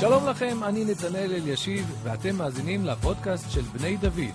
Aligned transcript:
שלום 0.00 0.28
לכם, 0.28 0.64
אני 0.64 0.84
נתנאל 0.84 1.32
אלישיב, 1.32 2.00
ואתם 2.02 2.36
מאזינים 2.36 2.84
לפודקאסט 2.84 3.50
של 3.50 3.60
בני 3.60 3.96
דוד. 3.96 4.34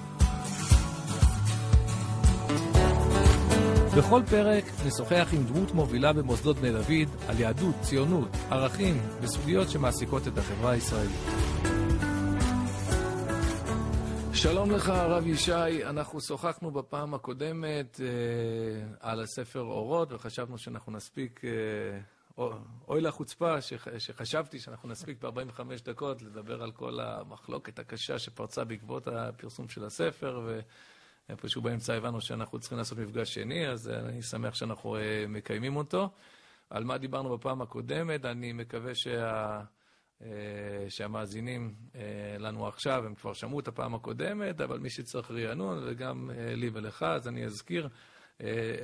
בכל 3.97 4.21
פרק 4.29 4.63
נשוחח 4.87 5.29
עם 5.33 5.43
דמות 5.43 5.71
מובילה 5.71 6.13
במוסדות 6.13 6.57
בני 6.57 6.71
דוד 6.71 7.27
על 7.27 7.39
יהדות, 7.39 7.75
ציונות, 7.81 8.27
ערכים 8.51 9.01
וסוגיות 9.21 9.69
שמעסיקות 9.69 10.27
את 10.27 10.37
החברה 10.37 10.71
הישראלית. 10.71 11.19
שלום 14.33 14.71
לך, 14.71 14.89
הרב 14.89 15.27
ישי. 15.27 15.85
אנחנו 15.85 16.21
שוחחנו 16.21 16.71
בפעם 16.71 17.13
הקודמת 17.13 18.01
אה, 18.01 18.07
על 18.99 19.21
הספר 19.21 19.61
אורות, 19.61 20.13
וחשבנו 20.13 20.57
שאנחנו 20.57 20.91
נספיק... 20.91 21.41
אה, 21.45 21.51
אוי 22.37 23.01
לחוצפה 23.01 23.61
שחשבתי 23.97 24.59
שאנחנו 24.59 24.89
נספיק 24.89 25.23
ב-45 25.23 25.61
דקות 25.83 26.21
לדבר 26.21 26.63
על 26.63 26.71
כל 26.71 26.99
המחלוקת 26.99 27.79
הקשה 27.79 28.19
שפרצה 28.19 28.63
בעקבות 28.63 29.07
הפרסום 29.07 29.69
של 29.69 29.85
הספר, 29.85 30.41
ואיפשהו 31.29 31.61
באמצע 31.61 31.93
הבנו 31.93 32.21
שאנחנו 32.21 32.59
צריכים 32.59 32.77
לעשות 32.77 32.97
מפגש 32.97 33.33
שני, 33.33 33.67
אז 33.67 33.89
אני 33.89 34.21
שמח 34.21 34.53
שאנחנו 34.53 34.95
אה, 34.95 35.25
מקיימים 35.27 35.75
אותו. 35.75 36.09
על 36.69 36.83
מה 36.83 36.97
דיברנו 36.97 37.37
בפעם 37.37 37.61
הקודמת, 37.61 38.25
אני 38.25 38.53
מקווה 38.53 38.95
שה... 38.95 39.61
אה, 40.21 40.29
שהמאזינים 40.89 41.75
אה, 41.95 42.01
לנו 42.39 42.67
עכשיו, 42.67 43.05
הם 43.05 43.15
כבר 43.15 43.33
שמעו 43.33 43.59
את 43.59 43.67
הפעם 43.67 43.95
הקודמת, 43.95 44.61
אבל 44.61 44.79
מי 44.79 44.89
שצריך 44.89 45.31
רענון, 45.31 45.83
וגם 45.87 46.29
לי 46.55 46.69
ולך, 46.73 47.03
אז 47.03 47.27
אני 47.27 47.45
אזכיר 47.45 47.89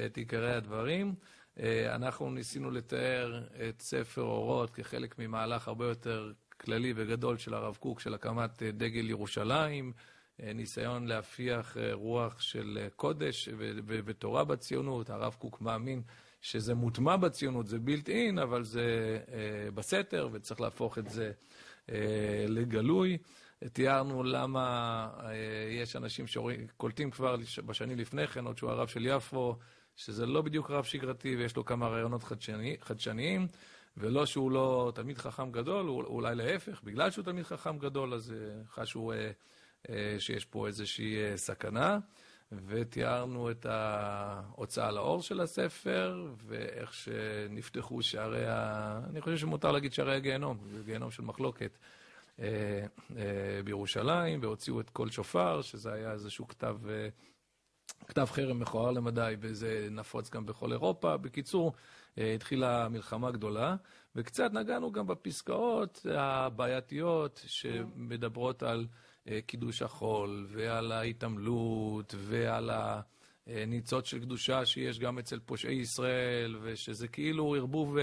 את 0.06 0.18
עיקרי 0.18 0.54
הדברים. 0.54 1.16
אה, 1.60 1.96
אנחנו 1.96 2.32
ניסינו 2.32 2.72
לתאר 2.72 3.44
את 3.70 3.82
ספר 3.82 4.22
אורות 4.22 4.70
כחלק 4.70 5.20
ממהלך 5.20 5.68
הרבה 5.68 5.88
יותר 5.88 6.32
כללי 6.58 6.94
וגדול 6.96 7.38
של 7.38 7.54
הרב 7.54 7.78
קוק, 7.80 8.00
של 8.00 8.14
הקמת 8.14 8.64
אה, 8.64 8.72
דגל 8.72 9.10
ירושלים, 9.10 9.94
אה, 10.44 10.54
ניסיון 10.54 11.08
להפיח 11.08 11.78
רוח 11.92 12.42
של 12.42 12.88
קודש 12.96 13.50
ותורה 13.88 14.44
בציונות. 14.44 15.10
הרב 15.10 15.36
קוק 15.40 15.62
מאמין 15.62 16.02
שזה 16.42 16.76
מוטמע 16.76 17.18
בציונות, 17.18 17.68
זה 17.68 17.80
בילט 17.80 18.10
אין, 18.10 18.40
אבל 18.40 18.64
זה 18.64 19.20
בסתר, 19.74 20.30
וצריך 20.32 20.62
להפוך 20.62 20.98
את 20.98 21.10
זה 21.10 21.32
לגלוי. 22.48 23.18
תיארנו 23.74 24.24
למה 24.24 25.10
יש 25.72 25.96
אנשים 25.96 26.28
שקולטים 26.28 27.12
כבר 27.12 27.36
בשנים 27.66 27.98
לפני 27.98 28.28
כן, 28.28 28.46
עוד 28.46 28.58
שהוא 28.58 28.70
הרב 28.72 28.88
של 28.88 29.06
יפו, 29.06 29.56
שזה 30.00 30.26
לא 30.26 30.42
בדיוק 30.42 30.72
רב 30.72 30.84
שגרתי 30.84 31.36
ויש 31.36 31.56
לו 31.56 31.66
כמה 31.66 31.88
רעיונות 31.88 32.24
חדשני, 32.24 32.78
חדשניים, 32.82 33.48
ולא 33.98 34.26
שהוא 34.26 34.52
לא 34.52 34.92
תלמיד 34.96 35.18
חכם 35.18 35.52
גדול, 35.52 35.90
אולי 35.90 36.36
להפך, 36.36 36.82
בגלל 36.84 37.12
שהוא 37.12 37.26
תלמיד 37.26 37.44
חכם 37.46 37.78
גדול, 37.78 38.14
אז 38.14 38.32
אה, 38.32 38.66
חשו 38.70 39.12
אה, 39.12 39.32
אה, 39.90 40.16
שיש 40.20 40.46
פה 40.46 40.68
איזושהי 40.68 41.38
סכנה. 41.38 42.00
ותיארנו 42.66 43.52
את 43.52 43.66
ההוצאה 43.66 44.92
לאור 44.92 45.22
של 45.22 45.42
הספר, 45.42 46.28
ואיך 46.48 46.94
שנפתחו 46.94 48.02
שערי 48.02 48.48
ה... 48.48 49.00
אני 49.10 49.22
חושב 49.22 49.38
שמותר 49.38 49.72
להגיד 49.72 49.94
שערי 49.94 50.16
הגיהנום, 50.16 50.58
זה 50.72 50.84
גיהנום 50.86 51.12
של 51.12 51.24
מחלוקת 51.24 51.78
בירושלים, 53.64 54.40
והוציאו 54.42 54.82
את 54.82 54.90
קול 54.90 55.12
שופר, 55.12 55.62
שזה 55.62 55.94
היה 55.94 56.12
איזשהו 56.12 56.48
כתב 56.48 56.78
כתב 58.08 58.28
חרם 58.32 58.60
מכוער 58.60 58.92
למדי, 58.92 59.36
וזה 59.40 59.88
נפוץ 59.92 60.30
גם 60.30 60.46
בכל 60.46 60.72
אירופה. 60.72 61.18
בקיצור, 61.18 61.74
אה, 62.18 62.34
התחילה 62.34 62.90
מלחמה 62.90 63.32
גדולה, 63.32 63.76
וקצת 64.16 64.54
נגענו 64.54 64.92
גם 64.92 65.08
בפסקאות 65.08 66.06
הבעייתיות 66.16 67.44
שמדברות 67.48 68.64
על 68.64 68.88
אה, 69.28 69.40
קידוש 69.46 69.82
החול, 69.82 70.48
ועל 70.50 70.92
ההתעמלות, 70.92 72.16
ועל 72.18 72.70
הניצוץ 73.48 74.06
של 74.06 74.20
קדושה 74.20 74.66
שיש 74.66 75.00
גם 75.00 75.20
אצל 75.20 75.40
פושעי 75.40 75.76
ישראל, 75.76 76.58
ושזה 76.62 77.08
כאילו 77.08 77.56
ערבוב 77.56 77.98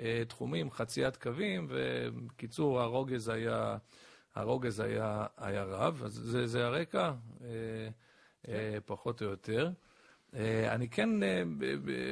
אה, 0.00 0.24
תחומים, 0.28 0.70
חציית 0.70 1.16
קווים, 1.16 1.66
ובקיצור, 1.68 2.80
הרוגז 2.80 3.28
היה, 3.28 3.76
הרוגז 4.34 4.80
היה, 4.80 5.26
היה 5.36 5.64
רב. 5.64 6.02
אז 6.04 6.12
זה, 6.12 6.46
זה 6.46 6.66
הרקע. 6.66 7.12
אה, 8.48 8.78
פחות 8.86 9.22
או 9.22 9.26
יותר. 9.26 9.70
אה, 10.34 10.74
אני 10.74 10.88
כן 10.88 11.22
אה, 11.22 11.42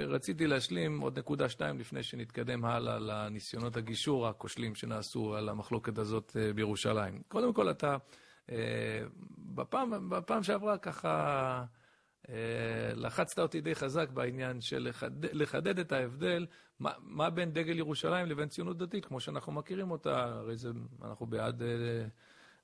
רציתי 0.07 0.47
להשלים 0.47 1.01
עוד 1.01 1.19
נקודה 1.19 1.49
שתיים 1.49 1.79
לפני 1.79 2.03
שנתקדם 2.03 2.65
הלאה 2.65 2.99
לניסיונות 2.99 3.77
הגישור 3.77 4.29
הכושלים 4.29 4.75
שנעשו 4.75 5.35
על 5.35 5.49
המחלוקת 5.49 5.99
הזאת 5.99 6.37
בירושלים. 6.55 7.23
קודם 7.29 7.53
כל, 7.53 7.71
אתה 7.71 7.97
בפעם, 9.39 10.11
בפעם 10.11 10.43
שעברה 10.43 10.79
ככה 10.79 11.65
לחצת 12.95 13.39
אותי 13.39 13.61
די 13.61 13.75
חזק 13.75 14.11
בעניין 14.11 14.61
של 14.61 14.89
לחדד, 14.89 15.35
לחדד 15.35 15.79
את 15.79 15.93
ההבדל, 15.93 16.47
מה, 16.81 16.93
מה 17.01 17.31
בין 17.31 17.53
דגל 17.53 17.79
ירושלים 17.79 18.27
לבין 18.27 18.49
ציונות 18.49 18.79
דתית, 18.79 19.05
כמו 19.05 19.21
שאנחנו 19.21 19.53
מכירים 19.53 19.91
אותה, 19.91 20.25
הרי 20.25 20.57
זה, 20.57 20.69
אנחנו 21.03 21.27
בעד... 21.27 21.63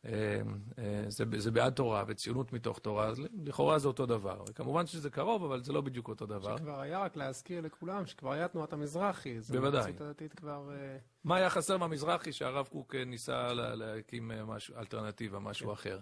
אה, 0.07 0.41
אה, 0.79 1.05
זה, 1.09 1.25
זה 1.37 1.51
בעד 1.51 1.73
תורה 1.73 2.05
וציונות 2.07 2.53
מתוך 2.53 2.79
תורה, 2.79 3.07
אז 3.07 3.21
לכאורה 3.45 3.79
זה 3.79 3.89
אותו 3.89 4.07
דבר. 4.07 4.43
וכמובן 4.49 4.87
שזה 4.87 5.11
קרוב, 5.11 5.45
אבל 5.45 5.63
זה 5.63 5.73
לא 5.73 5.81
בדיוק 5.81 6.09
אותו 6.09 6.27
דבר. 6.27 6.57
שכבר 6.57 6.81
היה, 6.81 6.99
רק 6.99 7.17
להזכיר 7.17 7.61
לכולם, 7.61 8.07
שכבר 8.07 8.33
היה 8.33 8.49
תנועת 8.49 8.73
המזרחי. 8.73 9.39
בוודאי. 9.51 9.93
כבר... 10.37 10.71
אה, 10.73 10.97
מה 11.25 11.37
היה 11.37 11.51
חסר 11.51 11.77
מהמזרחי 11.77 12.33
שהרב 12.33 12.67
קוק 12.67 12.95
ניסה 12.95 13.53
להקים 13.53 14.33
משהו, 14.47 14.77
אלטרנטיבה, 14.77 15.39
משהו 15.39 15.67
כן. 15.67 15.73
אחר? 15.73 15.99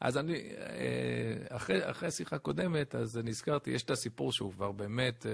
אז 0.00 0.18
אני, 0.18 0.48
אחרי, 1.48 1.90
אחרי 1.90 2.10
שיחה 2.10 2.38
קודמת, 2.38 2.94
אז 2.94 3.20
נזכרתי, 3.24 3.70
יש 3.70 3.82
את 3.82 3.90
הסיפור 3.90 4.32
שהוא 4.32 4.52
כבר 4.52 4.72
באמת 4.72 5.26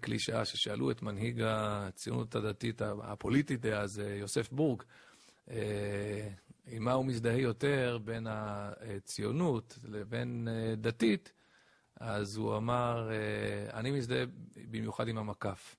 קלישאה, 0.00 0.44
ששאלו 0.44 0.90
את 0.90 1.02
מנהיג 1.02 1.42
הציונות 1.46 2.34
הדתית 2.34 2.82
הפוליטית 2.82 3.60
דאז, 3.60 3.98
יוסף 3.98 4.52
בורג, 4.52 4.82
עם 6.66 6.84
מה 6.84 6.92
הוא 6.92 7.04
מזדהה 7.04 7.38
יותר 7.40 7.98
בין 8.04 8.26
הציונות 8.30 9.78
לבין 9.84 10.48
אה, 10.50 10.74
דתית, 10.76 11.32
אז 12.00 12.36
הוא 12.36 12.56
אמר, 12.56 13.10
אה, 13.10 13.78
אני 13.78 13.90
מזדהה 13.90 14.24
במיוחד 14.70 15.08
עם 15.08 15.18
המקף, 15.18 15.76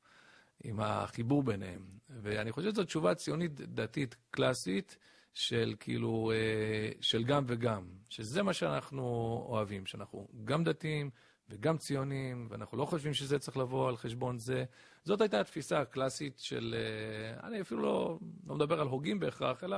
עם 0.63 0.79
החיבור 0.79 1.44
ביניהם. 1.44 1.85
ואני 2.09 2.51
חושב 2.51 2.72
שזו 2.72 2.83
תשובה 2.83 3.16
ציונית 3.16 3.53
דתית 3.53 4.16
קלאסית 4.31 4.97
של 5.33 5.75
כאילו, 5.79 6.31
אה, 6.35 6.91
של 7.01 7.23
גם 7.23 7.44
וגם, 7.47 7.88
שזה 8.09 8.44
מה 8.44 8.53
שאנחנו 8.53 9.03
אוהבים, 9.49 9.85
שאנחנו 9.85 10.28
גם 10.45 10.63
דתיים, 10.63 11.09
וגם 11.49 11.78
ציונים, 11.78 12.47
ואנחנו 12.49 12.78
לא 12.78 12.85
חושבים 12.85 13.13
שזה 13.13 13.39
צריך 13.39 13.57
לבוא 13.57 13.89
על 13.89 13.97
חשבון 13.97 14.39
זה. 14.39 14.66
זאת 15.07 15.22
הייתה 15.22 15.40
התפיסה 15.40 15.79
הקלאסית 15.79 16.40
של, 16.40 16.75
אה, 16.78 17.47
אני 17.47 17.62
אפילו 17.62 17.81
לא, 17.81 18.19
לא 18.47 18.56
מדבר 18.56 18.81
על 18.81 18.88
הוגים 18.88 19.19
בהכרח, 19.19 19.63
אלא 19.63 19.78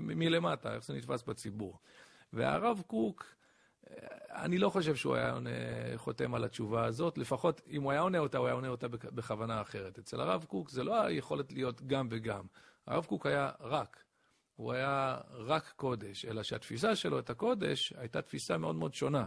מלמטה, 0.00 0.74
איך 0.74 0.84
זה 0.84 0.94
נתפס 0.94 1.22
בציבור. 1.22 1.78
והרב 2.32 2.82
קוק, 2.86 3.24
אה, 3.90 3.94
אני 4.44 4.58
לא 4.58 4.70
חושב 4.70 4.94
שהוא 4.94 5.14
היה 5.14 5.32
עונה, 5.32 5.50
חותם 5.96 6.34
על 6.34 6.44
התשובה 6.44 6.84
הזאת, 6.84 7.18
לפחות 7.18 7.60
אם 7.70 7.82
הוא 7.82 7.92
היה 7.92 8.00
עונה 8.00 8.18
אותה, 8.18 8.38
הוא 8.38 8.46
היה 8.46 8.54
עונה 8.54 8.68
אותה 8.68 8.88
בכוונה 8.88 9.60
אחרת. 9.60 9.98
אצל 9.98 10.20
הרב 10.20 10.44
קוק 10.48 10.70
זה 10.70 10.84
לא 10.84 11.00
היכולת 11.00 11.52
להיות 11.52 11.82
גם 11.82 12.08
וגם. 12.10 12.44
הרב 12.86 13.04
קוק 13.04 13.26
היה 13.26 13.50
רק. 13.60 14.04
הוא 14.56 14.72
היה 14.72 15.18
רק 15.30 15.72
קודש, 15.76 16.24
אלא 16.24 16.42
שהתפיסה 16.42 16.96
שלו 16.96 17.18
את 17.18 17.30
הקודש 17.30 17.92
הייתה 17.96 18.22
תפיסה 18.22 18.58
מאוד 18.58 18.74
מאוד 18.76 18.94
שונה. 18.94 19.26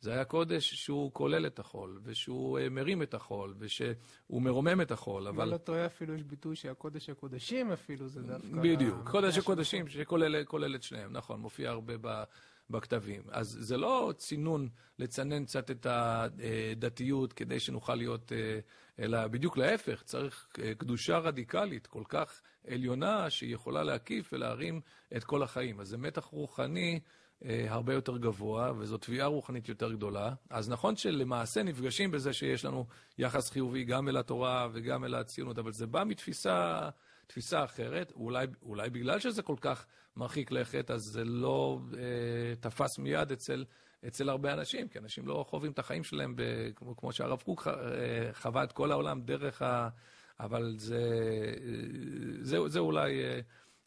זה 0.00 0.12
היה 0.12 0.24
קודש 0.24 0.74
שהוא 0.74 1.12
כולל 1.12 1.46
את 1.46 1.58
החול, 1.58 2.00
ושהוא 2.02 2.58
אה, 2.58 2.68
מרים 2.68 3.02
את 3.02 3.14
החול, 3.14 3.54
ושהוא 3.58 4.42
מרומם 4.42 4.80
את 4.80 4.90
החול, 4.90 5.26
אבל... 5.26 5.44
אם 5.44 5.52
לא 5.52 5.56
טועה 5.56 5.86
אפילו 5.86 6.14
יש 6.14 6.22
ביטוי 6.22 6.56
שהקודש 6.56 7.10
הקודשים 7.10 7.72
אפילו, 7.72 8.08
זה 8.08 8.22
דווקא... 8.22 8.60
בדיוק, 8.62 9.08
קודש 9.10 9.38
הקודשים 9.38 9.88
שכולל 9.88 10.74
את 10.74 10.82
שניהם, 10.82 11.12
נכון, 11.12 11.40
מופיע 11.40 11.70
הרבה 11.70 11.94
ב... 12.00 12.22
בכתבים. 12.70 13.22
אז 13.30 13.58
זה 13.60 13.76
לא 13.76 14.12
צינון 14.16 14.68
לצנן 14.98 15.44
קצת 15.44 15.70
את 15.70 15.86
הדתיות 15.90 17.32
כדי 17.32 17.60
שנוכל 17.60 17.94
להיות, 17.94 18.32
אה, 18.32 18.58
אלא 18.98 19.26
בדיוק 19.26 19.56
להפך, 19.56 20.02
צריך 20.02 20.48
אה, 20.62 20.74
קדושה 20.74 21.18
רדיקלית 21.18 21.86
כל 21.86 22.02
כך 22.08 22.42
עליונה 22.66 23.30
שהיא 23.30 23.54
יכולה 23.54 23.82
להקיף 23.82 24.32
ולהרים 24.32 24.80
את 25.16 25.24
כל 25.24 25.42
החיים. 25.42 25.80
אז 25.80 25.88
זה 25.88 25.98
מתח 25.98 26.24
רוחני 26.24 26.92
אה, 26.94 26.98
הרבה 27.44 27.94
יותר 27.94 28.18
גבוה, 28.18 28.72
וזו 28.78 28.98
תביעה 28.98 29.26
רוחנית 29.26 29.68
יותר 29.68 29.92
גדולה. 29.92 30.34
אז 30.50 30.70
נכון 30.70 30.96
שלמעשה 30.96 31.62
נפגשים 31.62 32.10
בזה 32.10 32.32
שיש 32.32 32.64
לנו 32.64 32.86
יחס 33.18 33.50
חיובי 33.50 33.84
גם 33.84 34.08
אל 34.08 34.16
התורה 34.16 34.68
וגם 34.72 35.04
אל 35.04 35.14
הציונות, 35.14 35.58
אבל 35.58 35.72
זה 35.72 35.86
בא 35.86 36.04
מתפיסה 36.06 36.88
תפיסה 37.28 37.64
אחרת. 37.64 38.12
אולי, 38.12 38.46
אולי 38.62 38.90
בגלל 38.90 39.18
שזה 39.20 39.42
כל 39.42 39.56
כך 39.60 39.86
מרחיק 40.16 40.50
לכת, 40.50 40.90
אז 40.90 41.02
זה 41.02 41.24
לא 41.24 41.80
אה, 41.94 42.54
תפס 42.60 42.98
מיד 42.98 43.32
אצל, 43.32 43.64
אצל 44.06 44.28
הרבה 44.28 44.52
אנשים, 44.52 44.88
כי 44.88 44.98
אנשים 44.98 45.26
לא 45.26 45.44
חווים 45.48 45.72
את 45.72 45.78
החיים 45.78 46.04
שלהם 46.04 46.36
ב, 46.36 46.42
כמו, 46.76 46.96
כמו 46.96 47.12
שהרב 47.12 47.42
קוק 47.42 47.68
אה, 47.68 48.32
חווה 48.32 48.64
את 48.64 48.72
כל 48.72 48.92
העולם 48.92 49.20
דרך 49.20 49.62
ה... 49.62 49.88
אבל 50.40 50.74
זה, 50.78 51.00
זה, 52.40 52.58
זה 52.68 52.78
אולי... 52.78 53.22
אה, 53.24 53.40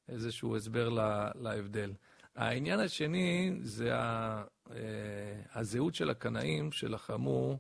איזשהו 0.10 0.56
הסבר 0.56 0.90
להבדל. 1.36 1.94
העניין 2.36 2.80
השני 2.80 3.52
זה 3.62 3.92
הזהות 5.56 5.96
של 5.96 6.10
הקנאים 6.10 6.72
שלחמו 6.72 7.58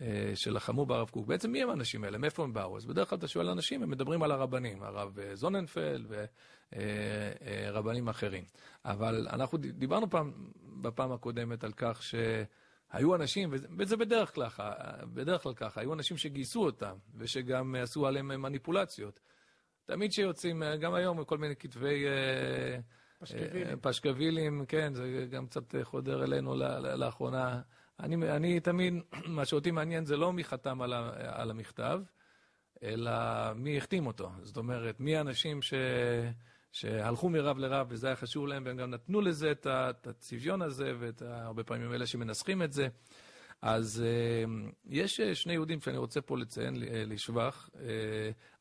אה, 0.00 0.32
שלחמו 0.34 0.86
ברב 0.86 1.10
קוק. 1.10 1.26
בעצם 1.26 1.50
מי 1.52 1.62
הם 1.62 1.70
האנשים 1.70 2.04
האלה? 2.04 2.18
מאיפה 2.18 2.42
הם 2.42 2.52
באו? 2.52 2.76
אז 2.76 2.86
בדרך 2.86 3.08
כלל 3.08 3.18
אתה 3.18 3.28
שואל 3.28 3.48
אנשים, 3.48 3.82
הם 3.82 3.90
מדברים 3.90 4.22
על 4.22 4.30
הרבנים, 4.30 4.82
הרב 4.82 5.18
אה, 5.18 5.34
זוננפלד 5.34 6.06
ורבנים 6.72 8.06
אה, 8.08 8.10
אחרים. 8.10 8.44
אבל 8.84 9.28
אנחנו 9.30 9.58
דיברנו 9.58 10.10
פעם, 10.10 10.32
בפעם 10.82 11.12
הקודמת 11.12 11.64
על 11.64 11.72
כך 11.72 12.02
שהיו 12.02 13.14
אנשים, 13.14 13.50
וזה 13.78 13.96
בדרך 13.96 14.34
כלל, 14.34 14.48
בדרך 15.14 15.42
כלל 15.42 15.54
ככה, 15.54 15.80
היו 15.80 15.94
אנשים 15.94 16.16
שגייסו 16.16 16.64
אותם, 16.64 16.96
ושגם 17.16 17.74
עשו 17.74 18.06
עליהם 18.06 18.42
מניפולציות. 18.42 19.20
תמיד 19.84 20.12
שיוצאים, 20.12 20.62
גם 20.80 20.94
היום, 20.94 21.24
כל 21.24 21.38
מיני 21.38 21.56
כתבי... 21.56 22.04
פשקווילים. 23.24 23.78
פשקווילים, 23.80 24.64
כן, 24.68 24.94
זה 24.94 25.26
גם 25.30 25.46
קצת 25.46 25.74
חודר 25.82 26.24
אלינו 26.24 26.54
לאחרונה. 26.96 27.60
אני, 28.00 28.30
אני 28.30 28.60
תמיד, 28.60 28.94
מה 29.26 29.44
שאותי 29.44 29.70
מעניין 29.70 30.04
זה 30.04 30.16
לא 30.16 30.32
מי 30.32 30.44
חתם 30.44 30.82
על, 30.82 30.92
ה, 30.92 31.10
על 31.14 31.50
המכתב, 31.50 32.00
אלא 32.82 33.12
מי 33.54 33.78
החתים 33.78 34.06
אותו. 34.06 34.30
זאת 34.42 34.56
אומרת, 34.56 35.00
מי 35.00 35.16
האנשים 35.16 35.62
ש, 35.62 35.74
שהלכו 36.72 37.28
מרב 37.28 37.58
לרב 37.58 37.86
וזה 37.90 38.06
היה 38.06 38.16
חשוב 38.16 38.46
להם, 38.46 38.62
והם 38.66 38.76
גם 38.76 38.90
נתנו 38.90 39.20
לזה 39.20 39.50
את, 39.50 39.66
את 39.66 40.06
הצביון 40.06 40.62
הזה, 40.62 40.92
ואת 40.98 41.22
הרבה 41.22 41.64
פעמים 41.64 41.92
אלה 41.92 42.06
שמנסחים 42.06 42.62
את 42.62 42.72
זה. 42.72 42.88
אז 43.62 44.04
uh, 44.04 44.50
יש 44.86 45.20
שני 45.20 45.52
יהודים 45.52 45.80
שאני 45.80 45.96
רוצה 45.96 46.20
פה 46.20 46.38
לציין 46.38 46.74
לשבח. 46.80 47.70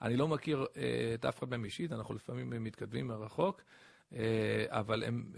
אני 0.02 0.18
לא 0.18 0.28
מכיר 0.28 0.66
את 1.14 1.26
אף 1.26 1.40
אחד 1.40 1.50
מהם 1.50 1.66
אישית, 1.66 1.92
אנחנו 1.92 2.16
לפעמים 2.16 2.64
מתכתבים 2.64 3.08
מרחוק, 3.08 3.62
אבל 4.68 5.04
הם, 5.04 5.24
uh, 5.34 5.38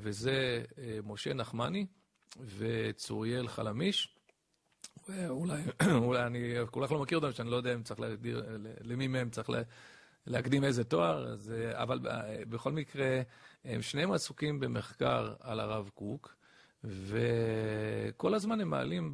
וזה 0.00 0.64
uh, 0.70 0.78
משה 1.04 1.34
נחמני. 1.34 1.86
וצוריאל 2.56 3.48
חלמיש. 3.48 4.14
אולי, 5.28 5.62
אולי 6.04 6.26
אני 6.26 6.54
כל 6.70 6.86
כך 6.86 6.92
לא 6.92 6.98
מכיר 7.02 7.18
אותם, 7.18 7.32
שאני 7.32 7.50
לא 7.50 7.56
יודע 7.56 7.74
אם 7.74 7.82
צריך 7.82 8.00
להגדיר, 8.00 8.58
למי 8.80 9.06
מהם 9.06 9.30
צריך 9.30 9.50
להקדים 10.26 10.64
איזה 10.64 10.84
תואר, 10.84 11.28
אז, 11.32 11.52
אבל 11.72 12.00
בכל 12.48 12.72
מקרה, 12.72 13.20
הם 13.64 13.82
שניהם 13.82 14.12
עסוקים 14.12 14.60
במחקר 14.60 15.34
על 15.40 15.60
הרב 15.60 15.90
קוק, 15.94 16.34
וכל 16.84 18.34
הזמן 18.34 18.60
הם 18.60 18.70
מעלים 18.70 19.10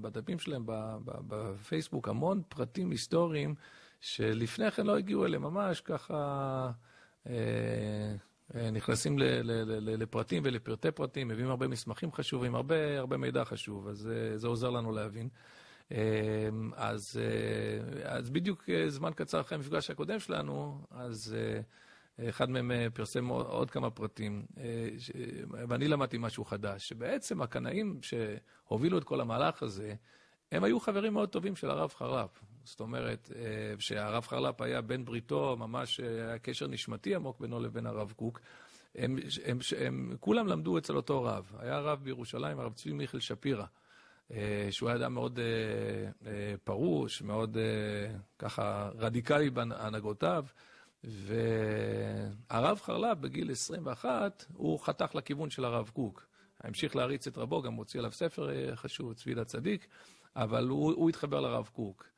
בדפים 0.00 0.38
שלהם 0.38 0.62
בפייסבוק 1.06 2.08
המון 2.08 2.42
פרטים 2.48 2.90
היסטוריים 2.90 3.54
שלפני 4.00 4.70
כן 4.70 4.86
לא 4.86 4.96
הגיעו 4.96 5.26
אליהם, 5.26 5.42
ממש 5.42 5.80
ככה... 5.80 6.70
אה, 7.26 8.14
אה, 8.54 8.70
נכנסים 8.70 9.18
לפרטים 9.80 10.42
ולפרטי 10.46 10.90
פרטים, 10.90 11.28
מביאים 11.28 11.50
הרבה 11.50 11.68
מסמכים 11.68 12.12
חשובים, 12.12 12.54
הרבה, 12.54 12.98
הרבה 12.98 13.16
מידע 13.16 13.44
חשוב, 13.44 13.88
אז 13.88 14.08
אה, 14.12 14.38
זה 14.38 14.46
עוזר 14.48 14.70
לנו 14.70 14.92
להבין. 14.92 15.28
אה, 15.92 15.98
אז, 16.76 17.20
אז 18.04 18.30
בדיוק 18.30 18.64
זמן 18.88 19.10
קצר 19.14 19.40
אחרי 19.40 19.56
המפגש 19.56 19.90
הקודם 19.90 20.18
שלנו, 20.18 20.78
אז 20.90 21.36
אחד 22.28 22.50
מהם 22.50 22.72
פרסם 22.94 23.26
עוד 23.28 23.70
כמה 23.70 23.90
פרטים, 23.90 24.46
ואני 25.68 25.88
למדתי 25.88 26.18
משהו 26.18 26.44
חדש, 26.44 26.88
שבעצם 26.88 27.42
הקנאים 27.42 28.00
שהובילו 28.02 28.98
את 28.98 29.04
כל 29.04 29.20
המהלך 29.20 29.62
הזה, 29.62 29.94
הם 30.52 30.64
היו 30.64 30.80
חברים 30.80 31.12
מאוד 31.12 31.28
טובים 31.28 31.56
של 31.56 31.70
הרב 31.70 31.90
חרל"פ. 31.96 32.51
זאת 32.64 32.80
אומרת, 32.80 33.30
אה, 33.36 33.74
שהרב 33.78 34.26
חרל"פ 34.26 34.62
היה 34.62 34.80
בן 34.80 35.04
בריתו, 35.04 35.56
ממש 35.58 36.00
אה, 36.00 36.06
היה 36.06 36.38
קשר 36.38 36.66
נשמתי 36.66 37.14
עמוק 37.14 37.40
בינו 37.40 37.60
לבין 37.60 37.86
הרב 37.86 38.12
קוק. 38.16 38.40
הם, 38.94 39.18
הם, 39.44 39.58
הם, 39.78 40.16
כולם 40.20 40.46
למדו 40.46 40.78
אצל 40.78 40.96
אותו 40.96 41.22
רב. 41.22 41.52
היה 41.58 41.80
רב 41.80 42.00
בירושלים, 42.02 42.60
הרב 42.60 42.72
צבי 42.72 42.92
מיכל 42.92 43.20
שפירא, 43.20 43.64
אה, 44.32 44.68
שהוא 44.70 44.88
היה 44.88 44.96
אדם 44.96 45.14
מאוד 45.14 45.38
פרוש, 46.64 47.22
מאוד 47.22 47.56
ככה 48.38 48.90
רדיקלי 48.98 49.50
בהנהגותיו. 49.50 50.44
והרב 51.04 52.80
חרל"פ 52.80 53.18
בגיל 53.18 53.50
21, 53.50 54.44
הוא 54.54 54.80
חתך 54.80 55.14
לכיוון 55.14 55.50
של 55.50 55.64
הרב 55.64 55.90
קוק. 55.94 56.26
המשיך 56.60 56.96
להריץ 56.96 57.26
את 57.26 57.38
רבו, 57.38 57.62
גם 57.62 57.74
הוציא 57.74 58.00
עליו 58.00 58.12
ספר 58.12 58.74
חשוב, 58.74 59.12
צבי 59.14 59.34
לצדיק, 59.34 59.86
אבל 60.36 60.68
הוא, 60.68 60.92
הוא 60.92 61.08
התחבר 61.08 61.40
לרב 61.40 61.70
קוק. 61.72 62.11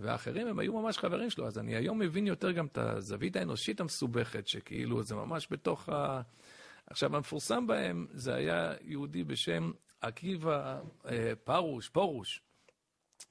ואחרים 0.00 0.46
הם 0.46 0.58
היו 0.58 0.82
ממש 0.82 0.98
חברים 0.98 1.30
שלו, 1.30 1.46
אז 1.46 1.58
אני 1.58 1.76
היום 1.76 1.98
מבין 1.98 2.26
יותר 2.26 2.52
גם 2.52 2.66
את 2.66 2.78
הזווית 2.78 3.36
האנושית 3.36 3.80
המסובכת, 3.80 4.46
שכאילו 4.46 5.02
זה 5.02 5.14
ממש 5.14 5.48
בתוך 5.50 5.88
ה... 5.88 6.20
עכשיו, 6.86 7.16
המפורסם 7.16 7.66
בהם 7.66 8.06
זה 8.12 8.34
היה 8.34 8.72
יהודי 8.84 9.24
בשם 9.24 9.70
עקיבא 10.00 10.80
אה, 11.06 11.32
פרוש, 11.44 11.88
פורוש, 11.88 12.42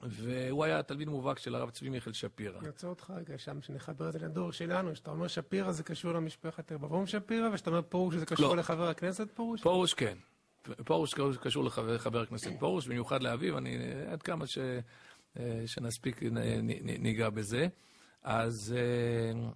והוא 0.00 0.64
היה 0.64 0.82
תלמיד 0.82 1.08
מובהק 1.08 1.38
של 1.38 1.54
הרב 1.54 1.70
צבי 1.70 1.88
מיכל 1.88 2.12
שפירא. 2.12 2.58
אני 2.58 2.68
רוצה 2.68 2.86
אותך 2.86 3.12
רגע 3.16 3.38
שם, 3.38 3.62
שנחבר 3.62 4.08
את 4.08 4.12
זה 4.12 4.18
לדור 4.18 4.52
שלנו, 4.52 4.96
שאתה 4.96 5.10
אומר 5.10 5.28
שפירא 5.28 5.72
זה 5.72 5.82
קשור 5.82 6.12
למשפחת 6.12 6.72
רבבום 6.72 7.06
שפירא, 7.06 7.48
ושאתה 7.52 7.70
אומר 7.70 7.82
פרוש 7.82 8.14
זה 8.14 8.26
קשור 8.26 8.48
לא. 8.48 8.56
לחבר 8.56 8.88
הכנסת 8.88 9.30
פרוש? 9.30 9.62
פרוש 9.62 9.94
כן. 9.94 10.18
פרוש 10.84 11.14
קשור 11.40 11.64
לחבר 11.64 12.20
הכנסת 12.22 12.50
פרוש, 12.58 12.86
במיוחד 12.86 13.22
לאביו, 13.22 13.58
אני 13.58 13.78
עד 14.12 14.22
כמה 14.22 14.46
ש... 14.46 14.58
אה, 15.38 15.62
שנספיק 15.66 16.20
ניגע 16.82 17.30
בזה. 17.30 17.66
אז 18.22 18.74
אה, 18.76 19.50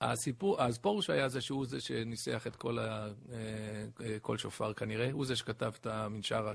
הסיפור, 0.00 0.62
אז 0.62 0.78
פרוש 0.78 1.10
היה 1.10 1.28
זה 1.28 1.40
שהוא 1.40 1.66
זה 1.66 1.80
שניסח 1.80 2.46
את 2.46 2.56
כל, 2.56 2.78
ה, 2.78 3.08
אה, 3.32 4.18
כל 4.22 4.38
שופר 4.38 4.72
כנראה, 4.72 5.12
הוא 5.12 5.26
זה 5.26 5.36
שכתב 5.36 5.72
את 5.80 5.86
המנשר 5.86 6.52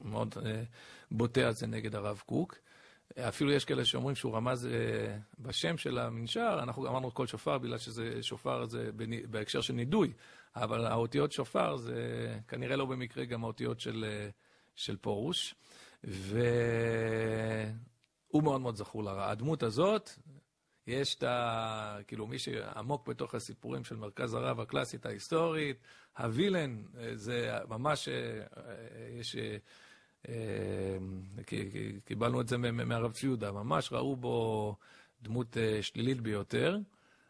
המאוד 0.00 0.34
בוטה 1.10 1.48
הזה 1.48 1.66
נגד 1.66 1.94
הרב 1.94 2.22
קוק. 2.26 2.58
אפילו 3.18 3.52
יש 3.52 3.64
כאלה 3.64 3.84
שאומרים 3.84 4.16
שהוא 4.16 4.36
רמז 4.36 4.68
בשם 5.38 5.78
של 5.78 5.98
המנשר, 5.98 6.58
אנחנו 6.62 6.88
אמרנו 6.88 7.14
כל 7.14 7.26
שופר 7.26 7.58
בגלל 7.58 7.78
שזה 7.78 8.22
שופר 8.22 8.66
זה 8.66 8.90
בהקשר 9.30 9.60
של 9.60 9.72
נידוי, 9.72 10.12
אבל 10.56 10.86
האותיות 10.86 11.32
שופר 11.32 11.76
זה 11.76 11.94
כנראה 12.48 12.76
לא 12.76 12.84
במקרה 12.84 13.24
גם 13.24 13.44
האותיות 13.44 13.80
של, 13.80 14.04
של 14.76 14.96
פרוש. 14.96 15.54
והוא 16.04 16.42
מאוד 18.42 18.60
מאוד 18.60 18.76
זכור 18.76 19.04
לרע. 19.04 19.30
הדמות 19.30 19.62
הזאת, 19.62 20.10
יש 20.86 21.14
את 21.14 21.22
ה... 21.22 21.98
כאילו, 22.06 22.26
מי 22.26 22.38
שעמוק 22.38 23.08
בתוך 23.08 23.34
הסיפורים 23.34 23.84
של 23.84 23.96
מרכז 23.96 24.34
הרב 24.34 24.60
הקלאסית 24.60 25.06
ההיסטורית, 25.06 25.76
הווילן, 26.18 26.82
זה 27.14 27.58
ממש, 27.68 28.08
יש... 29.20 29.36
קיבלנו 32.04 32.40
את 32.40 32.48
זה 32.48 32.56
מהרב 32.58 33.12
ציודה, 33.12 33.52
ממש 33.52 33.92
ראו 33.92 34.16
בו 34.16 34.76
דמות 35.22 35.56
שלילית 35.80 36.20
ביותר, 36.20 36.78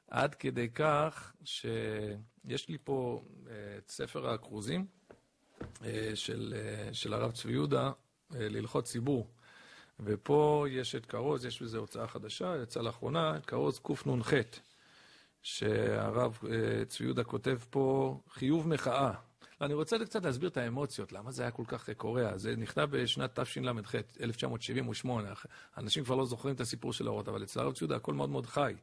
עד 0.09 0.35
כדי 0.35 0.69
כך 0.71 1.33
שיש 1.45 2.69
לי 2.69 2.79
פה 2.85 3.23
את 3.79 3.89
ספר 3.89 4.31
הכרוזים 4.31 4.87
של, 6.15 6.55
של 6.93 7.15
הרב 7.15 7.33
צבי 7.33 7.53
יהודה, 7.53 7.87
אה, 7.87 7.93
להלכות 8.39 8.85
ציבור. 8.85 9.27
ופה 10.05 10.67
יש 10.71 10.95
את 10.95 11.07
כרוז, 11.07 11.45
יש 11.45 11.63
בזה 11.63 11.79
הוצאה 11.79 12.07
חדשה, 12.07 12.55
יצא 12.63 12.81
לאחרונה, 12.81 13.37
את 13.37 13.47
כרוז 13.47 13.79
קנ"ח, 13.79 14.33
שהרב 15.43 16.39
אה, 16.51 16.85
צבי 16.85 17.05
יהודה 17.05 17.25
כותב 17.25 17.59
פה 17.71 18.17
חיוב 18.31 18.69
מחאה. 18.69 19.13
אני 19.61 19.75
רוצה 19.75 19.97
קצת 20.05 20.25
להסביר 20.25 20.49
את 20.49 20.57
האמוציות, 20.57 21.13
למה 21.13 21.31
זה 21.31 21.43
היה 21.43 21.51
כל 21.51 21.63
כך 21.67 21.91
קורע. 21.97 22.39
זה 22.39 22.57
נכתב 22.57 22.89
בשנת 22.91 23.39
תשל"ח, 23.39 23.95
1978. 24.21 25.33
אנשים 25.79 26.05
כבר 26.05 26.15
לא 26.15 26.27
זוכרים 26.27 26.55
את 26.55 26.61
הסיפור 26.61 26.93
של 26.93 27.07
האורות, 27.07 27.29
אבל 27.29 27.43
אצל 27.43 27.61
הרב 27.61 27.73
צבי 27.73 27.85
יהודה 27.85 27.97
הכל 27.97 28.15
מאוד 28.15 28.31
מאוד 28.31 28.47
חי. 28.47 28.75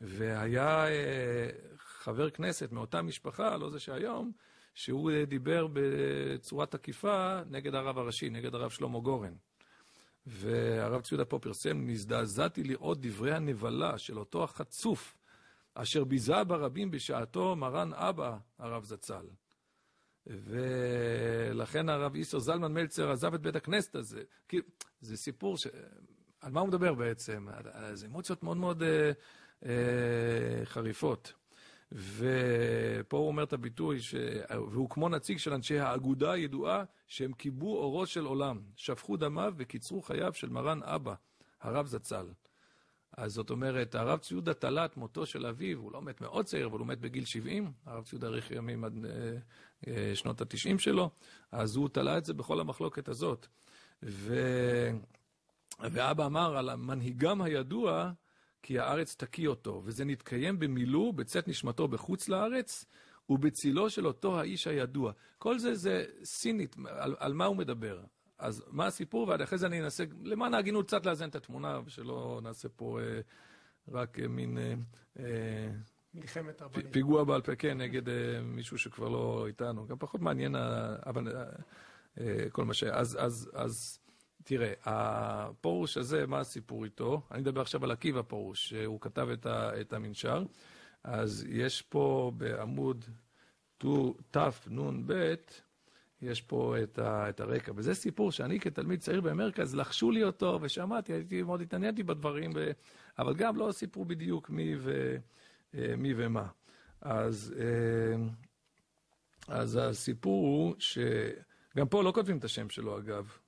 והיה 0.00 0.86
אה, 0.86 1.48
חבר 1.78 2.30
כנסת 2.30 2.72
מאותה 2.72 3.02
משפחה, 3.02 3.56
לא 3.56 3.70
זה 3.70 3.80
שהיום, 3.80 4.32
שהוא 4.78 5.10
אה, 5.10 5.24
דיבר 5.24 5.66
בצורה 5.72 6.66
תקיפה 6.66 7.40
נגד 7.50 7.74
הרב 7.74 7.98
הראשי, 7.98 8.30
נגד 8.30 8.54
הרב 8.54 8.70
שלמה 8.70 8.98
גורן. 8.98 9.34
והרב 10.26 11.02
ציודה 11.02 11.24
פה 11.24 11.38
פרסם, 11.38 11.86
נזדעזעתי 11.86 12.64
לראות 12.64 13.00
דברי 13.00 13.34
הנבלה 13.34 13.98
של 13.98 14.18
אותו 14.18 14.44
החצוף, 14.44 15.16
אשר 15.74 16.04
ביזה 16.04 16.44
ברבים 16.44 16.90
בשעתו 16.90 17.56
מרן 17.56 17.94
אבא, 17.94 18.36
הרב 18.58 18.84
זצ"ל. 18.84 19.26
ולכן 20.26 21.88
הרב 21.88 22.14
איסר 22.14 22.38
זלמן 22.38 22.72
מלצר 22.72 23.10
עזב 23.10 23.34
את 23.34 23.40
בית 23.40 23.56
הכנסת 23.56 23.94
הזה. 23.94 24.22
כי 24.48 24.60
זה 25.00 25.16
סיפור 25.16 25.56
ש... 25.56 25.66
על 26.40 26.52
מה 26.52 26.60
הוא 26.60 26.68
מדבר 26.68 26.94
בעצם? 26.94 27.46
זה 27.92 28.06
אמוציות 28.06 28.42
מאוד 28.42 28.56
מאוד 28.56 28.82
אה, 28.82 29.10
אה, 29.66 30.64
חריפות. 30.64 31.32
ופה 31.92 33.16
הוא 33.16 33.28
אומר 33.28 33.42
את 33.42 33.52
הביטוי, 33.52 34.00
ש... 34.00 34.14
והוא 34.72 34.90
כמו 34.90 35.08
נציג 35.08 35.38
של 35.38 35.52
אנשי 35.52 35.78
האגודה 35.78 36.32
הידועה, 36.32 36.84
שהם 37.06 37.32
כיבו 37.32 37.78
אורו 37.78 38.06
של 38.06 38.24
עולם, 38.24 38.60
שפכו 38.76 39.16
דמיו 39.16 39.54
וקיצרו 39.56 40.02
חייו 40.02 40.34
של 40.34 40.48
מרן 40.48 40.82
אבא, 40.82 41.14
הרב 41.60 41.86
זצ"ל. 41.86 42.26
אז 43.16 43.32
זאת 43.32 43.50
אומרת, 43.50 43.94
הרב 43.94 44.18
ציודה 44.18 44.54
תלה 44.54 44.84
את 44.84 44.96
מותו 44.96 45.26
של 45.26 45.46
אביו, 45.46 45.78
הוא 45.78 45.92
לא 45.92 46.02
מת 46.02 46.20
מאוד 46.20 46.44
צעיר, 46.44 46.66
אבל 46.66 46.78
הוא 46.78 46.86
מת 46.86 46.98
בגיל 47.00 47.24
70, 47.24 47.72
הרב 47.86 48.04
ציודה 48.04 48.26
האריך 48.26 48.50
ימים 48.50 48.84
עד 48.84 49.04
אה, 49.04 49.36
אה, 49.86 50.14
שנות 50.14 50.40
ה-90 50.40 50.78
שלו, 50.78 51.10
אז 51.52 51.76
הוא 51.76 51.88
תלה 51.88 52.18
את 52.18 52.24
זה 52.24 52.34
בכל 52.34 52.60
המחלוקת 52.60 53.08
הזאת. 53.08 53.46
ו... 54.02 54.34
ואבא 55.80 56.26
אמר 56.26 56.56
על 56.56 56.68
המנהיגם 56.68 57.42
הידוע, 57.42 58.12
כי 58.62 58.78
הארץ 58.78 59.14
תקיא 59.14 59.48
אותו, 59.48 59.82
וזה 59.84 60.04
נתקיים 60.04 60.58
במילוא, 60.58 61.12
בצאת 61.14 61.48
נשמתו 61.48 61.88
בחוץ 61.88 62.28
לארץ, 62.28 62.84
ובצילו 63.30 63.90
של 63.90 64.06
אותו 64.06 64.40
האיש 64.40 64.66
הידוע. 64.66 65.12
כל 65.38 65.58
זה 65.58 65.74
זה 65.74 66.04
סינית, 66.24 66.76
על, 66.86 67.14
על 67.18 67.32
מה 67.32 67.44
הוא 67.44 67.56
מדבר. 67.56 68.00
אז 68.38 68.64
מה 68.70 68.86
הסיפור, 68.86 69.28
ואחרי 69.28 69.58
זה 69.58 69.66
אני 69.66 69.80
אנסה, 69.80 70.04
למען 70.22 70.54
ההגינות, 70.54 70.86
קצת 70.86 71.06
לאזן 71.06 71.28
את 71.28 71.34
התמונה, 71.34 71.80
ושלא 71.86 72.40
נעשה 72.42 72.68
פה 72.68 73.00
אה, 73.00 73.20
רק 73.88 74.18
אה, 74.18 74.28
מין... 74.28 74.58
אה, 74.58 74.74
אה 75.18 75.70
מלחמת 76.14 76.62
רבנים. 76.62 76.90
פיגוע 76.90 77.24
בעל 77.24 77.42
פה, 77.42 77.56
כן, 77.56 77.78
נגד 77.78 78.08
אה, 78.08 78.40
מישהו 78.42 78.78
שכבר 78.78 79.08
לא 79.08 79.46
איתנו. 79.46 79.86
גם 79.86 79.98
פחות 79.98 80.20
מעניין, 80.20 80.54
אבל 81.06 81.36
אה, 81.36 81.44
אה, 82.20 82.50
כל 82.50 82.64
מה 82.64 82.74
ש... 82.74 82.84
אז, 82.84 83.18
אז, 83.20 83.50
אז 83.54 83.98
תראה, 84.48 84.72
הפורוש 84.84 85.96
הזה, 85.96 86.26
מה 86.26 86.40
הסיפור 86.40 86.84
איתו? 86.84 87.22
אני 87.30 87.40
מדבר 87.40 87.60
עכשיו 87.60 87.84
על 87.84 87.90
עקיבא 87.90 88.22
פורוש, 88.22 88.68
שהוא 88.68 89.00
כתב 89.00 89.28
את, 89.32 89.46
ה, 89.46 89.80
את 89.80 89.92
המנשר. 89.92 90.44
אז 91.04 91.46
יש 91.48 91.82
פה 91.82 92.32
בעמוד 92.36 93.04
תנ"ב, 93.78 95.34
יש 96.22 96.42
פה 96.42 96.76
את, 96.82 96.98
ה, 96.98 97.28
את 97.28 97.40
הרקע. 97.40 97.72
וזה 97.76 97.94
סיפור 97.94 98.32
שאני 98.32 98.60
כתלמיד 98.60 99.00
צעיר 99.00 99.20
במרכז, 99.20 99.74
לחשו 99.74 100.10
לי 100.10 100.24
אותו 100.24 100.58
ושמעתי, 100.62 101.12
הייתי 101.12 101.42
מאוד 101.42 101.60
התעניינתי 101.60 102.02
בדברים, 102.02 102.52
ו... 102.54 102.70
אבל 103.18 103.34
גם 103.34 103.56
לא 103.56 103.72
סיפרו 103.72 104.04
בדיוק 104.04 104.50
מי, 104.50 104.74
ו... 104.78 105.16
אה, 105.74 105.94
מי 105.96 106.14
ומה. 106.16 106.46
אז, 107.00 107.54
אה, 107.58 108.16
אז 109.48 109.78
הסיפור 109.82 110.46
הוא 110.46 110.74
שגם 110.78 111.88
פה 111.88 112.02
לא 112.02 112.12
כותבים 112.12 112.38
את 112.38 112.44
השם 112.44 112.68
שלו 112.70 112.98
אגב. 112.98 113.38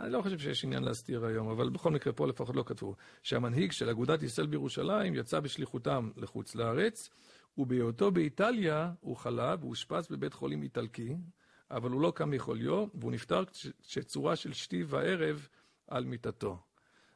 אני 0.00 0.12
לא 0.12 0.22
חושב 0.22 0.38
שיש 0.38 0.64
עניין 0.64 0.82
להסתיר 0.82 1.24
היום, 1.24 1.48
אבל 1.48 1.68
בכל 1.68 1.90
מקרה 1.90 2.12
פה 2.12 2.26
לפחות 2.26 2.56
לא 2.56 2.62
כתבו. 2.66 2.94
שהמנהיג 3.22 3.72
של 3.72 3.88
אגודת 3.88 4.22
ישראל 4.22 4.46
בירושלים 4.46 5.14
יצא 5.14 5.40
בשליחותם 5.40 6.10
לחוץ 6.16 6.54
לארץ, 6.54 7.10
ובהיותו 7.58 8.10
באיטליה 8.10 8.92
הוא 9.00 9.16
חלה 9.16 9.54
ואושפז 9.60 10.08
בבית 10.08 10.34
חולים 10.34 10.62
איטלקי, 10.62 11.16
אבל 11.70 11.90
הוא 11.90 12.00
לא 12.00 12.12
קם 12.16 12.30
מחוליו, 12.30 12.86
והוא 12.94 13.12
נפטר 13.12 13.42
כשצורה 13.82 14.36
של 14.36 14.52
שתי 14.52 14.84
וערב 14.84 15.48
על 15.88 16.04
מיטתו. 16.04 16.58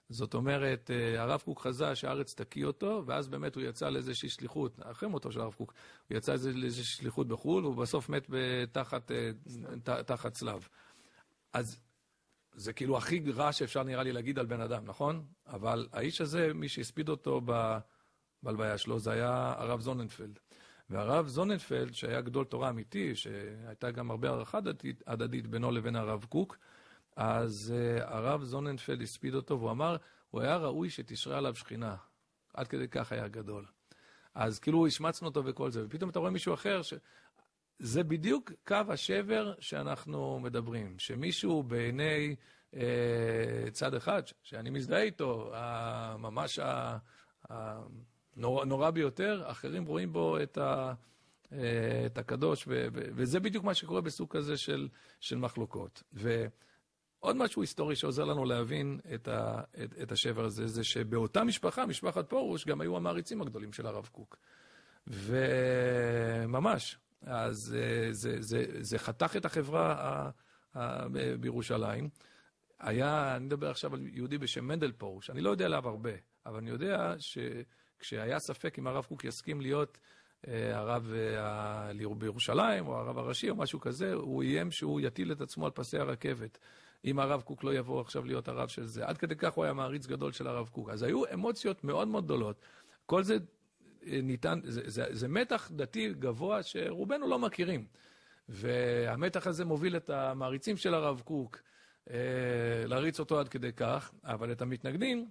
זאת 0.09 0.35
אומרת, 0.35 0.91
אה, 0.91 1.23
הרב 1.23 1.41
קוק 1.45 1.61
חזה 1.61 1.95
שהארץ 1.95 2.35
תקיא 2.35 2.65
אותו, 2.65 3.03
ואז 3.07 3.29
באמת 3.29 3.55
הוא 3.55 3.63
יצא 3.63 3.89
לאיזושהי 3.89 4.29
שליחות, 4.29 4.79
אחרי 4.83 5.09
מותו 5.09 5.33
של 5.33 5.41
הרב 5.41 5.55
קוק, 5.55 5.75
הוא 6.09 6.17
יצא 6.17 6.35
לאיזושהי 6.55 6.85
שליחות 6.85 7.29
בחו"ל, 7.29 7.65
והוא 7.65 7.77
בסוף 7.77 8.09
מת 8.09 8.31
תחת, 8.73 9.11
אה, 9.13 10.03
תחת 10.03 10.33
צלב. 10.33 10.69
אז 11.53 11.81
זה 12.55 12.73
כאילו 12.73 12.97
הכי 12.97 13.23
רע 13.31 13.53
שאפשר 13.53 13.83
נראה 13.83 14.03
לי 14.03 14.13
להגיד 14.13 14.39
על 14.39 14.47
בן 14.47 14.61
אדם, 14.61 14.85
נכון? 14.85 15.25
אבל 15.47 15.89
האיש 15.93 16.21
הזה, 16.21 16.55
מי 16.55 16.69
שהספיד 16.69 17.09
אותו 17.09 17.41
בהלוויה 18.43 18.79
שלו, 18.79 18.99
זה 18.99 19.13
היה 19.13 19.55
הרב 19.57 19.81
זוננפלד. 19.81 20.39
והרב 20.91 21.27
זוננפלד, 21.27 21.95
שהיה 21.95 22.21
גדול 22.21 22.45
תורה 22.45 22.69
אמיתי, 22.69 23.15
שהייתה 23.15 23.91
גם 23.91 24.11
הרבה 24.11 24.29
הערכה 24.29 24.59
הדדית 25.07 25.47
בינו 25.47 25.71
לבין 25.71 25.97
הרב 25.97 26.25
קוק, 26.25 26.59
אז 27.17 27.75
uh, 27.75 28.03
הרב 28.03 28.45
זוננפלד 28.45 29.03
הספיד 29.03 29.35
אותו, 29.35 29.59
והוא 29.59 29.71
אמר, 29.71 29.97
הוא 30.31 30.41
היה 30.41 30.57
ראוי 30.57 30.91
שתשרה 30.91 31.39
עליו 31.39 31.55
שכינה. 31.55 31.97
עד 32.55 32.69
כדי 32.69 32.89
כך 32.89 33.13
היה 33.13 33.29
גדול. 33.29 33.67
אז 34.35 34.59
כאילו 34.59 34.87
השמצנו 34.87 35.29
אותו 35.29 35.45
וכל 35.45 35.71
זה, 35.71 35.85
ופתאום 35.87 36.11
אתה 36.11 36.19
רואה 36.19 36.31
מישהו 36.31 36.55
אחר, 36.55 36.83
ש... 36.83 36.95
זה 37.83 38.03
בדיוק 38.03 38.53
קו 38.67 38.77
השבר 38.89 39.55
שאנחנו 39.61 40.41
מדברים, 40.41 40.99
שמישהו 40.99 41.63
בעיני 41.63 42.37
אה, 42.75 43.71
צד 43.73 43.95
אחד, 43.95 44.23
שאני 44.43 44.71
מזדהה 44.71 45.03
איתו, 45.03 45.53
ממש 46.19 46.61
הנורא 48.29 48.91
ביותר, 48.91 49.43
אחרים 49.47 49.85
רואים 49.85 50.13
בו 50.13 50.43
את, 50.43 50.59
ה, 50.59 50.93
אה, 51.53 52.03
את 52.07 52.19
הקדוש, 52.19 52.65
ו, 52.69 52.87
ו, 52.93 53.01
וזה 53.15 53.41
בדיוק 53.41 53.65
מה 53.65 53.75
שקורה 53.75 54.01
בסוג 54.01 54.31
כזה 54.31 54.57
של, 54.57 54.89
של 55.21 55.37
מחלוקות. 55.39 56.03
ועוד 56.13 57.37
משהו 57.37 57.63
היסטורי 57.63 57.97
שעוזר 57.97 58.25
לנו 58.25 58.45
להבין 58.45 59.01
את, 59.15 59.29
ה, 59.29 59.61
את, 59.85 59.95
את 60.03 60.13
השבר 60.13 60.45
הזה, 60.45 60.67
זה 60.67 60.85
שבאותה 60.85 61.45
משפחה, 61.45 61.87
משפחת 61.87 62.29
פרוש, 62.29 62.67
גם 62.67 62.81
היו 62.81 62.97
המעריצים 62.97 63.43
הגדולים 63.43 63.73
של 63.73 63.87
הרב 63.87 64.09
קוק. 64.13 64.37
וממש, 65.07 66.99
אז 67.25 67.77
אה, 67.79 68.13
זה, 68.13 68.37
זה, 68.41 68.65
זה 68.81 68.99
חתך 68.99 69.37
את 69.37 69.45
החברה 69.45 70.31
בירושלים. 71.41 72.09
היה, 72.81 73.37
אני 73.37 73.45
מדבר 73.45 73.71
עכשיו 73.71 73.95
על 73.95 74.07
יהודי 74.07 74.39
בשם 74.39 74.65
מנדל 74.65 74.93
פרוש, 74.93 75.31
אני 75.31 75.41
לא 75.41 75.51
יודע 75.51 75.65
עליו 75.65 75.89
הרבה, 75.89 76.11
אבל 76.47 76.57
אני 76.57 76.71
יודע 76.71 77.15
שכשהיה 77.19 78.39
ספק 78.39 78.79
אם 78.79 78.87
הרב 78.87 79.05
קוק 79.05 79.25
יסכים 79.25 79.61
להיות 79.61 79.99
אה, 80.49 80.79
הרב 80.79 81.13
אה, 81.15 82.15
בירושלים, 82.19 82.87
או 82.87 82.97
הרב 82.97 83.19
הראשי, 83.19 83.51
או 83.51 83.57
משהו 83.57 83.81
כזה, 83.81 84.13
הוא 84.13 84.43
איים 84.43 84.71
שהוא 84.71 85.01
יטיל 85.01 85.33
את 85.33 85.41
עצמו 85.41 85.65
על 85.65 85.71
פסי 85.71 85.99
הרכבת. 85.99 86.59
אם 87.05 87.19
הרב 87.19 87.43
קוק 87.43 87.65
לא 87.65 87.75
יבוא 87.75 88.01
עכשיו 88.01 88.25
להיות 88.25 88.49
הרב 88.49 88.69
של 88.69 88.87
זה. 88.87 89.07
עד 89.07 89.19
כדי 89.19 89.37
כך 89.37 89.53
הוא 89.53 89.65
היה 89.65 89.73
מעריץ 89.73 90.07
גדול 90.07 90.33
של 90.33 90.47
הרב 90.47 90.69
קוק. 90.69 90.91
אז 90.91 91.03
היו 91.03 91.23
אמוציות 91.35 91.85
מאוד 91.85 92.09
מאוד 92.09 92.25
גדולות. 92.25 92.61
כל 93.07 93.23
זה 93.23 93.37
ניתן, 94.07 94.61
זה, 94.65 94.81
זה, 94.85 95.05
זה 95.11 95.29
מתח 95.29 95.71
דתי 95.73 96.15
גבוה 96.15 96.63
שרובנו 96.63 97.29
לא 97.29 97.39
מכירים. 97.39 97.87
והמתח 98.49 99.47
הזה 99.47 99.65
מוביל 99.65 99.97
את 99.97 100.11
המעריצים 100.11 100.77
של 100.77 100.95
הרב 100.95 101.23
קוק 101.25 101.59
אה, 102.11 102.17
להריץ 102.87 103.21
אותו 103.21 103.41
עד 103.41 103.49
כדי 103.49 103.73
כך, 103.73 104.13
אבל 104.25 104.53
את 104.53 104.63
המתנגדים, 104.63 105.29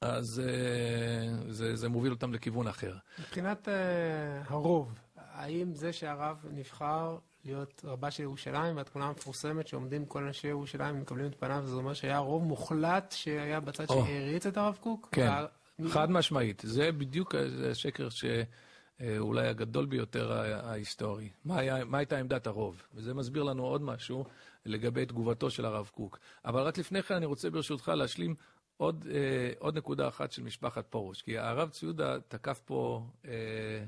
אז 0.00 0.42
אה, 0.44 1.52
זה, 1.52 1.76
זה 1.76 1.88
מוביל 1.88 2.12
אותם 2.12 2.32
לכיוון 2.32 2.68
אחר. 2.68 2.96
מבחינת 3.18 3.68
אה, 3.68 4.42
הרוב, 4.48 4.98
האם 5.16 5.74
זה 5.74 5.92
שהרב 5.92 6.44
נבחר 6.50 7.18
להיות 7.44 7.82
רבה 7.84 8.10
של 8.10 8.22
ירושלים, 8.22 8.76
והתמונה 8.76 9.08
המפורסמת 9.08 9.66
שעומדים 9.66 10.06
כל 10.06 10.24
אנשי 10.24 10.48
ירושלים 10.48 10.96
ומקבלים 10.96 11.26
את 11.26 11.34
פניו, 11.38 11.62
זה 11.66 11.76
אומר 11.76 11.94
שהיה 11.94 12.18
רוב 12.18 12.44
מוחלט 12.44 13.12
שהיה 13.12 13.60
בצד 13.60 13.84
oh. 13.84 13.92
שהעריץ 13.92 14.46
את 14.46 14.56
הרב 14.56 14.78
קוק? 14.80 15.08
כן. 15.12 15.28
וה... 15.28 15.46
חד 15.88 16.10
משמעית. 16.10 16.62
זה 16.66 16.92
בדיוק 16.92 17.34
השקר 17.70 18.08
שאולי 18.08 19.48
הגדול 19.48 19.86
ביותר 19.86 20.32
ההיסטורי. 20.32 21.30
מה, 21.44 21.58
היה, 21.58 21.84
מה 21.84 21.98
הייתה 21.98 22.18
עמדת 22.18 22.46
הרוב? 22.46 22.82
וזה 22.94 23.14
מסביר 23.14 23.42
לנו 23.42 23.64
עוד 23.64 23.82
משהו 23.82 24.24
לגבי 24.66 25.06
תגובתו 25.06 25.50
של 25.50 25.64
הרב 25.64 25.90
קוק. 25.94 26.18
אבל 26.44 26.62
רק 26.62 26.78
לפני 26.78 27.02
כן 27.02 27.14
אני 27.14 27.26
רוצה 27.26 27.50
ברשותך 27.50 27.88
להשלים 27.88 28.34
עוד, 28.76 29.06
אה, 29.10 29.52
עוד 29.58 29.76
נקודה 29.76 30.08
אחת 30.08 30.32
של 30.32 30.42
משפחת 30.42 30.86
פרוש. 30.86 31.22
כי 31.22 31.38
הרב 31.38 31.70
ציודה 31.70 32.20
תקף 32.28 32.60
פה 32.64 33.06
אה, 33.24 33.84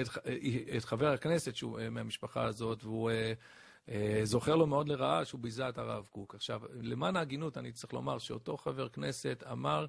את, 0.00 0.08
את 0.76 0.84
חבר 0.84 1.08
הכנסת 1.08 1.56
שהוא 1.56 1.78
אה, 1.78 1.90
מהמשפחה 1.90 2.44
הזאת, 2.44 2.84
והוא... 2.84 3.10
אה, 3.10 3.32
אה, 3.88 4.20
זוכר 4.22 4.56
לו 4.56 4.66
מאוד 4.66 4.88
לרעה 4.88 5.24
שהוא 5.24 5.40
ביזה 5.40 5.68
את 5.68 5.78
הרב 5.78 6.08
קוק. 6.12 6.34
עכשיו, 6.34 6.60
למען 6.80 7.16
ההגינות 7.16 7.58
אני 7.58 7.72
צריך 7.72 7.92
לומר 7.92 8.18
שאותו 8.18 8.56
חבר 8.56 8.88
כנסת 8.88 9.44
אמר 9.52 9.86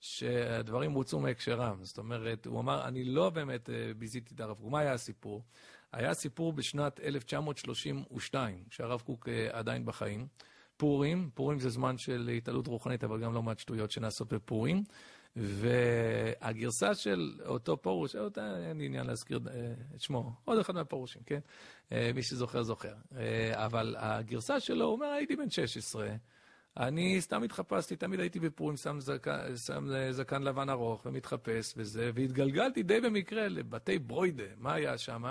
שהדברים 0.00 0.92
הוצאו 0.92 1.20
מהקשרם. 1.20 1.84
זאת 1.84 1.98
אומרת, 1.98 2.46
הוא 2.46 2.60
אמר, 2.60 2.88
אני 2.88 3.04
לא 3.04 3.30
באמת 3.30 3.70
אה, 3.70 3.94
ביזיתי 3.98 4.34
את 4.34 4.40
הרב 4.40 4.56
קוק. 4.56 4.70
מה 4.70 4.80
היה 4.80 4.92
הסיפור? 4.92 5.44
היה 5.92 6.14
סיפור 6.14 6.52
בשנת 6.52 7.00
1932, 7.00 8.64
כשהרב 8.70 9.00
קוק 9.00 9.28
אה, 9.28 9.48
עדיין 9.52 9.86
בחיים. 9.86 10.26
פורים, 10.76 11.30
פורים 11.34 11.58
זה 11.58 11.68
זמן 11.68 11.98
של 11.98 12.30
התעלות 12.36 12.66
רוחנית, 12.66 13.04
אבל 13.04 13.20
גם 13.20 13.34
לא 13.34 13.42
מעט 13.42 13.58
שטויות 13.58 13.90
שנעשות 13.90 14.32
בפורים. 14.32 14.84
והגרסה 15.36 16.94
של 16.94 17.40
אותו 17.46 17.82
פורוש, 17.82 18.16
אין 18.66 18.78
לי 18.78 18.86
עניין 18.86 19.06
להזכיר 19.06 19.40
אה, 19.46 19.72
את 19.94 20.00
שמו, 20.00 20.32
עוד 20.44 20.58
אחד 20.58 20.74
מהפורושים, 20.74 21.22
כן? 21.26 21.40
מי 22.14 22.22
שזוכר, 22.22 22.62
זוכר. 22.62 22.94
אבל 23.52 23.96
הגרסה 23.98 24.60
שלו, 24.60 24.84
הוא 24.84 24.92
אומר, 24.92 25.06
הייתי 25.06 25.36
בן 25.36 25.50
16. 25.50 26.08
אני 26.76 27.20
סתם 27.20 27.42
התחפשתי, 27.42 27.96
תמיד 27.96 28.20
הייתי 28.20 28.40
בפורים, 28.40 28.76
שם 28.76 29.00
זקן, 29.00 29.56
שם 29.56 29.86
זקן 30.10 30.42
לבן 30.42 30.68
ארוך 30.68 31.06
ומתחפש 31.06 31.74
וזה, 31.76 32.10
והתגלגלתי 32.14 32.82
די 32.82 33.00
במקרה 33.00 33.48
לבתי 33.48 33.98
ברוידה, 33.98 34.44
מה 34.56 34.74
היה 34.74 34.98
שם? 34.98 35.24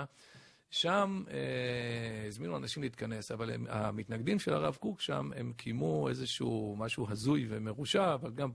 שם 0.70 1.22
אה, 1.30 2.26
הזמינו 2.26 2.56
אנשים 2.56 2.82
להתכנס, 2.82 3.30
אבל 3.30 3.50
הם, 3.50 3.66
המתנגדים 3.68 4.38
של 4.38 4.54
הרב 4.54 4.76
קוק 4.76 5.00
שם, 5.00 5.30
הם 5.36 5.52
קיימו 5.56 6.08
איזשהו 6.08 6.76
משהו 6.78 7.06
הזוי 7.10 7.46
ומרושע, 7.48 8.14
אבל 8.14 8.30
גם 8.30 8.50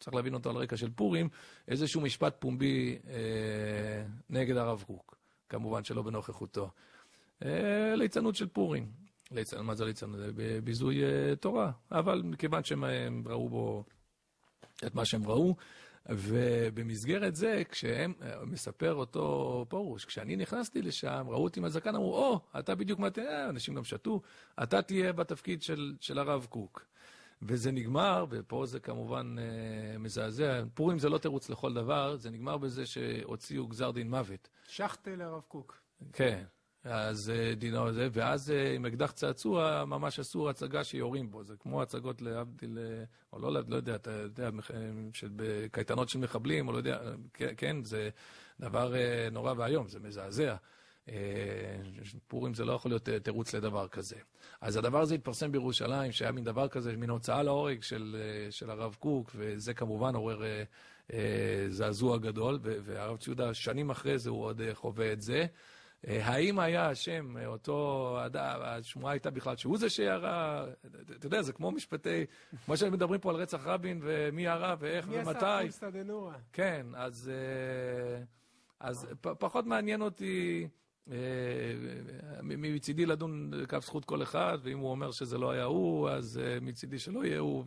צריך 0.00 0.14
להבין 0.14 0.34
אותו 0.34 0.50
על 0.50 0.56
רקע 0.56 0.76
של 0.76 0.90
פורים, 0.90 1.28
איזשהו 1.68 2.00
משפט 2.00 2.36
פומבי 2.38 2.98
אה, 3.08 4.04
נגד 4.30 4.56
הרב 4.56 4.84
קוק, 4.86 5.18
כמובן 5.48 5.84
שלא 5.84 6.02
בנוכחותו. 6.02 6.70
אה, 7.44 7.94
ליצנות 7.96 8.36
של 8.36 8.46
פורים. 8.46 8.99
ליצן, 9.30 9.60
מה 9.60 9.74
זה 9.74 9.84
ליצן? 9.84 10.16
זה 10.16 10.30
ביזוי 10.64 11.02
uh, 11.02 11.36
תורה. 11.36 11.72
אבל 11.92 12.22
מכיוון 12.24 12.64
שהם 12.64 13.22
ראו 13.26 13.48
בו 13.48 13.84
את 14.86 14.94
מה 14.94 15.04
שהם 15.04 15.26
ראו, 15.26 15.56
ובמסגרת 16.08 17.36
זה, 17.36 17.62
כשהם, 17.68 18.12
מספר 18.46 18.94
אותו 18.94 19.66
פרוש, 19.68 20.04
כשאני 20.04 20.36
נכנסתי 20.36 20.82
לשם, 20.82 21.26
ראו 21.28 21.44
אותי 21.44 21.60
עם 21.60 21.64
הזקן, 21.64 21.94
אמרו, 21.94 22.16
או, 22.16 22.40
oh, 22.54 22.58
אתה 22.58 22.74
בדיוק 22.74 22.98
מה 22.98 23.10
תהיה, 23.10 23.48
אנשים 23.48 23.74
גם 23.74 23.84
שתו, 23.84 24.20
אתה 24.62 24.82
תהיה 24.82 25.12
בתפקיד 25.12 25.62
של, 25.62 25.96
של 26.00 26.18
הרב 26.18 26.46
קוק. 26.50 26.86
וזה 27.42 27.72
נגמר, 27.72 28.26
ופה 28.30 28.66
זה 28.66 28.80
כמובן 28.80 29.36
אה, 29.38 29.98
מזעזע, 29.98 30.62
פורים 30.74 30.98
זה 30.98 31.08
לא 31.08 31.18
תירוץ 31.18 31.50
לכל 31.50 31.74
דבר, 31.74 32.16
זה 32.16 32.30
נגמר 32.30 32.58
בזה 32.58 32.86
שהוציאו 32.86 33.66
גזר 33.66 33.90
דין 33.90 34.10
מוות. 34.10 34.48
שחטה 34.68 35.16
לרב 35.16 35.42
קוק. 35.48 35.80
כן, 36.12 36.44
אז 36.84 37.30
אה, 37.30 37.54
דינו 37.54 37.92
זה, 37.92 38.08
ואז 38.12 38.50
אה, 38.50 38.74
עם 38.74 38.86
אקדח 38.86 39.10
צעצוע 39.10 39.84
ממש 39.84 40.20
אסור 40.20 40.50
הצגה 40.50 40.84
שיורים 40.84 41.30
בו, 41.30 41.44
זה 41.44 41.54
כמו 41.56 41.82
הצגות 41.82 42.22
להבדיל, 42.22 42.78
אה, 42.78 43.04
או 43.32 43.38
לא, 43.38 43.62
לא 43.68 43.76
יודע, 43.76 43.94
אתה 43.94 44.10
יודע, 44.10 44.50
בקייטנות 45.36 46.08
של 46.08 46.18
מחבלים, 46.18 46.68
או 46.68 46.72
לא 46.72 46.78
יודע, 46.78 47.00
כן 47.56 47.84
זה 47.84 48.10
דבר 48.60 48.94
נורא 49.32 49.54
ואיום, 49.56 49.88
זה 49.88 50.00
מזעזע. 50.00 50.56
פורים 52.28 52.54
זה 52.54 52.64
לא 52.64 52.72
יכול 52.72 52.90
להיות 52.90 53.08
תירוץ 53.08 53.54
לדבר 53.54 53.88
כזה. 53.88 54.16
אז 54.60 54.76
הדבר 54.76 55.00
הזה 55.00 55.14
התפרסם 55.14 55.52
בירושלים, 55.52 56.12
שהיה 56.12 56.32
מין 56.32 56.44
דבר 56.44 56.68
כזה, 56.68 56.96
מין 56.96 57.10
הוצאה 57.10 57.42
להורג 57.42 57.82
של, 57.82 58.16
של 58.50 58.70
הרב 58.70 58.96
קוק, 58.98 59.30
וזה 59.34 59.74
כמובן 59.74 60.14
עורר 60.14 60.42
זעזוע 61.68 62.18
גדול, 62.18 62.58
והרב 62.62 63.16
ציודה, 63.16 63.54
שנים 63.54 63.90
אחרי 63.90 64.18
זה 64.18 64.30
הוא 64.30 64.44
עוד 64.44 64.60
חווה 64.72 65.12
את 65.12 65.20
זה. 65.20 65.46
אה, 66.08 66.26
האם 66.26 66.58
היה 66.58 66.88
השם, 66.88 67.36
אה, 67.36 67.46
אותו 67.46 68.18
אדם, 68.26 68.60
השמועה 68.62 69.12
הייתה 69.12 69.30
בכלל 69.30 69.56
שהוא 69.56 69.78
זה 69.78 69.90
שירה, 69.90 70.66
אתה 71.16 71.26
יודע, 71.26 71.42
זה 71.42 71.52
כמו 71.52 71.70
משפטי, 71.70 72.26
כמו 72.64 72.76
שמדברים 72.76 73.20
פה 73.20 73.30
על 73.30 73.36
רצח 73.36 73.60
רבין, 73.66 74.00
ומי 74.02 74.42
ירה 74.42 74.74
ואיך 74.78 75.06
ומתי. 75.08 75.18
מי 75.18 75.30
עשה 75.30 75.58
פולסא 75.60 75.90
דנורא. 75.90 76.34
כן, 76.52 76.86
אז, 76.94 77.30
אה, 77.34 78.22
אז 78.80 79.06
פחות 79.20 79.66
מעניין 79.66 80.02
אותי 80.02 80.68
מצידי 82.42 83.06
לדון 83.06 83.50
כף 83.68 83.84
זכות 83.84 84.04
כל 84.04 84.22
אחד, 84.22 84.58
ואם 84.62 84.78
הוא 84.78 84.90
אומר 84.90 85.10
שזה 85.10 85.38
לא 85.38 85.50
היה 85.50 85.64
הוא, 85.64 86.08
אז 86.08 86.40
מצידי 86.60 86.98
שלא 86.98 87.24
יהיה 87.24 87.38
הוא 87.38 87.64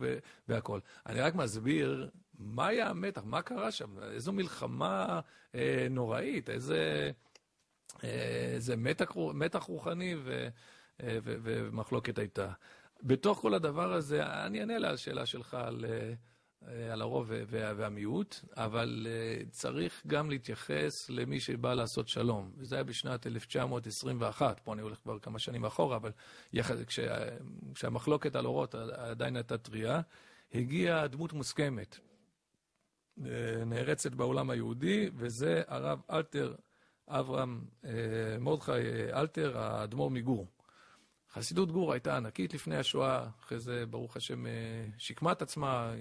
והכול. 0.48 0.80
אני 1.06 1.20
רק 1.20 1.34
מסביר 1.34 2.10
מה 2.38 2.66
היה 2.66 2.88
המתח, 2.88 3.22
מה 3.24 3.42
קרה 3.42 3.70
שם, 3.70 3.98
איזו 4.02 4.32
מלחמה 4.32 5.20
נוראית, 5.90 6.50
איזה... 6.50 7.10
אה, 8.04 8.54
זה 8.58 8.76
מתח, 8.76 9.16
מתח 9.34 9.62
רוחני 9.62 10.14
ו, 10.24 10.48
אה, 11.02 11.18
ו, 11.24 11.36
ומחלוקת 11.42 12.18
הייתה. 12.18 12.52
בתוך 13.02 13.38
כל 13.38 13.54
הדבר 13.54 13.92
הזה, 13.92 14.26
אני 14.26 14.60
אענה 14.60 14.76
על 14.76 14.84
השאלה 14.84 15.26
שלך 15.26 15.54
על, 15.54 15.84
אה, 15.88 16.92
על 16.92 17.00
הרוב 17.00 17.30
והמיעוט, 17.56 18.40
אבל 18.56 19.06
צריך 19.50 20.02
גם 20.06 20.30
להתייחס 20.30 21.10
למי 21.10 21.40
שבא 21.40 21.74
לעשות 21.74 22.08
שלום. 22.08 22.50
וזה 22.56 22.74
היה 22.74 22.84
בשנת 22.84 23.26
1921, 23.26 24.60
פה 24.64 24.72
אני 24.72 24.82
הולך 24.82 24.98
כבר 24.98 25.18
כמה 25.18 25.38
שנים 25.38 25.64
אחורה, 25.64 25.96
אבל 25.96 26.10
יחד, 26.52 26.84
כשה, 26.84 27.24
כשהמחלוקת 27.74 28.36
על 28.36 28.46
אורות 28.46 28.74
עדיין 28.74 29.36
הייתה 29.36 29.58
טריה, 29.58 30.00
הגיעה 30.54 31.06
דמות 31.06 31.32
מוסכמת, 31.32 31.98
נערצת 33.66 34.14
בעולם 34.14 34.50
היהודי, 34.50 35.10
וזה 35.14 35.62
הרב 35.66 36.00
אלתר 36.10 36.54
אברהם 37.08 37.64
אה, 37.84 37.90
מרדכי 38.40 38.72
אה, 38.72 39.20
אלתר, 39.20 39.58
האדמו"ר 39.58 40.10
מגור. 40.10 40.46
חסידות 41.32 41.72
גור 41.72 41.92
הייתה 41.92 42.16
ענקית 42.16 42.54
לפני 42.54 42.76
השואה, 42.76 43.26
אחרי 43.40 43.60
זה, 43.60 43.86
ברוך 43.86 44.16
השם, 44.16 44.46
אה, 44.46 44.52
שיקמה 44.98 45.32
את 45.32 45.42
עצמה, 45.42 45.92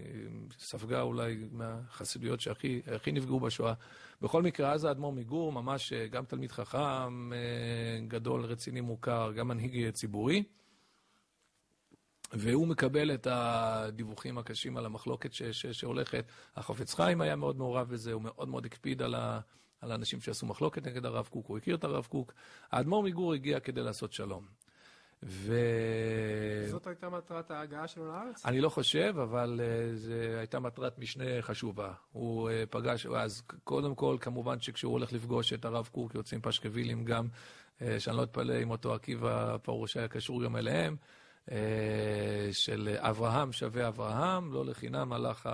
ספגה 0.59 1.01
אולי 1.01 1.47
מהחסידויות 1.51 2.41
שהכי 2.41 3.11
נפגעו 3.13 3.39
בשואה. 3.39 3.73
בכל 4.21 4.41
מקרה, 4.43 4.71
אז 4.71 4.83
האדמו"ר 4.83 5.13
מגור, 5.13 5.51
ממש 5.51 5.93
גם 5.93 6.25
תלמיד 6.25 6.51
חכם 6.51 7.31
גדול, 8.07 8.45
רציני, 8.45 8.81
מוכר, 8.81 9.31
גם 9.35 9.47
מנהיג 9.47 9.89
ציבורי. 9.89 10.43
והוא 12.33 12.67
מקבל 12.67 13.13
את 13.13 13.27
הדיווחים 13.31 14.37
הקשים 14.37 14.77
על 14.77 14.85
המחלוקת 14.85 15.33
ש- 15.33 15.43
ש- 15.43 15.65
שהולכת. 15.65 16.25
החופץ 16.55 16.93
חיים 16.93 17.21
היה 17.21 17.35
מאוד 17.35 17.57
מעורב 17.57 17.89
בזה, 17.89 18.13
הוא 18.13 18.21
מאוד 18.21 18.47
מאוד 18.47 18.65
הקפיד 18.65 19.01
על, 19.01 19.15
ה- 19.15 19.39
על 19.83 19.91
האנשים 19.91 20.21
שעשו 20.21 20.45
מחלוקת 20.45 20.87
נגד 20.87 21.05
הרב 21.05 21.27
קוק, 21.27 21.47
הוא 21.47 21.57
הכיר 21.57 21.75
את 21.75 21.83
הרב 21.83 22.05
קוק. 22.05 22.33
האדמו"ר 22.71 23.03
מגור 23.03 23.33
הגיע 23.33 23.59
כדי 23.59 23.81
לעשות 23.81 24.13
שלום. 24.13 24.45
ו... 25.23 25.55
זאת 26.69 26.87
הייתה 26.87 27.09
מטרת 27.09 27.51
ההגעה 27.51 27.87
שלו 27.87 28.07
לארץ? 28.07 28.45
אני 28.45 28.61
לא 28.61 28.69
חושב, 28.69 29.15
אבל 29.23 29.59
uh, 29.59 29.95
זו 29.95 30.13
הייתה 30.13 30.59
מטרת 30.59 30.99
משנה 30.99 31.41
חשובה. 31.41 31.93
הוא 32.11 32.49
uh, 32.49 32.53
פגש, 32.69 33.05
אז 33.05 33.43
קודם 33.63 33.95
כל, 33.95 34.17
כמובן 34.21 34.59
שכשהוא 34.59 34.93
הולך 34.93 35.13
לפגוש 35.13 35.53
את 35.53 35.65
הרב 35.65 35.89
קוק, 35.91 36.15
יוצאים 36.15 36.41
פשקווילים 36.41 37.05
גם, 37.05 37.27
uh, 37.79 37.83
שאני 37.99 38.17
לא 38.17 38.23
אתפלא 38.23 38.63
אם 38.63 38.71
אותו 38.71 38.93
עקיבא 38.93 39.57
פרוש 39.57 39.97
היה 39.97 40.07
קשור 40.07 40.43
גם 40.43 40.55
אליהם, 40.55 40.95
uh, 41.45 41.51
של 42.51 42.95
אברהם 42.99 43.51
שווה 43.51 43.87
אברהם, 43.87 44.53
לא 44.53 44.65
לחינם 44.65 45.13
הלך 45.13 45.49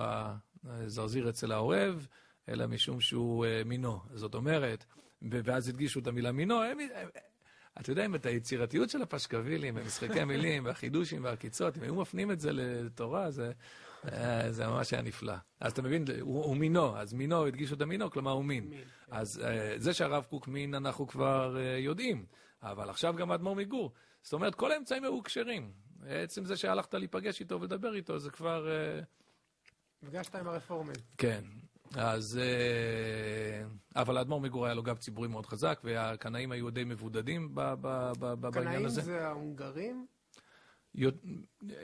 הזרזיר 0.64 1.28
אצל 1.28 1.52
העורב. 1.52 2.06
אלא 2.50 2.66
משום 2.66 3.00
שהוא 3.00 3.46
uh, 3.46 3.68
מינו. 3.68 4.00
זאת 4.14 4.34
אומרת, 4.34 4.84
ואז 5.30 5.68
הדגישו 5.68 6.00
את 6.00 6.06
המילה 6.06 6.32
מינו, 6.32 6.62
הם, 6.62 6.78
הם, 6.94 7.08
אתה 7.80 7.92
יודע, 7.92 8.04
אם 8.04 8.14
את 8.14 8.26
היצירתיות 8.26 8.90
של 8.90 9.02
הפשקווילים, 9.02 9.74
ומשחקי 9.76 10.20
המילים, 10.20 10.64
והחידושים 10.64 11.24
והעקיצות, 11.24 11.78
אם 11.78 11.82
היו 11.82 11.94
מפנים 11.94 12.30
את 12.30 12.40
זה 12.40 12.52
לתורה, 12.52 13.30
זה, 13.30 13.52
uh, 14.04 14.08
זה 14.50 14.66
ממש 14.66 14.92
היה 14.92 15.02
נפלא. 15.02 15.34
אז 15.60 15.72
אתה 15.72 15.82
מבין, 15.82 16.04
הוא, 16.20 16.44
הוא 16.44 16.56
מינו, 16.56 16.96
אז 16.96 17.12
מינו, 17.12 17.46
הדגישו 17.46 17.74
את 17.74 17.80
המינו, 17.80 18.10
כלומר 18.10 18.30
הוא 18.30 18.44
מין. 18.44 18.68
מין 18.68 18.78
כן. 18.78 19.16
אז 19.16 19.42
uh, 19.42 19.44
זה 19.76 19.94
שהרב 19.94 20.24
קוק 20.30 20.48
מין 20.48 20.74
אנחנו 20.74 21.06
כבר 21.06 21.56
יודעים, 21.78 22.26
אבל 22.62 22.90
עכשיו 22.90 23.14
גם 23.14 23.30
האדמו"ר 23.30 23.56
מגור. 23.56 23.92
זאת 24.22 24.32
אומרת, 24.32 24.54
כל 24.54 24.72
האמצעים 24.72 25.04
היו 25.04 25.22
כשרים. 25.22 25.72
עצם 26.06 26.44
זה 26.44 26.56
שהלכת 26.56 26.94
להיפגש 26.94 27.40
איתו 27.40 27.60
ולדבר 27.60 27.94
איתו, 27.94 28.18
זה 28.18 28.30
כבר... 28.30 28.68
נפגשת 30.02 30.34
עם 30.34 30.48
הרפורמים. 30.48 30.96
כן, 31.18 31.44
אז... 31.94 32.40
אה, 32.42 33.66
אבל 33.96 34.16
האדמו"ר 34.16 34.40
מגור 34.40 34.66
היה 34.66 34.74
לו 34.74 34.82
גב 34.82 34.96
ציבורי 34.96 35.28
מאוד 35.28 35.46
חזק, 35.46 35.80
והקנאים 35.84 36.52
היו 36.52 36.70
די 36.70 36.84
מבודדים 36.84 37.54
בעניין 37.54 37.76
הזה. 38.34 38.52
קנאים 38.52 38.88
זה 38.88 39.26
ההונגרים? 39.26 40.06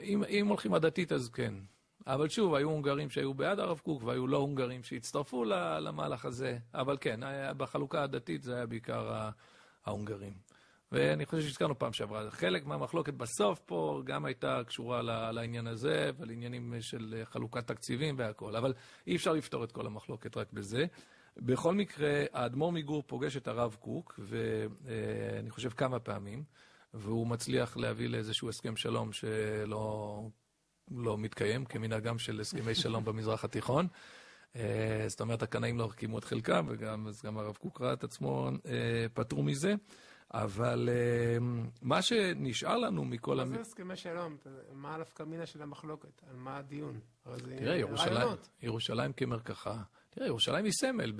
אם, 0.03 0.23
אם 0.29 0.47
הולכים 0.47 0.73
עדתית 0.73 1.11
אז 1.11 1.29
כן. 1.29 1.53
אבל 2.07 2.29
שוב, 2.29 2.55
היו 2.55 2.69
הונגרים 2.69 3.09
שהיו 3.09 3.33
בעד 3.33 3.59
הרב 3.59 3.79
קוק, 3.79 4.03
והיו 4.03 4.27
לא 4.27 4.37
הונגרים 4.37 4.83
שהצטרפו 4.83 5.43
למהלך 5.79 6.25
הזה. 6.25 6.57
אבל 6.73 6.97
כן, 7.01 7.19
בחלוקה 7.57 8.03
הדתית 8.03 8.43
זה 8.43 8.55
היה 8.55 8.65
בעיקר 8.65 9.29
ההונגרים. 9.85 10.33
ואני 10.91 11.25
חושב 11.25 11.41
שהזכרנו 11.41 11.79
פעם 11.79 11.93
שעברה, 11.93 12.31
חלק 12.31 12.65
מהמחלוקת 12.65 13.13
בסוף 13.13 13.59
פה 13.59 14.01
גם 14.05 14.25
הייתה 14.25 14.61
קשורה 14.67 15.01
לעניין 15.31 15.67
הזה 15.67 16.11
ולעניינים 16.17 16.73
של 16.79 17.21
חלוקת 17.25 17.67
תקציבים 17.67 18.15
והכול, 18.17 18.55
אבל 18.55 18.73
אי 19.07 19.15
אפשר 19.15 19.33
לפתור 19.33 19.63
את 19.63 19.71
כל 19.71 19.85
המחלוקת 19.85 20.37
רק 20.37 20.53
בזה. 20.53 20.85
בכל 21.37 21.73
מקרה, 21.73 22.23
האדמו"ר 22.33 22.71
מגור 22.71 23.03
פוגש 23.07 23.37
את 23.37 23.47
הרב 23.47 23.75
קוק, 23.79 24.19
ואני 24.19 25.49
חושב 25.49 25.69
כמה 25.69 25.99
פעמים, 25.99 26.43
והוא 26.93 27.27
מצליח 27.27 27.77
להביא 27.77 28.09
לאיזשהו 28.09 28.49
הסכם 28.49 28.75
שלום 28.75 29.11
שלא 29.11 30.21
לא 30.91 31.17
מתקיים, 31.17 31.65
כמנהגם 31.65 32.19
של 32.19 32.39
הסכמי 32.39 32.75
שלום 32.75 33.05
במזרח 33.05 33.43
התיכון. 33.45 33.87
זאת 35.07 35.21
אומרת, 35.21 35.43
הקנאים 35.43 35.77
לא 35.77 35.89
קיימו 35.95 36.19
את 36.19 36.23
חלקם, 36.23 36.65
וגם 36.69 37.07
הרב 37.37 37.55
קוק 37.55 37.81
ראה 37.81 37.93
את 37.93 38.03
עצמו 38.03 38.49
פטור 39.13 39.43
מזה. 39.43 39.73
אבל 40.33 40.89
אמ, 41.37 41.65
מה 41.81 42.01
שנשאר 42.01 42.77
לנו 42.77 43.05
מכל... 43.05 43.35
מה 43.35 43.45
זה 43.45 43.59
הסכמי 43.59 43.95
שלום? 43.95 44.37
מה 44.73 44.95
הנפקא 44.95 45.23
מינה 45.23 45.45
של 45.45 45.61
המחלוקת? 45.61 46.21
על 46.29 46.35
מה 46.35 46.57
הדיון? 46.57 46.99
תראה, 47.57 47.75
ירושלים, 47.75 48.27
ירושלים 48.63 49.13
כמרקחה. 49.13 49.81
תראה, 50.09 50.27
ירושלים 50.27 50.65
היא 50.65 50.73
סמל 50.73 51.13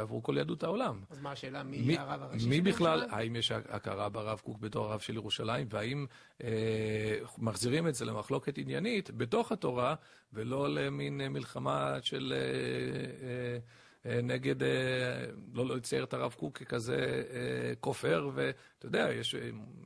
עבור 0.00 0.22
כל 0.22 0.36
יהדות 0.36 0.62
העולם. 0.62 1.00
אז 1.10 1.18
מה 1.18 1.32
השאלה, 1.32 1.62
מי 1.62 1.98
הרב 1.98 2.22
הראשי 2.22 2.40
של 2.40 2.52
ירושלים? 2.52 2.64
מי 2.64 2.70
בכלל, 2.72 3.06
האם 3.10 3.36
יש 3.36 3.52
הכרה 3.52 4.08
ברב 4.08 4.38
קוק 4.38 4.58
בתור 4.58 4.86
הרב 4.86 5.00
של 5.00 5.14
ירושלים, 5.14 5.66
והאם 5.70 6.06
אה, 6.42 7.18
מחזירים 7.38 7.88
את 7.88 7.94
זה 7.94 8.04
למחלוקת 8.04 8.58
עניינית 8.58 9.10
בתוך 9.10 9.52
התורה, 9.52 9.94
ולא 10.32 10.68
למין 10.74 11.20
מלחמה 11.28 11.96
של... 12.02 12.34
אה, 14.06 14.20
נגד, 14.22 14.62
אה, 14.62 14.68
לא 15.54 15.76
לצייר 15.76 16.04
את 16.04 16.14
הרב 16.14 16.34
קוק 16.38 16.58
ככזה 16.58 16.96
אה, 17.30 17.72
כופר, 17.80 18.30
ואתה 18.34 18.86
יודע, 18.86 19.08
יש, 19.12 19.34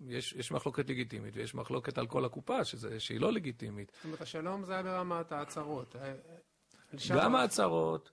יש, 0.09 0.33
יש 0.33 0.53
מחלוקת 0.53 0.91
לגיטימית 0.91 1.37
ויש 1.37 1.55
מחלוקת 1.55 1.99
על 1.99 2.07
כל 2.07 2.25
הקופה, 2.25 2.65
שזה, 2.65 3.01
שהיא 3.01 3.21
לא 3.21 3.33
לגיטימית. 3.33 3.93
זאת 3.97 4.05
אומרת, 4.05 4.21
השלום 4.21 4.65
זה 4.65 4.73
היה 4.73 4.83
ברמת 4.83 5.33
ההצהרות. 5.33 5.97
גם 7.17 7.35
ההצהרות, 7.35 8.11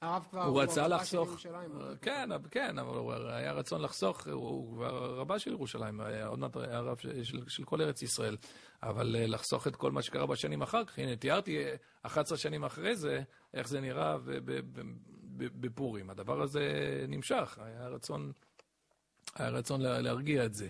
הרב 0.00 0.26
כבר 0.30 0.42
הוא 0.44 0.62
רצה 0.62 0.82
הרב 0.82 0.92
לחסוך. 0.92 1.28
כן, 2.02 2.30
כן, 2.50 2.78
אבל 2.78 2.96
הוא 2.96 3.12
היה 3.12 3.52
רצון 3.52 3.82
לחסוך, 3.82 4.26
הוא- 4.28 4.74
כבר 4.74 5.14
רבה 5.20 5.38
של 5.38 5.50
ירושלים, 5.52 6.00
עוד 6.26 6.38
מעט 6.38 6.56
היה 6.56 6.80
רב 6.80 6.98
של- 6.98 7.24
של- 7.24 7.48
של 7.48 7.64
כל 7.64 7.80
ארץ 7.82 8.02
ישראל, 8.02 8.36
אבל 8.82 9.16
אה, 9.16 9.26
לחסוך 9.26 9.66
את 9.66 9.76
כל 9.76 9.92
מה 9.92 10.02
שקרה 10.02 10.26
בשנים 10.26 10.62
אחר 10.62 10.84
כך, 10.84 10.98
הנה, 10.98 11.16
תיארתי 11.16 11.64
אה, 11.64 11.74
11 12.02 12.38
שנים 12.38 12.64
אחרי 12.64 12.96
זה, 12.96 13.22
איך 13.54 13.68
זה 13.68 13.80
נראה 13.80 14.16
בפורים. 15.36 16.10
הדבר 16.10 16.42
הזה 16.42 16.60
נמשך, 17.08 17.58
היה 17.62 17.88
רצון, 17.88 18.32
היה 19.34 19.48
רצון 19.48 19.80
לה- 19.80 20.00
להרגיע 20.00 20.44
את 20.44 20.54
זה. 20.54 20.68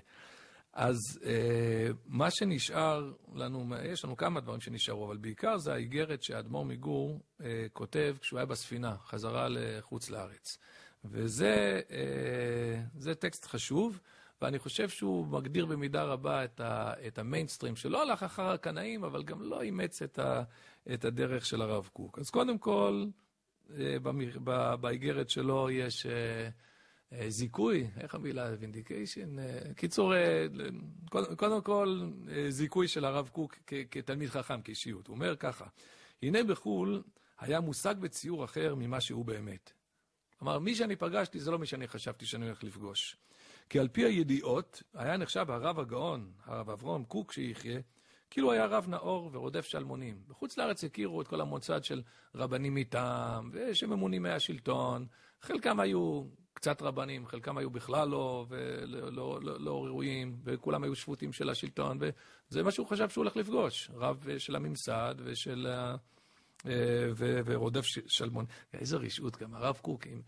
אז 0.73 0.97
אה, 1.25 1.89
מה 2.07 2.31
שנשאר 2.31 3.13
לנו, 3.35 3.67
יש 3.85 4.05
לנו 4.05 4.17
כמה 4.17 4.41
דברים 4.41 4.61
שנשארו, 4.61 5.07
אבל 5.07 5.17
בעיקר 5.17 5.59
זה 5.59 5.73
האיגרת 5.73 6.23
שהאדמו"ר 6.23 6.65
מגור 6.65 7.21
אה, 7.41 7.67
כותב 7.73 8.17
כשהוא 8.21 8.39
היה 8.39 8.47
בספינה, 8.47 8.97
חזרה 8.99 9.49
לחוץ 9.51 10.11
לארץ. 10.11 10.59
וזה 11.05 11.81
אה, 11.91 13.15
טקסט 13.15 13.47
חשוב, 13.47 14.01
ואני 14.43 14.59
חושב 14.59 14.89
שהוא 14.89 15.27
מגדיר 15.27 15.67
במידה 15.67 16.03
רבה 16.05 16.45
את, 16.45 16.61
ה, 16.61 16.93
את 17.07 17.19
המיינסטרים, 17.19 17.77
שלא 17.77 18.03
הלך 18.03 18.23
אחר 18.23 18.47
הקנאים, 18.49 19.05
אבל 19.05 19.23
גם 19.23 19.43
לא 19.43 19.63
אימץ 19.63 20.03
את, 20.03 20.19
ה, 20.19 20.43
את 20.95 21.05
הדרך 21.05 21.47
של 21.47 21.63
הרב 21.63 21.89
קוק. 21.93 22.19
אז 22.19 22.31
קודם 22.31 22.59
כל, 22.59 23.07
אה, 23.79 23.97
באיגרת 24.81 25.31
שלו 25.31 25.71
יש... 25.71 26.07
אה, 26.07 26.49
אה, 27.13 27.31
זיכוי, 27.31 27.87
איך 28.01 28.15
המילה? 28.15 28.51
vindication? 28.59 29.37
קיצור, 29.77 30.13
קודם- 31.37 31.63
כל, 31.63 32.01
זיכוי 32.49 32.89
של 32.89 33.05
הרב 33.05 33.29
קוק 33.29 33.55
כתלמיד 33.91 34.29
חכם, 34.29 34.63
כאישיות. 34.63 35.07
הוא 35.07 35.15
אומר 35.15 35.37
ככה, 35.37 35.65
הנה 36.23 36.45
בחו"ל 36.45 37.03
היה 37.39 37.61
מושג 37.61 37.95
בציור 38.01 38.45
אחר 38.45 38.75
ממה 38.75 39.01
שהוא 39.01 39.25
באמת. 39.25 39.73
כלומר, 40.39 40.59
מי 40.59 40.75
שאני 40.75 40.97
פגשתי 40.97 41.41
זה 41.41 41.51
לא 41.51 41.59
מי 41.59 41.67
שאני 41.67 41.89
חשבתי 41.89 42.27
שאני 42.27 42.47
הולך 42.47 42.65
לפגוש. 42.65 43.17
כי 43.69 43.79
על 43.79 43.89
פי 43.89 44.05
הידיעות, 44.05 44.83
היה 44.95 45.17
נחשב 45.17 45.51
הרב 45.51 45.79
הגאון, 45.79 46.33
הרב 46.45 46.71
אברום 46.71 47.05
קוק 47.05 47.33
שיחיה, 47.33 47.81
כאילו 48.31 48.53
היה 48.53 48.67
רב 48.67 48.89
נאור 48.89 49.31
ורודף 49.33 49.65
שלמונים. 49.65 50.23
בחוץ 50.29 50.59
לארץ 50.59 50.85
הכירו 50.85 51.23
את 51.23 51.29
כל 51.29 51.41
המוצד 51.41 51.85
של 51.85 52.03
רבנים 52.35 52.75
מטעם, 52.75 53.51
ושממונים 53.53 54.23
מהשלטון. 54.23 55.07
חלקם 55.43 55.81
היו 55.81 56.25
קצת 56.53 56.83
רבנים, 56.83 57.27
חלקם 57.27 57.59
היו 57.59 57.71
בכלל 57.71 58.09
לא, 58.09 58.47
ולא 58.49 59.13
לא, 59.13 59.39
לא, 59.43 59.61
לא 59.61 59.85
ראויים, 59.85 60.37
וכולם 60.45 60.85
היו 60.85 60.95
שפוטים 60.95 61.33
של 61.33 61.51
השלטון, 61.51 61.99
וזה 62.01 62.63
מה 62.63 62.71
שהוא 62.71 62.87
חשב 62.87 63.09
שהוא 63.09 63.23
הולך 63.23 63.37
לפגוש. 63.37 63.91
רב 63.95 64.29
אה, 64.29 64.39
של 64.39 64.57
הממסד 64.57 65.15
ושל... 65.25 65.67
אה, 65.67 65.95
ורודף 67.17 67.85
שלמון. 68.07 68.47
איזה 68.75 68.97
רשעות 68.97 69.37
גם, 69.37 69.55
הרב 69.55 69.79
קוק, 69.83 70.07
אם, 70.07 70.21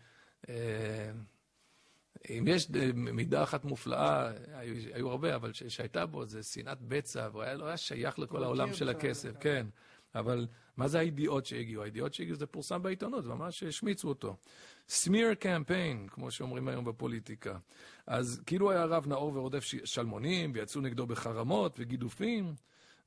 אם 2.29 2.45
יש 2.47 2.69
מידה 2.95 3.43
אחת 3.43 3.65
מופלאה, 3.65 4.31
היו, 4.53 4.75
היו 4.93 5.09
הרבה, 5.09 5.35
אבל 5.35 5.53
ש- 5.53 5.63
שהייתה 5.63 6.05
בו, 6.05 6.25
זה 6.25 6.43
שנאת 6.43 6.81
בצע, 6.81 7.29
והוא 7.31 7.43
היה, 7.43 7.53
לא 7.53 7.65
היה 7.65 7.77
שייך 7.77 8.19
לכל 8.19 8.43
העולם 8.43 8.73
של 8.73 8.89
הכסף, 8.89 9.31
כן. 9.31 9.39
כן. 9.39 9.67
אבל 10.15 10.47
מה 10.77 10.87
זה 10.87 10.99
הידיעות 10.99 11.45
שהגיעו? 11.45 11.83
הידיעות 11.83 12.13
שהגיעו 12.13 12.35
זה 12.35 12.45
פורסם 12.45 12.81
בעיתונות, 12.81 13.25
ממש 13.25 13.63
השמיצו 13.63 14.07
אותו. 14.09 14.35
סמיר 14.89 15.33
קמפיין, 15.33 16.07
כמו 16.11 16.31
שאומרים 16.31 16.67
היום 16.67 16.85
בפוליטיקה. 16.85 17.57
אז 18.07 18.41
כאילו 18.45 18.71
היה 18.71 18.85
רב 18.85 19.07
נאור 19.07 19.31
ורודף 19.35 19.63
שלמונים, 19.83 20.51
ויצאו 20.55 20.81
נגדו 20.81 21.07
בחרמות 21.07 21.75
וגידופים, 21.79 22.53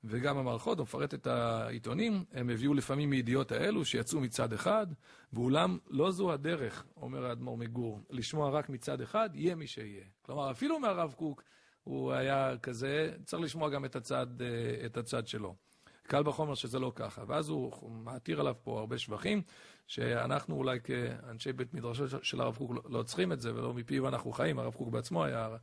וגם 0.05 0.39
המערכות, 0.39 0.79
הוא 0.79 0.83
מפרט 0.83 1.15
את 1.15 1.27
העיתונים, 1.27 2.25
הם 2.33 2.51
הביאו 2.51 2.75
לפעמים 2.75 3.11
מידיעות 3.11 3.53
האלו 3.53 3.85
שיצאו 3.85 4.21
מצד 4.21 4.53
אחד, 4.53 4.87
ואולם 5.33 5.79
לא 5.91 6.11
זו 6.11 6.33
הדרך, 6.33 6.85
אומר 6.97 7.27
האדמו"ר 7.27 7.57
מגור, 7.57 8.01
לשמוע 8.11 8.51
רק 8.51 8.69
מצד 8.69 9.01
אחד, 9.01 9.31
יהיה 9.35 9.55
מי 9.55 9.67
שיהיה. 9.67 10.05
כלומר, 10.23 10.51
אפילו 10.51 10.79
מהרב 10.81 11.15
קוק 11.17 11.43
הוא 11.85 12.13
היה 12.13 12.59
כזה, 12.63 13.13
צריך 13.25 13.43
לשמוע 13.43 13.71
גם 13.71 13.85
את 13.85 13.97
הצד, 13.97 14.27
אה, 14.43 14.87
את 14.87 14.97
הצד 14.97 15.27
שלו. 15.27 15.55
קל 16.03 16.29
וחומר 16.29 16.55
שזה 16.55 16.79
לא 16.79 16.93
ככה. 16.95 17.23
ואז 17.27 17.49
הוא 17.49 17.91
מעתיר 17.91 18.41
עליו 18.41 18.55
פה 18.63 18.81
הרבה 18.81 18.99
שבחים, 18.99 19.43
שאנחנו 19.87 20.57
אולי 20.57 20.79
כאנשי 20.81 21.53
בית 21.53 21.75
מדרשו 21.75 22.09
של- 22.09 22.23
של 22.23 22.41
הרב 22.41 22.57
קוק 22.57 22.71
לא- 22.75 22.83
לא 22.91 23.03
צריכים 23.03 23.33
את 23.33 23.41
זה, 23.41 23.55
ולא 23.55 23.75
מפיו 23.75 24.09
אנחנו 24.09 24.33
חיים, 24.33 24.59
הרב 24.59 24.75
קוק 24.75 24.89
בעצמו 24.89 25.25
היה... 25.25 25.57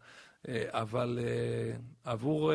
אה, 0.47 0.63
אבל 0.69 1.19
אה, 1.21 1.77
עבור... 2.03 2.51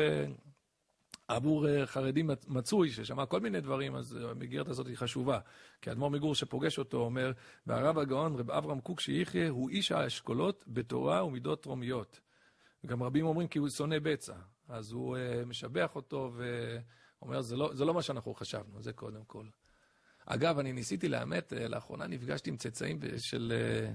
עבור 1.27 1.67
אה, 1.67 1.85
חרדי 1.85 2.23
מצ- 2.23 2.47
מצוי, 2.47 2.89
ששמע 2.89 3.25
כל 3.25 3.39
מיני 3.39 3.61
דברים, 3.61 3.95
אז 3.95 4.17
אה, 4.17 4.31
המגירת 4.31 4.67
הזאת 4.67 4.87
היא 4.87 4.97
חשובה. 4.97 5.39
כי 5.81 5.89
האדמו"ר 5.89 6.09
מגור 6.09 6.35
שפוגש 6.35 6.79
אותו 6.79 6.97
אומר, 6.97 7.31
והרב 7.67 7.97
הגאון, 7.97 8.35
רב 8.35 8.51
אברהם 8.51 8.79
קוק 8.79 8.99
שיחיה, 8.99 9.49
הוא 9.49 9.69
איש 9.69 9.91
האשכולות 9.91 10.63
בתורה 10.67 11.25
ומידות 11.25 11.63
תרומיות. 11.63 12.19
וגם 12.83 13.03
רבים 13.03 13.25
אומרים 13.25 13.47
כי 13.47 13.59
הוא 13.59 13.69
שונא 13.69 13.99
בצע. 13.99 14.35
אז 14.67 14.91
הוא 14.91 15.17
uh, 15.17 15.45
משבח 15.45 15.95
אותו 15.95 16.33
ואומר, 16.35 17.41
זה 17.41 17.57
לא, 17.57 17.71
זה 17.73 17.85
לא 17.85 17.93
מה 17.93 18.01
שאנחנו 18.01 18.33
חשבנו, 18.33 18.81
זה 18.81 18.93
קודם 18.93 19.23
כל. 19.27 19.45
אגב, 20.25 20.59
אני 20.59 20.73
ניסיתי 20.73 21.07
לאמת, 21.09 21.53
לאחרונה 21.69 22.07
נפגשתי 22.07 22.49
עם 22.49 22.57
צאצאים 22.57 22.99
של, 23.17 23.53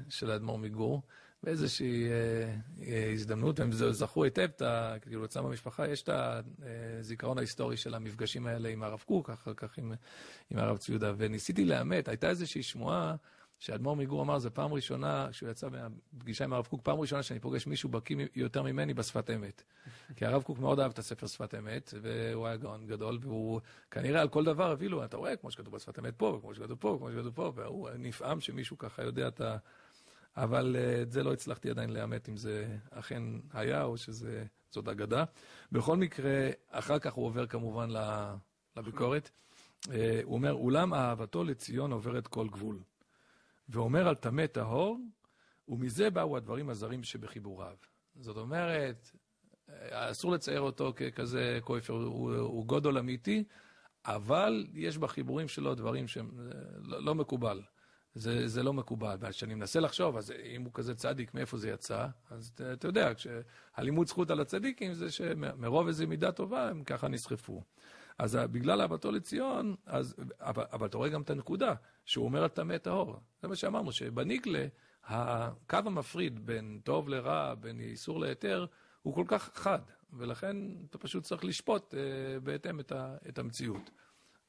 של 0.08 0.30
האדמו"ר 0.30 0.58
מגור, 0.58 1.02
באיזושהי 1.42 2.08
uh, 2.08 2.80
uh, 2.80 2.84
הזדמנות, 3.12 3.60
הם 3.60 3.72
ז- 3.72 3.90
זכרו 3.90 4.24
היטב, 4.24 4.48
כאילו 5.02 5.24
אצלם 5.24 5.44
במשפחה 5.44 5.88
יש 5.88 6.02
את 6.02 6.10
הזיכרון 7.00 7.38
ההיסטורי 7.38 7.76
של 7.76 7.94
המפגשים 7.94 8.46
האלה 8.46 8.68
עם 8.68 8.82
הרב 8.82 9.02
קוק, 9.06 9.30
אחר 9.30 9.54
כך 9.54 9.78
עם, 9.78 9.92
עם 10.50 10.58
הרב 10.58 10.76
צבי 10.76 10.92
יהודה, 10.92 11.12
וניסיתי 11.16 11.64
לאמת, 11.64 12.08
הייתה 12.08 12.28
איזושהי 12.28 12.62
שמועה 12.62 13.16
שאדמו"ר 13.60 13.96
מגור 13.96 14.22
אמר, 14.22 14.38
זו 14.38 14.50
פעם 14.54 14.72
ראשונה, 14.72 15.28
כשהוא 15.30 15.50
יצא 15.50 15.68
מהפגישה 15.68 16.44
עם 16.44 16.52
הרב 16.52 16.66
קוק, 16.66 16.80
פעם 16.82 17.00
ראשונה 17.00 17.22
שאני 17.22 17.40
פוגש 17.40 17.66
מישהו 17.66 17.88
בקיא 17.88 18.16
יותר 18.34 18.62
ממני 18.62 18.94
בשפת 18.94 19.30
אמת. 19.30 19.62
כי 20.16 20.26
הרב 20.26 20.42
קוק 20.42 20.58
מאוד 20.58 20.80
אהב 20.80 20.90
את 20.90 20.98
הספר 20.98 21.26
שפת 21.26 21.54
אמת, 21.54 21.94
והוא 22.02 22.46
היה 22.46 22.56
גאון 22.56 22.86
גדול, 22.86 23.18
והוא 23.20 23.60
כנראה 23.90 24.20
על 24.20 24.28
כל 24.28 24.44
דבר 24.44 24.70
הביא 24.70 24.88
לו, 24.88 25.04
אתה 25.04 25.16
רואה, 25.16 25.36
כמו 25.36 25.50
שכתוב 25.50 25.74
בשפת 25.74 25.98
אמת 25.98 26.14
פה, 26.16 26.26
וכמו 26.26 26.54
שכתוב 26.54 26.78
פה, 26.80 26.88
וכמו 26.88 27.12
שכתוב 27.12 27.34
פה, 27.34 27.52
והוא 27.54 27.90
נפעם 27.98 28.40
שמישהו 28.40 28.78
ככה 28.78 29.02
יודע 29.02 29.28
את 29.28 29.40
ה... 29.40 29.56
אבל 30.36 30.76
אה, 30.78 31.02
את 31.02 31.12
זה 31.12 31.22
לא 31.22 31.32
הצלחתי 31.32 31.70
עדיין 31.70 31.90
לאמת 31.90 32.28
אם 32.28 32.36
זה 32.36 32.76
אכן 32.90 33.22
היה 33.52 33.84
או 33.84 33.96
שזאת 33.96 34.88
אגדה. 34.88 35.24
בכל 35.72 35.96
מקרה, 35.96 36.50
אחר 36.68 36.98
כך 36.98 37.12
הוא 37.12 37.26
עובר 37.26 37.46
כמובן 37.46 37.88
לביקורת. 38.76 39.30
אה, 39.90 40.20
הוא 40.24 40.34
אומר, 40.34 40.52
אולם 40.52 40.94
אהבתו 40.94 41.44
לציון 41.44 41.92
עוברת 41.92 42.26
כל 42.26 42.48
גבול. 42.48 42.78
ואומר 43.68 44.08
על 44.08 44.14
טמא 44.14 44.46
טהור, 44.46 45.00
ומזה 45.68 46.10
באו 46.10 46.36
הדברים 46.36 46.70
הזרים 46.70 47.04
שבחיבוריו. 47.04 47.76
זאת 48.16 48.36
אומרת, 48.36 49.10
אה, 49.68 50.10
אסור 50.10 50.32
לצייר 50.32 50.60
אותו 50.60 50.92
ככזה 50.96 51.58
כויפר, 51.64 51.92
הוא, 51.92 52.34
הוא 52.34 52.66
גודל 52.66 52.98
אמיתי, 52.98 53.44
אבל 54.04 54.66
יש 54.74 54.98
בחיבורים 54.98 55.48
שלו 55.48 55.74
דברים 55.74 56.08
שהם 56.08 56.30
לא, 56.82 57.02
לא 57.02 57.14
מקובל. 57.14 57.62
זה, 58.14 58.48
זה 58.48 58.62
לא 58.62 58.72
מקובל. 58.72 59.16
וכשאני 59.20 59.54
מנסה 59.54 59.80
לחשוב, 59.80 60.16
אז 60.16 60.32
אם 60.54 60.62
הוא 60.62 60.72
כזה 60.74 60.94
צדיק, 60.94 61.34
מאיפה 61.34 61.56
זה 61.56 61.70
יצא? 61.70 62.06
אז 62.30 62.52
אתה, 62.72 62.88
יודע, 62.88 63.12
כשהלימוד 63.14 64.06
זכות 64.06 64.30
על 64.30 64.40
הצדיקים 64.40 64.94
זה 64.94 65.10
שמרוב 65.10 65.86
איזו 65.86 66.06
מידה 66.06 66.32
טובה 66.32 66.68
הם 66.68 66.84
ככה 66.84 67.08
נסחפו. 67.08 67.62
אז 68.18 68.36
בגלל 68.36 68.80
אהבתו 68.80 69.12
לציון, 69.12 69.74
אז, 69.86 70.14
אבל, 70.40 70.64
אבל 70.72 70.86
אתה 70.86 70.96
רואה 70.96 71.08
גם 71.08 71.22
את 71.22 71.30
הנקודה, 71.30 71.74
שהוא 72.04 72.24
אומר 72.24 72.42
על 72.42 72.48
טמא 72.48 72.78
טהור. 72.78 73.16
זה 73.42 73.48
מה 73.48 73.56
שאמרנו, 73.56 73.92
שבניגלה, 73.92 74.66
הקו 75.04 75.76
המפריד 75.76 76.46
בין 76.46 76.80
טוב 76.84 77.08
לרע, 77.08 77.54
בין 77.54 77.80
איסור 77.80 78.20
להיתר, 78.20 78.66
הוא 79.02 79.14
כל 79.14 79.24
כך 79.28 79.50
חד, 79.54 79.78
ולכן 80.12 80.56
אתה 80.90 80.98
פשוט 80.98 81.24
צריך 81.24 81.44
לשפוט 81.44 81.94
אה, 81.94 82.40
בהתאם 82.40 82.80
את, 82.80 82.92
ה, 82.92 83.16
את 83.28 83.38
המציאות. 83.38 83.90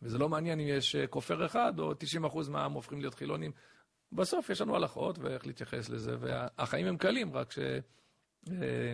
וזה 0.02 0.18
לא 0.18 0.30
מעניין 0.30 0.60
אם 0.60 0.68
יש 0.68 0.96
אה, 0.96 1.08
כופר 1.08 1.46
אחד 1.46 1.80
או 1.80 1.92
90% 1.92 2.50
מהעם 2.50 2.72
הופכים 2.72 3.02
להיות 3.02 3.14
חילונים. 3.14 3.52
בסוף 4.12 4.50
יש 4.50 4.62
לנו 4.62 4.76
הלכות 4.76 5.20
ואיך 5.20 5.48
להתייחס 5.48 5.90
לזה, 5.90 6.16
והחיים 6.20 6.88
הם 6.88 6.98
קלים, 6.98 7.34
רק 7.34 7.52
ש... 7.52 7.60
אה, 7.60 8.94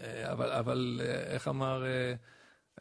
אה, 0.00 0.32
אבל, 0.32 0.52
אבל 0.52 1.00
איך 1.26 1.48
אמר, 1.48 1.84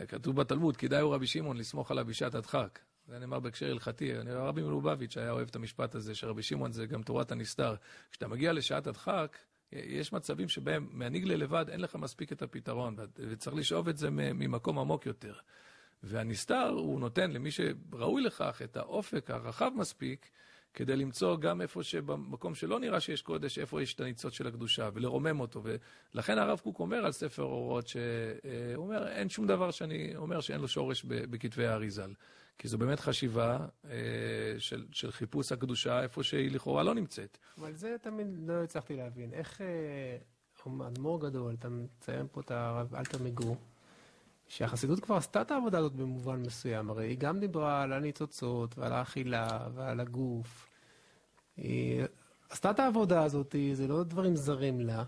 כתוב 0.08 0.36
בתלמוד, 0.36 0.78
כדאי 0.78 1.02
הוא 1.02 1.16
רבי 1.16 1.28
שמעון 1.28 1.58
לסמוך 1.58 1.92
עליו 1.92 2.06
בשעת 2.06 2.36
הדחק. 2.36 2.80
זה 3.08 3.20
נאמר 3.20 3.40
בהקשר 3.40 3.72
הלכתי. 3.72 4.14
הרבי 4.14 4.62
מלובביץ' 4.62 5.18
היה 5.18 5.32
אוהב 5.32 5.48
את 5.48 5.56
המשפט 5.56 5.96
הזה, 5.96 6.16
שרבי 6.16 6.44
שמעון 6.44 6.72
זה 6.72 6.86
גם 6.86 7.04
תורת 7.04 7.32
הנסתר. 7.32 7.76
כשאתה 8.12 8.28
מגיע 8.28 8.54
לשעת 8.54 8.88
הדחק, 8.88 9.38
יש 9.72 10.14
מצבים 10.14 10.50
שבהם 10.50 10.88
מהניגלה 10.92 11.36
לבד 11.36 11.66
אין 11.70 11.82
לך 11.82 11.96
מספיק 11.96 12.32
את 12.32 12.42
הפתרון, 12.42 12.96
וצריך 13.16 13.56
לשאוב 13.56 13.88
את 13.88 13.98
זה 13.98 14.10
ממקום 14.10 14.80
עמוק 14.80 15.06
יותר. 15.06 15.34
והנסתר, 16.04 16.70
הוא 16.70 17.00
נותן 17.00 17.32
למי 17.32 17.52
שראוי 17.52 18.22
לכך 18.22 18.62
את 18.64 18.78
האופק 18.78 19.30
הרחב 19.32 19.72
מספיק, 19.76 20.30
כדי 20.74 20.96
למצוא 20.96 21.38
גם 21.38 21.62
איפה 21.62 21.84
שבמקום 21.84 22.56
שלא 22.56 22.80
נראה 22.80 23.00
שיש 23.00 23.22
קודש, 23.22 23.60
איפה 23.60 23.82
יש 23.82 23.94
את 23.94 24.00
הניצוץ 24.00 24.34
של 24.34 24.48
הקדושה, 24.48 24.90
ולרומם 24.94 25.40
אותו. 25.40 25.64
ולכן 26.14 26.38
הרב 26.38 26.60
קוק 26.60 26.80
אומר 26.80 27.06
על 27.06 27.12
ספר 27.12 27.44
אורות, 27.44 27.88
שהוא 27.88 28.02
אומר, 28.76 29.08
אין 29.08 29.30
שום 29.30 29.48
דבר 29.48 29.72
שאני 29.72 30.16
אומר 30.16 30.42
שאין 30.42 30.62
לו 30.62 30.68
שורש 30.68 31.04
בכתבי 31.04 31.68
האריזל. 31.68 32.14
כי 32.58 32.68
זו 32.68 32.78
באמת 32.78 33.00
חשיבה 33.00 33.68
אה, 33.86 33.92
של, 34.58 34.86
של 34.92 35.12
חיפוש 35.12 35.52
הקדושה 35.52 36.04
איפה 36.04 36.24
שהיא 36.24 36.52
לכאורה 36.52 36.84
לא 36.84 36.96
נמצאת. 36.96 37.38
אבל 37.58 37.74
זה 37.74 37.96
תמיד 38.02 38.28
לא 38.48 38.64
הצלחתי 38.64 38.96
להבין. 38.96 39.34
איך 39.34 39.62
אה, 39.62 40.18
אדמו"ר 40.88 41.22
גדול, 41.22 41.54
אתה 41.60 41.70
מציין 41.70 42.28
פה 42.32 42.42
את 42.42 42.52
הרב 42.52 42.96
אלתר 42.96 43.24
מגור, 43.24 43.58
שהחסידות 44.48 45.00
כבר 45.00 45.16
עשתה 45.16 45.42
את 45.42 45.52
העבודה 45.52 45.78
הזאת 45.78 45.94
במובן 45.94 46.42
מסוים, 46.42 46.90
הרי 46.90 47.08
היא 47.08 47.18
גם 47.18 47.40
דיברה 47.40 47.82
על 47.82 47.94
הניצוצות 47.94 48.78
ועל 48.78 48.94
האכילה 48.94 49.68
ועל 49.76 50.00
הגוף. 50.00 50.68
היא 51.58 52.04
עשתה 52.50 52.72
את 52.72 52.80
העבודה 52.80 53.24
הזאת, 53.24 53.56
זה 53.74 53.88
לא 53.88 54.04
דברים 54.04 54.36
זרים 54.36 54.82
לה. 54.82 55.04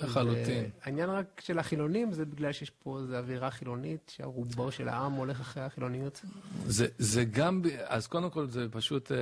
לחלוטין. 0.00 0.70
העניין 0.82 1.10
רק 1.10 1.40
של 1.44 1.58
החילונים 1.58 2.12
זה 2.12 2.24
בגלל 2.24 2.52
שיש 2.52 2.70
פה 2.70 2.98
איזו 2.98 3.16
אווירה 3.16 3.50
חילונית, 3.50 4.12
שהרובו 4.16 4.72
של 4.72 4.88
העם 4.88 5.12
הולך 5.12 5.40
אחרי 5.40 5.62
החילוניות? 5.62 6.20
זה, 6.66 6.86
זה 6.98 7.24
גם, 7.24 7.62
אז 7.84 8.06
קודם 8.06 8.30
כל 8.30 8.46
זה 8.46 8.66
פשוט, 8.70 9.12
אה, 9.12 9.18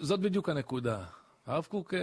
זאת 0.00 0.20
בדיוק 0.20 0.48
הנקודה. 0.48 1.04
הרב 1.48 1.66
קוק, 1.70 1.94
אה, 1.94 2.00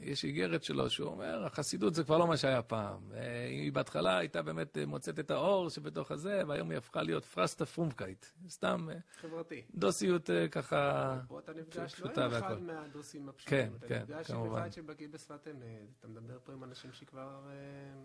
יש 0.00 0.24
איגרת 0.24 0.64
שלו 0.64 0.90
שהוא 0.90 1.08
אומר, 1.08 1.44
החסידות 1.46 1.94
זה 1.94 2.04
כבר 2.04 2.18
לא 2.18 2.26
מה 2.26 2.36
שהיה 2.36 2.62
פעם. 2.62 3.00
אה, 3.14 3.44
היא 3.44 3.72
בהתחלה 3.72 4.18
הייתה 4.18 4.42
באמת 4.42 4.78
אה, 4.78 4.86
מוצאת 4.86 5.18
את 5.18 5.30
האור 5.30 5.70
שבתוך 5.70 6.10
הזה, 6.10 6.42
והיום 6.46 6.70
היא 6.70 6.78
הפכה 6.78 7.02
להיות 7.02 7.24
פראָסטע 7.24 7.66
פרומקייט. 7.66 8.26
סתם... 8.48 8.88
חברתי. 9.20 9.62
דוסיות 9.74 10.30
ככה 10.50 11.18
פה 11.28 11.38
אתה 11.38 11.52
נפגש 11.52 12.00
לא 12.00 12.24
עם 12.24 12.32
אחד 12.32 12.62
מהדוסים 12.62 13.28
הפשוטים. 13.28 13.72
כן, 13.88 13.88
כן, 13.88 14.04
כמובן. 14.06 14.18
אתה 14.18 14.24
נפגש 14.24 14.30
עם 14.30 14.56
אחד 14.56 14.72
שבקיא 14.72 15.08
בשפת 15.08 15.48
אמת, 15.48 15.88
אתה 16.00 16.08
מדבר 16.08 16.38
פה 16.44 16.52
עם 16.52 16.64
אנשים 16.64 16.92
שכבר 16.92 17.40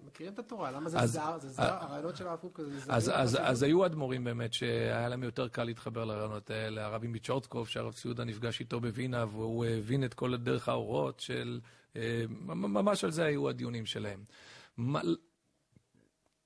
מכירים 0.06 0.34
את 0.34 0.39
התורה. 0.39 0.72
למה 0.72 0.89
זה 0.89 0.98
זר? 1.06 1.38
זה 1.39 1.50
זר? 1.50 1.63
הרעיונות 1.63 2.15
של 2.15 2.28
הרב 2.28 2.39
קוק 2.39 2.62
זה 2.62 2.80
זר. 3.00 3.22
אז 3.22 3.63
היו 3.63 3.86
אדמו"רים 3.86 4.24
באמת 4.24 4.54
שהיה 4.54 5.10
להם 5.10 5.24
יותר 5.24 5.48
קל 5.48 5.63
להתחבר 5.63 6.06
לרעיונות 6.06 6.50
האלה. 6.50 6.86
הרבי 6.86 7.08
מצ'ורטקוב, 7.08 7.67
שהרב 7.67 7.93
ציודה 7.93 8.24
נפגש 8.24 8.60
איתו 8.60 8.80
בווינה, 8.80 9.26
והוא 9.26 9.65
הבין 9.65 10.04
את 10.04 10.13
כל 10.13 10.34
דרך 10.47 10.69
האורות 10.69 11.19
של... 11.19 11.60
אה, 11.95 12.23
ממש 12.47 13.03
על 13.03 13.12
זה 13.12 13.25
היו 13.25 13.49
הדיונים 13.49 13.86
שלהם. 13.86 14.23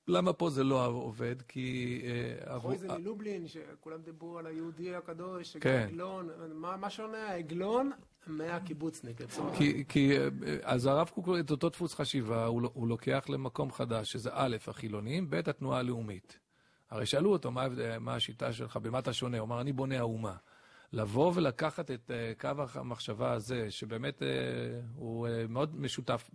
למה 0.07 0.33
פה 0.33 0.49
זה 0.49 0.63
לא 0.63 0.85
עובד? 0.85 1.41
כי... 1.41 2.01
אחרי 2.45 2.77
זה 2.77 2.87
מלובלין, 2.87 3.47
שכולם 3.47 4.01
דיברו 4.01 4.37
על 4.37 4.45
היהודי 4.45 4.95
הקדוש, 4.95 5.57
כן. 5.57 5.85
עגלון, 5.87 6.29
מה 6.53 6.89
שונה 6.89 7.17
העגלון 7.17 7.91
מהקיבוצניק? 8.27 9.17
כי, 9.87 10.17
אה, 10.17 10.27
אז 10.63 10.85
הרב 10.85 11.09
קוק, 11.09 11.29
את 11.39 11.51
אותו 11.51 11.69
דפוס 11.69 11.93
חשיבה, 11.93 12.45
הוא, 12.45 12.61
הוא 12.73 12.87
לוקח 12.87 13.25
למקום 13.29 13.71
חדש, 13.71 14.11
שזה 14.11 14.29
א', 14.33 14.57
החילונים, 14.67 15.29
ב', 15.29 15.35
התנועה 15.49 15.79
הלאומית. 15.79 16.39
הרי 16.89 17.05
שאלו 17.05 17.31
אותו, 17.31 17.51
מה, 17.51 17.67
מה 17.99 18.15
השיטה 18.15 18.53
שלך, 18.53 18.77
במה 18.77 18.99
אתה 18.99 19.13
שונה? 19.13 19.39
הוא 19.39 19.45
אמר, 19.45 19.61
אני 19.61 19.73
בונה 19.73 19.99
האומה. 19.99 20.35
לבוא 20.93 21.32
ולקחת 21.36 21.91
את 21.91 22.12
uh, 22.12 22.41
קו 22.41 22.49
המחשבה 22.73 23.34
הזה, 23.34 23.71
שבאמת 23.71 24.21
uh, 24.21 24.25
הוא 24.95 25.27
uh, 25.27 25.32
מאוד 25.49 25.82
משותף 25.82 26.30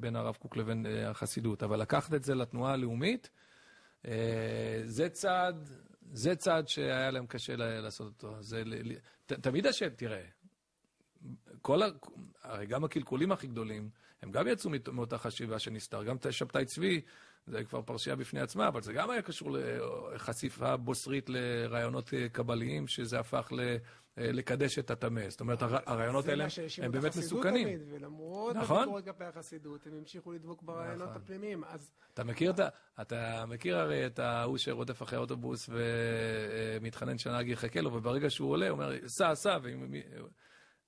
בין 0.00 0.16
הרב 0.16 0.36
קוק 0.36 0.56
לבין 0.56 0.86
החסידות, 1.06 1.62
אבל 1.62 1.80
לקחת 1.80 2.14
את 2.14 2.24
זה 2.24 2.34
לתנועה 2.34 2.72
הלאומית, 2.72 3.30
זה 4.84 5.08
צעד, 5.12 5.68
זה 6.12 6.36
צעד 6.36 6.68
שהיה 6.68 7.10
להם 7.10 7.26
קשה 7.26 7.56
לעשות 7.56 8.06
אותו. 8.06 8.42
זה, 8.42 8.62
ת, 9.26 9.32
תמיד 9.32 9.66
השם, 9.66 9.88
תראה, 9.88 10.24
כל 11.62 11.82
ה... 11.82 11.86
הרי 12.42 12.66
גם 12.66 12.84
הקלקולים 12.84 13.32
הכי 13.32 13.46
גדולים, 13.46 13.90
הם 14.22 14.30
גם 14.30 14.48
יצאו 14.48 14.70
מאותה 14.92 15.18
חשיבה 15.18 15.58
שנסתר. 15.58 16.04
גם 16.04 16.16
שבתאי 16.30 16.64
צבי, 16.64 17.00
זה 17.46 17.64
כבר 17.64 17.82
פרשייה 17.82 18.16
בפני 18.16 18.40
עצמה, 18.40 18.68
אבל 18.68 18.82
זה 18.82 18.92
גם 18.92 19.10
היה 19.10 19.22
קשור 19.22 19.56
לחשיפה 20.14 20.76
בוסרית 20.76 21.28
לרעיונות 21.28 22.14
אה, 22.14 22.28
קבליים, 22.28 22.88
שזה 22.88 23.18
הפך 23.18 23.52
ל... 23.52 23.60
אה, 24.18 24.32
לקדש 24.32 24.78
את 24.78 24.90
הטמא. 24.90 25.30
זאת 25.30 25.40
אומרת, 25.40 25.62
הרעיונות 25.62 26.28
האלה 26.28 26.46
הם 26.82 26.92
באמת 26.92 27.16
מסוכנים. 27.16 27.68
תמיד, 27.68 27.80
ולמרות 27.90 28.56
נכון? 28.56 28.78
הביקורת 28.78 29.04
כלפי 29.04 29.24
החסידות, 29.24 29.86
הם 29.86 29.92
המשיכו 29.98 30.32
לדבוק 30.32 30.62
ברעיונות 30.62 31.08
נכון. 31.08 31.22
הפנימיים. 31.22 31.64
אז... 31.64 31.90
אתה 32.14 32.24
מכיר, 32.24 32.50
את, 32.50 32.60
אתה 33.00 33.44
מכיר 33.46 33.78
הרי 33.78 34.06
את 34.06 34.18
ההוא 34.18 34.58
שרודף 34.58 35.02
אחרי 35.02 35.18
האוטובוס 35.18 35.70
ומתחנן 36.80 37.18
שהנהג 37.18 37.48
יחכה 37.48 37.80
לו, 37.80 37.92
וברגע 37.92 38.30
שהוא 38.30 38.50
עולה, 38.50 38.68
הוא 38.68 38.78
אומר, 38.80 39.08
סע, 39.08 39.34
סע, 39.34 39.58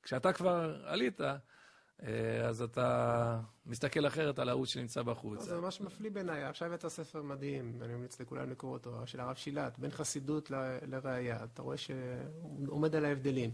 וכשאתה 0.03 0.33
כבר 0.33 0.83
עלית, 0.85 1.21
אה, 1.21 1.37
אז 2.49 2.63
אתה 2.63 3.41
מסתכל 3.67 4.07
אחרת 4.07 4.39
על 4.39 4.49
ההוא 4.49 4.67
שנמצא 4.67 5.03
בחוץ. 5.03 5.43
זה 5.43 5.61
ממש 5.61 5.81
מפליא 5.81 6.11
בעיניי. 6.11 6.45
עכשיו 6.45 6.73
יצא 6.73 6.89
ספר 6.89 7.23
מדהים, 7.23 7.79
אני 7.83 7.95
ממליץ 7.95 8.21
לכולם 8.21 8.51
לקרוא 8.51 8.73
אותו, 8.73 9.07
של 9.07 9.21
הרב 9.21 9.37
שילת, 9.37 9.79
בין 9.79 9.91
חסידות 9.91 10.51
לראייה. 10.87 11.45
אתה 11.45 11.63
רואה 11.63 11.77
שהוא 11.77 11.97
עומד 12.69 12.97
על 12.97 13.05
ההבדלים. 13.05 13.51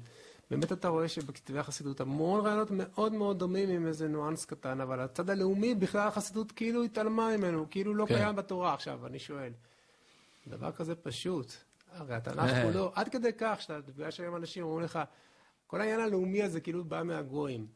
באמת 0.50 0.72
אתה 0.72 0.88
רואה 0.88 1.08
שבכתבי 1.08 1.58
החסידות 1.58 2.00
המון 2.00 2.46
רעיונות 2.46 2.68
מאוד 2.70 3.12
מאוד 3.12 3.38
דומים 3.38 3.68
עם 3.68 3.86
איזה 3.86 4.08
ניואנס 4.08 4.44
קטן, 4.44 4.80
אבל 4.80 5.00
הצד 5.00 5.30
הלאומי, 5.30 5.74
בכלל 5.74 6.08
החסידות 6.08 6.52
כאילו 6.52 6.82
התעלמה 6.82 7.36
ממנו, 7.36 7.66
כאילו 7.70 7.94
לא 7.94 8.06
כן. 8.06 8.14
קיים 8.14 8.36
בתורה. 8.36 8.74
עכשיו, 8.74 9.06
אני 9.06 9.18
שואל, 9.18 9.52
דבר 10.48 10.72
כזה 10.72 10.94
פשוט, 10.94 11.52
הרי 11.92 12.14
התנ"ך 12.14 12.50
הוא 12.62 12.72
לא, 12.72 12.92
עד 12.94 13.08
כדי 13.08 13.30
כך 13.38 13.62
שאתה 13.62 13.78
נפגש 13.88 14.20
היום 14.20 14.36
אנשים 14.36 14.64
אומרים 14.64 14.84
לך, 14.84 14.98
כל 15.66 15.80
העניין 15.80 16.00
הלאומי 16.00 16.42
הזה 16.42 16.60
כאילו 16.60 16.84
בא 16.84 17.02
מהגויים. 17.02 17.66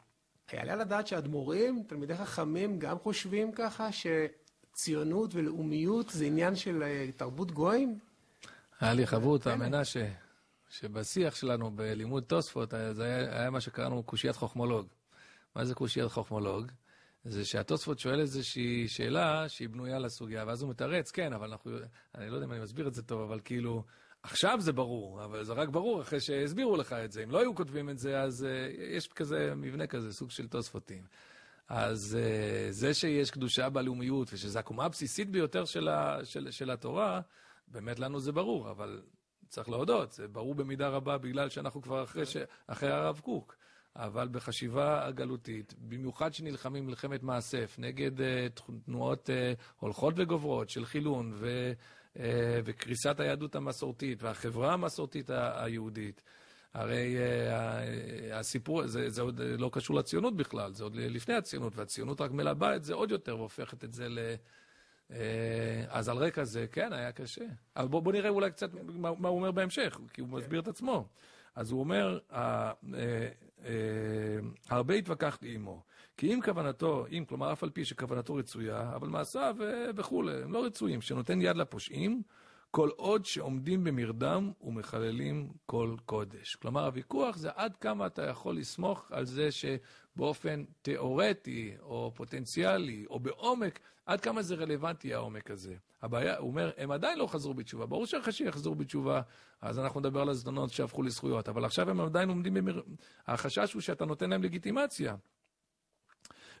היעלה 0.51 0.75
לדעת 0.75 1.07
שאדמו"רים, 1.07 1.83
תלמידי 1.87 2.15
חכמים, 2.15 2.79
גם 2.79 2.99
חושבים 2.99 3.51
ככה 3.51 3.89
שציונות 3.91 5.35
ולאומיות 5.35 6.09
זה 6.09 6.25
עניין 6.25 6.55
של 6.55 6.83
אה, 6.83 7.07
תרבות 7.17 7.51
גויים? 7.51 7.99
היה 8.79 8.93
לי 8.93 9.07
חברותא, 9.07 9.55
מנשה, 9.55 10.07
שבשיח 10.69 11.35
שלנו 11.35 11.71
בלימוד 11.71 12.23
תוספות, 12.23 12.73
אה, 12.73 12.93
זה 12.93 13.03
היה, 13.03 13.39
היה 13.39 13.49
מה 13.49 13.61
שקראנו 13.61 14.03
קושיית 14.03 14.35
חוכמולוג. 14.35 14.87
מה 15.55 15.65
זה 15.65 15.75
קושיית 15.75 16.11
חוכמולוג? 16.11 16.71
זה 17.25 17.45
שהתוספות 17.45 17.99
שואל 17.99 18.19
איזושהי 18.19 18.87
שאלה 18.87 19.49
שהיא 19.49 19.69
בנויה 19.69 19.99
לסוגיה, 19.99 20.43
ואז 20.47 20.61
הוא 20.61 20.69
מתרץ, 20.69 21.11
כן, 21.11 21.33
אבל 21.33 21.49
אנחנו, 21.49 21.71
אני 22.15 22.29
לא 22.29 22.35
יודע 22.35 22.45
אם 22.45 22.51
אני 22.51 22.59
מסביר 22.59 22.87
את 22.87 22.93
זה 22.93 23.03
טוב, 23.03 23.21
אבל 23.21 23.39
כאילו, 23.43 23.83
עכשיו 24.31 24.57
זה 24.61 24.73
ברור, 24.73 25.23
אבל 25.25 25.43
זה 25.43 25.53
רק 25.53 25.69
ברור 25.69 26.01
אחרי 26.01 26.19
שהסבירו 26.19 26.77
לך 26.77 26.93
את 26.93 27.11
זה. 27.11 27.23
אם 27.23 27.31
לא 27.31 27.39
היו 27.39 27.55
כותבים 27.55 27.89
את 27.89 27.97
זה, 27.97 28.19
אז 28.19 28.45
uh, 28.45 28.81
יש 28.81 29.07
כזה 29.07 29.53
מבנה 29.55 29.87
כזה, 29.87 30.13
סוג 30.13 30.31
של 30.31 30.47
תוספותים. 30.47 31.03
אז 31.67 32.17
uh, 32.19 32.71
זה 32.71 32.93
שיש 32.93 33.31
קדושה 33.31 33.69
בלאומיות, 33.69 34.33
ושזו 34.33 34.59
הקומה 34.59 34.85
הבסיסית 34.85 35.29
ביותר 35.29 35.65
של, 35.65 35.87
ה, 35.87 36.19
של, 36.23 36.51
של 36.51 36.71
התורה, 36.71 37.21
באמת 37.67 37.99
לנו 37.99 38.19
זה 38.19 38.31
ברור, 38.31 38.71
אבל 38.71 39.01
צריך 39.47 39.69
להודות, 39.69 40.11
זה 40.11 40.27
ברור 40.27 40.55
במידה 40.55 40.87
רבה 40.87 41.17
בגלל 41.17 41.49
שאנחנו 41.49 41.81
כבר 41.81 42.03
אחרי, 42.03 42.25
ש, 42.25 42.37
אחרי 42.67 42.91
הרב 42.91 43.19
קוק. 43.19 43.55
אבל 43.95 44.27
בחשיבה 44.27 45.05
הגלותית, 45.05 45.73
במיוחד 45.77 46.33
שנלחמים 46.33 46.85
מלחמת 46.85 47.23
מאסף 47.23 47.75
נגד 47.77 48.19
uh, 48.19 48.61
תנועות 48.85 49.29
uh, 49.29 49.61
הולכות 49.79 50.13
וגוברות 50.17 50.69
של 50.69 50.85
חילון 50.85 51.31
ו... 51.35 51.71
אה, 52.19 52.59
וקריסת 52.65 53.19
היהדות 53.19 53.55
המסורתית 53.55 54.23
והחברה 54.23 54.73
המסורתית 54.73 55.29
היהודית. 55.29 56.23
הרי 56.73 57.17
אה, 57.17 58.39
הסיפור, 58.39 58.87
זה, 58.87 59.09
זה 59.09 59.21
עוד 59.21 59.41
לא 59.41 59.69
קשור 59.73 59.95
לציונות 59.95 60.35
בכלל, 60.35 60.73
זה 60.73 60.83
עוד 60.83 60.95
לפני 60.95 61.33
הציונות, 61.33 61.75
והציונות 61.75 62.21
רק 62.21 62.31
מלבה 62.31 62.75
את 62.75 62.83
זה 62.83 62.93
עוד 62.93 63.11
יותר 63.11 63.37
והופכת 63.37 63.83
את 63.83 63.93
זה 63.93 64.09
ל... 64.09 64.19
אה, 65.11 65.85
אז 65.89 66.09
על 66.09 66.17
רקע 66.17 66.43
זה, 66.43 66.65
כן, 66.71 66.93
היה 66.93 67.11
קשה. 67.11 67.45
אבל 67.75 67.87
בוא, 67.87 68.01
בוא 68.01 68.11
נראה 68.11 68.29
אולי 68.29 68.51
קצת 68.51 68.69
מה, 68.73 69.11
מה 69.19 69.29
הוא 69.29 69.37
אומר 69.37 69.51
בהמשך, 69.51 69.99
כי 70.13 70.21
הוא 70.21 70.29
מסביר 70.29 70.59
את 70.59 70.67
עצמו. 70.67 71.07
אז 71.55 71.71
הוא 71.71 71.79
אומר, 71.79 72.19
הרבה 74.69 74.93
התווכחתי 74.93 75.55
עמו. 75.55 75.81
כי 76.17 76.33
אם 76.33 76.39
כוונתו, 76.45 77.05
אם, 77.11 77.23
כלומר, 77.25 77.53
אף 77.53 77.63
על 77.63 77.69
פי 77.69 77.85
שכוונתו 77.85 78.35
רצויה, 78.35 78.91
אבל 78.95 79.07
מעשיו 79.07 79.55
אה, 79.61 79.85
וכולי, 79.95 80.43
הם 80.43 80.53
לא 80.53 80.65
רצויים, 80.65 81.01
שנותן 81.01 81.41
יד 81.41 81.57
לפושעים, 81.57 82.21
כל 82.71 82.89
עוד 82.95 83.25
שעומדים 83.25 83.83
במרדם 83.83 84.51
ומחללים 84.61 85.51
כל 85.65 85.95
קודש. 86.05 86.55
כלומר, 86.55 86.85
הוויכוח 86.85 87.37
זה 87.37 87.49
עד 87.55 87.75
כמה 87.75 88.05
אתה 88.05 88.25
יכול 88.25 88.57
לסמוך 88.57 89.11
על 89.11 89.25
זה 89.25 89.49
שבאופן 89.51 90.63
תיאורטי, 90.81 91.73
או 91.81 92.11
פוטנציאלי, 92.15 93.05
או 93.09 93.19
בעומק, 93.19 93.79
עד 94.05 94.21
כמה 94.21 94.41
זה 94.41 94.55
רלוונטי 94.55 95.13
העומק 95.13 95.51
הזה. 95.51 95.75
הבעיה, 96.01 96.37
הוא 96.37 96.49
אומר, 96.49 96.71
הם 96.77 96.91
עדיין 96.91 97.19
לא 97.19 97.27
חזרו 97.27 97.53
בתשובה. 97.53 97.85
ברור 97.85 98.05
שאחרי 98.05 98.33
שיחזרו 98.33 98.75
בתשובה, 98.75 99.21
אז 99.61 99.79
אנחנו 99.79 99.99
נדבר 99.99 100.21
על 100.21 100.29
הזדונות 100.29 100.69
שהפכו 100.69 101.03
לזכויות, 101.03 101.49
אבל 101.49 101.65
עכשיו 101.65 101.89
הם 101.89 102.01
עדיין 102.01 102.29
עומדים 102.29 102.53
במר... 102.53 102.81
החשש 103.27 103.73
הוא 103.73 103.81
שאתה 103.81 104.05
נותן 104.05 104.29
להם 104.29 104.43
לגיטימציה. 104.43 105.15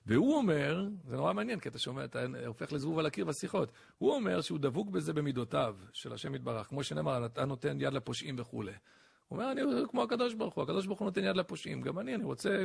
והוא 0.07 0.35
אומר, 0.35 0.87
זה 1.07 1.15
נורא 1.15 1.33
מעניין, 1.33 1.59
כי 1.59 1.69
אתה 1.69 1.79
שומע, 1.79 2.05
אתה 2.05 2.25
הופך 2.45 2.73
לזבוב 2.73 2.99
על 2.99 3.05
הקיר 3.05 3.25
בשיחות, 3.25 3.71
הוא 3.97 4.15
אומר 4.15 4.41
שהוא 4.41 4.59
דבוק 4.59 4.89
בזה 4.89 5.13
במידותיו 5.13 5.75
של 5.93 6.13
השם 6.13 6.35
יתברך, 6.35 6.67
כמו 6.67 6.83
שנאמר, 6.83 7.25
אתה 7.25 7.45
נותן 7.45 7.77
יד 7.81 7.93
לפושעים 7.93 8.35
וכולי. 8.37 8.71
הוא 9.27 9.39
אומר, 9.39 9.51
אני 9.51 9.61
כמו 9.89 10.03
הקדוש 10.03 10.33
ברוך 10.33 10.53
הוא, 10.53 10.63
הקדוש 10.63 10.85
ברוך 10.85 10.99
הוא 10.99 11.05
נותן 11.05 11.23
יד 11.23 11.35
לפושעים, 11.35 11.81
גם 11.81 11.99
אני, 11.99 12.15
אני 12.15 12.23
רוצה... 12.23 12.63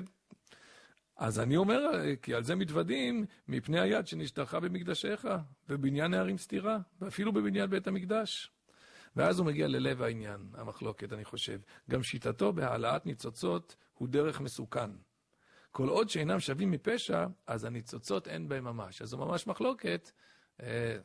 אז 1.16 1.40
אני 1.40 1.57
אומר, 1.57 1.81
כי 2.22 2.35
על 2.35 2.44
זה 2.44 2.55
מתוודים 2.55 3.24
מפני 3.48 3.81
היד 3.81 4.07
שנשתרכה 4.07 4.61
במקדשיך, 4.61 5.28
ובניין 5.68 6.11
נערים 6.11 6.38
סתירה, 6.38 6.78
ואפילו 7.00 7.33
בבניין 7.33 7.70
בית 7.70 7.87
המקדש. 7.87 8.52
ואז 9.16 9.38
הוא 9.38 9.46
מגיע 9.46 9.68
ללב 9.68 10.02
העניין, 10.02 10.40
המחלוקת, 10.55 11.12
אני 11.12 11.24
חושב. 11.24 11.59
גם 11.90 12.02
שיטתו 12.02 12.52
בהעלאת 12.52 13.07
ניצוצות 13.07 13.76
הוא 13.94 14.09
דרך 14.09 14.40
מסוכן. 14.40 14.90
כל 15.72 15.88
עוד 15.88 16.08
שאינם 16.08 16.40
שווים 16.40 16.70
מפשע, 16.70 17.26
אז 17.46 17.64
הניצוצות 17.64 18.28
אין 18.28 18.48
בהם 18.48 18.64
ממש. 18.64 19.02
אז 19.02 19.08
זו 19.08 19.18
ממש 19.18 19.46
מחלוקת 19.46 20.11
אה, 20.62 20.96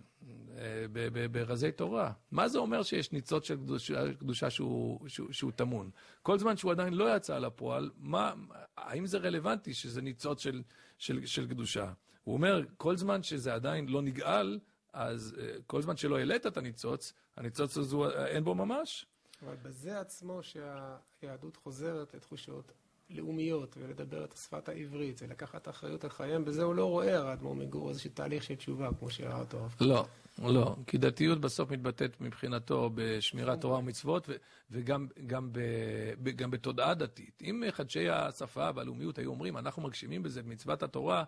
אה, 0.57 0.85
ברזי 1.31 1.71
תורה. 1.71 2.11
מה 2.31 2.47
זה 2.47 2.59
אומר 2.59 2.83
שיש 2.83 3.11
ניצוץ 3.11 3.47
של 3.47 3.55
קדושה, 3.55 4.13
קדושה 4.13 4.49
שהוא, 4.49 5.07
שהוא, 5.07 5.31
שהוא 5.31 5.51
טמון? 5.51 5.89
כל 6.21 6.39
זמן 6.39 6.57
שהוא 6.57 6.71
עדיין 6.71 6.93
לא 6.93 7.15
יצא 7.15 7.37
לפועל, 7.37 7.91
מה, 7.97 8.33
האם 8.77 9.05
זה 9.05 9.17
רלוונטי 9.17 9.73
שזה 9.73 10.01
ניצוץ 10.01 10.39
של, 10.41 10.63
של, 10.97 11.25
של 11.25 11.47
קדושה? 11.47 11.91
הוא 12.23 12.33
אומר, 12.33 12.61
כל 12.77 12.97
זמן 12.97 13.23
שזה 13.23 13.53
עדיין 13.53 13.89
לא 13.89 14.01
נגאל, 14.01 14.59
אז 14.93 15.35
אה, 15.39 15.55
כל 15.67 15.81
זמן 15.81 15.97
שלא 15.97 16.17
העלית 16.17 16.47
את 16.47 16.57
הניצוץ, 16.57 17.13
הניצוץ 17.37 17.77
הזה 17.77 17.97
אין 18.25 18.43
בו 18.43 18.55
ממש. 18.55 19.05
אבל 19.41 19.55
בזה 19.55 19.99
עצמו 19.99 20.39
שהיהדות 20.43 21.57
חוזרת 21.57 22.13
לתחושות 22.13 22.71
לאומיות 23.09 23.77
ולדבר 23.79 24.23
את 24.23 24.33
השפת 24.33 24.69
העברית 24.69 25.21
ולקחת 25.21 25.69
אחריות 25.69 26.03
על 26.03 26.09
חייהם, 26.09 26.45
בזה 26.45 26.63
הוא 26.63 26.75
לא 26.75 26.85
רואה 26.85 27.29
האדמו"ר 27.29 27.55
מגור 27.55 27.89
איזשהו 27.89 28.11
תהליך 28.13 28.43
של 28.43 28.55
תשובה, 28.55 28.89
כמו 28.99 29.09
שראה 29.09 29.39
אותו. 29.39 29.67
לא, 29.81 30.05
לא, 30.39 30.75
כי 30.87 30.97
דתיות 30.97 31.41
בסוף 31.41 31.71
מתבטאת 31.71 32.21
מבחינתו 32.21 32.89
בשמירת 32.95 33.61
תורה 33.61 33.79
ומצוות 33.79 34.29
וגם 34.71 36.49
בתודעה 36.49 36.93
דתית. 36.93 37.41
אם 37.49 37.63
מחדשי 37.67 38.09
השפה 38.09 38.69
והלאומיות 38.75 39.17
היו 39.17 39.29
אומרים, 39.29 39.57
אנחנו 39.57 39.81
מגשימים 39.81 40.23
בזה 40.23 40.43
במצוות 40.43 40.83
התורה, 40.83 41.23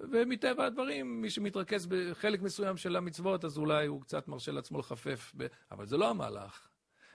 ומטבע 0.00 0.64
הדברים, 0.64 1.22
מי 1.22 1.30
שמתרכז 1.30 1.86
בחלק 1.86 2.42
מסוים 2.42 2.76
של 2.76 2.96
המצוות, 2.96 3.44
אז 3.44 3.58
אולי 3.58 3.86
הוא 3.86 4.00
קצת 4.00 4.28
מרשה 4.28 4.52
לעצמו 4.52 4.78
לחפף, 4.78 5.32
ב... 5.36 5.46
אבל 5.70 5.86
זה 5.86 5.96
לא 5.96 6.10
המהלך. 6.10 6.68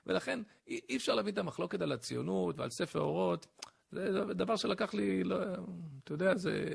ולכן 0.06 0.40
אי 0.68 0.98
אפשר 0.98 1.16
להביא 1.16 1.32
את 1.32 1.38
המחלוקת 1.38 1.82
על 1.82 1.92
הציונות 1.92 2.60
ועל 2.60 2.70
ספר 2.70 3.00
אורות. 3.00 3.48
זה 3.92 4.34
דבר 4.34 4.56
שלקח 4.56 4.94
לי, 4.94 5.24
לא, 5.24 5.38
אתה 6.04 6.14
יודע, 6.14 6.36
זה... 6.36 6.70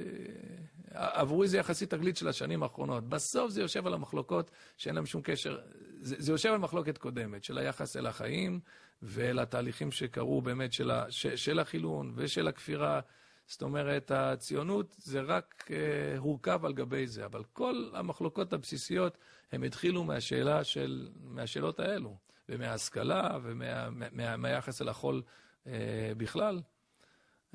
עבורי 0.96 1.48
זה 1.48 1.58
יחסית 1.58 1.90
תגלית 1.90 2.16
של 2.16 2.28
השנים 2.28 2.62
האחרונות. 2.62 3.08
בסוף 3.08 3.50
זה 3.50 3.60
יושב 3.60 3.86
על 3.86 3.94
המחלוקות 3.94 4.50
שאין 4.76 4.94
להם 4.94 5.06
שום 5.06 5.22
קשר, 5.24 5.58
זה, 6.00 6.16
זה 6.18 6.32
יושב 6.32 6.52
על 6.52 6.58
מחלוקת 6.58 6.98
קודמת, 6.98 7.44
של 7.44 7.58
היחס 7.58 7.96
אל 7.96 8.06
החיים 8.06 8.60
ואל 9.02 9.38
התהליכים 9.38 9.92
שקרו 9.92 10.42
באמת 10.42 10.72
של, 10.72 10.90
ה, 10.90 11.10
ש, 11.10 11.26
של 11.26 11.58
החילון 11.58 12.12
ושל 12.16 12.48
הכפירה. 12.48 13.00
זאת 13.46 13.62
אומרת, 13.62 14.10
הציונות 14.10 14.94
זה 14.98 15.20
רק 15.20 15.64
uh, 15.68 16.18
הורכב 16.18 16.64
על 16.64 16.72
גבי 16.72 17.06
זה, 17.06 17.24
אבל 17.24 17.42
כל 17.52 17.90
המחלוקות 17.94 18.52
הבסיסיות, 18.52 19.18
הם 19.52 19.62
התחילו 19.62 20.04
מהשאלה 20.04 20.64
של, 20.64 21.08
מהשאלות 21.24 21.80
האלו, 21.80 22.16
ומההשכלה 22.48 23.38
ומהיחס 23.42 24.82
אל 24.82 24.88
החול 24.88 25.22
uh, 25.64 25.68
בכלל. 26.16 26.60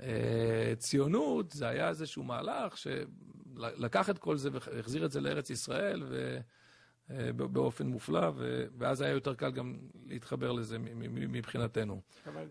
אה, 0.02 0.74
ציונות 0.78 1.52
זה 1.52 1.68
היה 1.68 1.90
איזשהו 1.90 2.24
מהלך 2.24 2.78
שלקח 2.78 4.10
את 4.10 4.18
כל 4.18 4.38
זה 4.38 4.50
והחזיר 4.54 5.06
את 5.06 5.12
זה 5.12 5.22
לארץ 5.22 5.50
ישראל. 5.50 6.04
אה, 6.14 6.40
באופן 7.34 7.88
מופלא, 7.88 8.32
ואז 8.78 9.02
היה 9.02 9.12
יותר 9.12 9.34
קל 9.36 9.52
גם 9.52 9.78
להתחבר 10.06 10.52
לזה 10.52 10.78
מבחינתנו. 10.80 12.02
אבל 12.28 12.48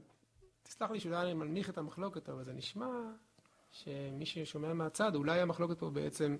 תסלח 0.62 0.90
לי 0.90 1.00
שאולי 1.00 1.22
אני 1.22 1.34
מנמיך 1.34 1.70
את 1.70 1.78
המחלוקת, 1.78 2.28
אבל 2.28 2.44
זה 2.44 2.52
נשמע 2.52 2.86
שמי 3.70 4.26
ששומע 4.26 4.74
מהצד, 4.74 5.14
אולי 5.14 5.40
המחלוקת 5.40 5.78
פה 5.78 5.90
בעצם, 5.90 6.36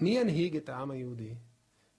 מי 0.00 0.10
ינהיג 0.10 0.56
את 0.56 0.68
העם 0.68 0.90
היהודי? 0.90 1.34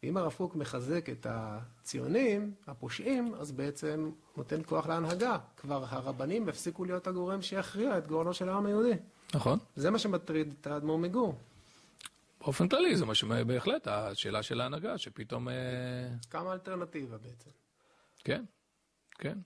ואם 0.04 0.18
הרב 0.18 0.34
קוק 0.34 0.56
מחזק 0.56 1.10
את 1.10 1.28
הציונים, 1.30 2.54
הפושעים, 2.68 3.36
אז 3.36 3.52
בעצם 3.52 4.12
נותן 4.38 4.62
כוח 4.66 4.88
להנהגה. 4.88 5.38
כבר 5.58 5.86
הרבנים 5.89 6.50
הפסיקו 6.50 6.86
להיות 6.86 7.08
הגורם 7.08 7.42
שיכריע 7.42 7.98
את 7.98 8.08
גורלו 8.08 8.34
של 8.34 8.50
העם 8.50 8.66
היהודי. 8.66 8.94
נכון. 9.34 9.60
זה 9.76 9.92
מה 9.92 10.00
שמטריד 10.00 10.54
את 10.62 10.68
האדמו"ר 10.68 10.98
מגור. 10.98 11.36
באופן 12.42 12.68
כללי, 12.68 12.98
זה 12.98 13.06
מה 13.06 13.16
שבהחלט, 13.16 13.88
השאלה 13.88 14.44
של 14.44 14.62
ההנהגה, 14.62 14.98
שפתאום... 14.98 15.50
אה, 15.50 15.54
כמה 16.30 16.54
אלטרנטיבה 16.54 17.18
בעצם. 17.18 17.50
כן, 18.24 18.44
כן. 19.12 19.38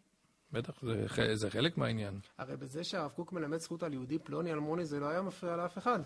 בטח, 0.51 0.73
זה, 0.81 1.35
זה 1.35 1.49
חלק 1.49 1.77
מהעניין. 1.77 2.19
הרי 2.37 2.57
בזה 2.57 2.83
שהרב 2.83 3.11
קוק 3.11 3.33
מלמד 3.33 3.57
זכות 3.57 3.83
על 3.83 3.93
יהודי 3.93 4.19
פלוני 4.19 4.53
אלמוני, 4.53 4.85
זה 4.85 4.99
לא 4.99 5.05
היה 5.05 5.21
מפריע 5.21 5.55
לאף 5.55 5.77
אחד. 5.77 5.99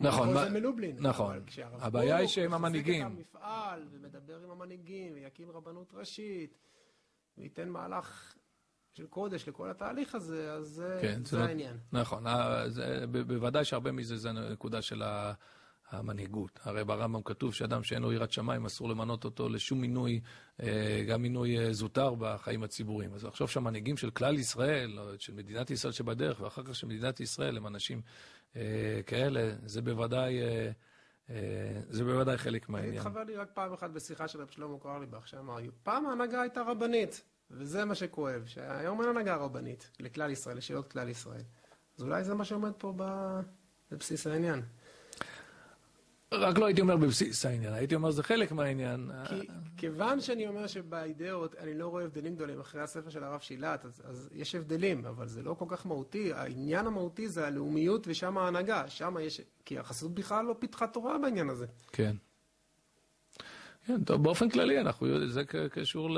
נכון. 0.00 0.52
מלובלין. 0.52 0.96
נכון. 1.00 1.44
הבעיה 1.72 2.16
היא 2.16 2.28
שהם 2.28 2.54
המנהיגים. 2.54 3.06
מחזיק 3.06 3.26
את 3.30 3.34
המפעל, 3.34 3.88
ומדבר 3.92 4.42
עם 4.44 4.50
המנהיגים, 4.50 5.12
ויקים 5.14 5.50
רבנות 5.50 5.92
ראשית, 5.94 6.58
וייתן 7.38 7.68
מהלך 7.68 8.34
של 8.92 9.06
קודש 9.06 9.48
לכל 9.48 9.70
התהליך 9.70 10.14
הזה, 10.14 10.52
אז 10.52 10.82
כן, 11.02 11.24
זה, 11.24 11.30
זה 11.30 11.38
לא- 11.38 11.44
העניין. 11.44 11.78
נכון. 11.92 12.26
אה, 12.26 12.68
זה, 12.68 13.04
בוודאי 13.06 13.64
שהרבה 13.64 13.92
מזה 13.92 14.16
זה 14.16 14.32
נקודה 14.32 14.82
של 14.82 15.02
ה... 15.02 15.32
המנהיגות. 15.92 16.60
הרי 16.62 16.84
ברמב"ם 16.84 17.22
כתוב 17.22 17.54
שאדם 17.54 17.82
שאין 17.82 18.02
לו 18.02 18.12
יראת 18.12 18.32
שמיים, 18.32 18.66
אסור 18.66 18.88
למנות 18.88 19.24
אותו 19.24 19.48
לשום 19.48 19.80
מינוי, 19.80 20.20
אה, 20.62 21.04
גם 21.08 21.22
מינוי 21.22 21.58
אה, 21.58 21.72
זוטר 21.72 22.14
בחיים 22.14 22.62
הציבוריים. 22.62 23.14
אז 23.14 23.24
לחשוב 23.24 23.50
שהמנהיגים 23.50 23.96
של 23.96 24.10
כלל 24.10 24.38
ישראל, 24.38 24.98
של 25.18 25.34
מדינת 25.34 25.70
ישראל 25.70 25.92
שבדרך, 25.92 26.40
ואחר 26.40 26.62
כך 26.62 26.74
של 26.74 26.86
מדינת 26.86 27.20
ישראל, 27.20 27.56
הם 27.56 27.66
אנשים 27.66 28.02
כאלה, 29.06 29.50
זה 29.66 29.82
בוודאי... 29.82 30.40
זה 31.88 32.04
בוודאי 32.04 32.38
חלק 32.38 32.68
מהעניין. 32.68 32.94
התחבר 32.94 33.24
לי 33.24 33.36
רק 33.36 33.50
פעם 33.54 33.72
אחת 33.72 33.90
בשיחה 33.90 34.28
של 34.28 34.40
רב 34.40 34.48
שלמה 34.50 34.78
קרליבך, 34.78 35.28
שאמר, 35.28 35.56
פעם 35.82 36.06
ההנהגה 36.06 36.40
הייתה 36.40 36.62
רבנית, 36.62 37.22
וזה 37.50 37.84
מה 37.84 37.94
שכואב, 37.94 38.42
שהיום 38.46 39.00
אין 39.00 39.08
הנהגה 39.08 39.36
רבנית 39.36 39.90
לכלל 40.00 40.30
ישראל, 40.30 40.56
לשאלות 40.56 40.92
כלל 40.92 41.08
ישראל. 41.08 41.42
אז 41.96 42.02
אולי 42.02 42.24
זה 42.24 42.34
מה 42.34 42.44
שעומד 42.44 42.72
פה 42.78 42.94
בבסיס 43.90 44.26
העניין. 44.26 44.62
רק 46.32 46.58
לא 46.58 46.66
הייתי 46.66 46.80
אומר 46.80 46.96
בבסיס 46.96 47.46
העניין, 47.46 47.72
הייתי 47.72 47.94
אומר 47.94 48.10
זה 48.10 48.22
חלק 48.22 48.52
מהעניין. 48.52 49.10
כי, 49.28 49.46
כיוון 49.76 50.20
שאני 50.20 50.48
אומר 50.48 50.66
שבאידאות 50.66 51.54
אני 51.58 51.78
לא 51.78 51.86
רואה 51.86 52.04
הבדלים 52.04 52.34
גדולים 52.34 52.60
אחרי 52.60 52.82
הספר 52.82 53.10
של 53.10 53.24
הרב 53.24 53.40
שילת, 53.40 53.84
אז, 53.84 54.02
אז 54.04 54.28
יש 54.32 54.54
הבדלים, 54.54 55.06
אבל 55.06 55.28
זה 55.28 55.42
לא 55.42 55.54
כל 55.54 55.64
כך 55.68 55.86
מהותי. 55.86 56.32
העניין 56.32 56.86
המהותי 56.86 57.28
זה 57.28 57.46
הלאומיות 57.46 58.06
ושם 58.08 58.38
ההנהגה, 58.38 58.88
שם 58.88 59.16
יש... 59.20 59.40
כי 59.64 59.78
החסידות 59.78 60.14
בכלל 60.14 60.44
לא 60.44 60.56
פיתחה 60.58 60.86
תורה 60.86 61.18
בעניין 61.18 61.50
הזה. 61.50 61.66
כן. 61.92 62.16
כן, 63.86 64.04
טוב, 64.04 64.22
באופן 64.22 64.48
כללי, 64.48 64.80
אנחנו, 64.80 65.28
זה 65.28 65.44
קשור 65.70 66.08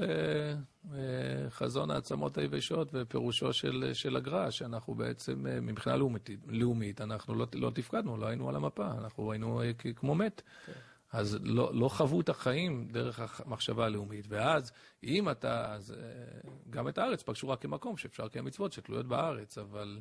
לחזון 0.93 1.91
העצמות 1.91 2.39
היבשות 2.39 2.89
ופירושו 2.93 3.53
של, 3.53 3.91
של 3.93 4.17
הגר"א, 4.17 4.51
שאנחנו 4.51 4.95
בעצם, 4.95 5.47
אה, 5.47 5.61
מבחינה 5.61 5.97
לאומית, 5.97 6.31
לאומית 6.47 7.01
אנחנו 7.01 7.35
לא, 7.35 7.47
לא 7.55 7.71
תפקדנו, 7.71 8.17
לא 8.17 8.27
היינו 8.27 8.49
על 8.49 8.57
המפה, 8.57 8.91
אנחנו 8.99 9.33
היינו 9.33 9.63
אה, 9.63 9.73
כמו 9.97 10.15
מת. 10.15 10.43
כן. 10.67 10.73
אז 11.13 11.39
לא, 11.43 11.75
לא 11.75 11.89
חוו 11.89 12.21
את 12.21 12.29
החיים 12.29 12.89
דרך 12.93 13.41
המחשבה 13.41 13.85
הלאומית. 13.85 14.27
ואז, 14.29 14.73
אם 15.05 15.31
אתה, 15.31 15.75
אז 15.75 15.93
אה, 15.93 16.51
גם 16.71 16.89
את 16.89 16.99
הארץ 16.99 17.23
פגשו 17.23 17.49
רק 17.49 17.63
כמקום 17.63 17.97
שאפשר 17.97 18.25
לקיים 18.25 18.45
מצוות 18.45 18.73
שתלויות 18.73 19.07
בארץ, 19.07 19.59
אבל 19.59 20.01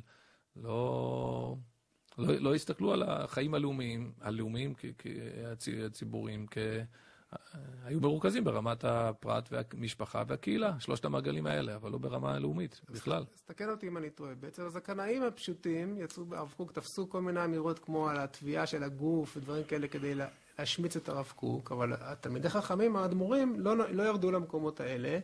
לא, 0.56 1.56
לא, 2.18 2.34
לא 2.40 2.54
הסתכלו 2.54 2.92
על 2.92 3.02
החיים 3.02 3.54
הלאומיים, 3.54 4.12
הלאומיים, 4.20 4.74
הציבוריים, 5.86 6.46
כ... 6.50 6.58
היו 7.84 8.00
מרוכזים 8.00 8.44
ברמת 8.44 8.84
הפרט 8.84 9.48
והמשפחה 9.52 10.22
והקהילה, 10.26 10.80
שלושת 10.80 11.04
המעגלים 11.04 11.46
האלה, 11.46 11.76
אבל 11.76 11.90
לא 11.90 11.98
ברמה 11.98 12.34
הלאומית 12.34 12.80
בכלל. 12.90 13.24
אז 13.34 13.42
תקן 13.42 13.70
אותי 13.70 13.88
אם 13.88 13.96
אני 13.96 14.10
טועה. 14.10 14.34
בעצם 14.34 14.62
אז 14.62 14.76
הקנאים 14.76 15.22
הפשוטים 15.22 15.98
יצאו 15.98 16.24
הרב 16.32 16.54
קוק, 16.56 16.72
תפסו 16.72 17.08
כל 17.08 17.22
מיני 17.22 17.44
אמירות 17.44 17.78
כמו 17.78 18.08
על 18.08 18.18
התביעה 18.18 18.66
של 18.66 18.82
הגוף 18.82 19.36
ודברים 19.36 19.64
כאלה 19.64 19.88
כדי 19.88 20.14
להשמיץ 20.58 20.96
את 20.96 21.08
הרב 21.08 21.32
קוק, 21.36 21.72
אבל 21.72 21.92
התלמידי 22.00 22.48
חכמים, 22.48 22.96
האדמו"רים, 22.96 23.60
לא, 23.60 23.76
לא 23.76 24.02
ירדו 24.02 24.30
למקומות 24.30 24.80
האלה, 24.80 25.18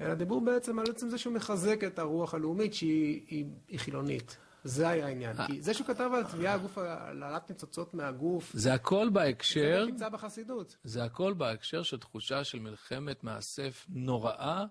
אלא 0.00 0.14
דיברו 0.14 0.40
בעצם 0.40 0.78
על 0.78 0.86
עצם 0.90 1.08
זה 1.08 1.18
שהוא 1.18 1.34
מחזק 1.34 1.84
את 1.84 1.98
הרוח 1.98 2.34
הלאומית 2.34 2.74
שהיא 2.74 3.22
היא, 3.28 3.46
היא 3.68 3.78
חילונית. 3.78 4.36
זה 4.64 4.88
היה 4.88 5.06
העניין. 5.06 5.36
כי 5.46 5.62
זה 5.62 5.74
שהוא 5.74 5.86
כתב 5.86 6.10
על 6.14 6.24
תביעה 6.24 6.54
הגוף, 6.54 6.78
על 6.78 7.22
העלאת 7.22 7.50
ניצוצות 7.50 7.94
מהגוף... 7.94 8.50
זה 8.54 8.74
הכל 8.74 9.08
בהקשר... 9.12 9.84
זה 9.84 9.90
נמצא 9.90 10.08
בחסידות. 10.08 10.76
זה 10.84 11.04
הכל 11.04 11.32
בהקשר 11.32 11.82
של 11.82 11.98
תחושה 11.98 12.44
של 12.44 12.58
מלחמת 12.58 13.24
מאסף 13.24 13.86
נוראה 13.88 14.64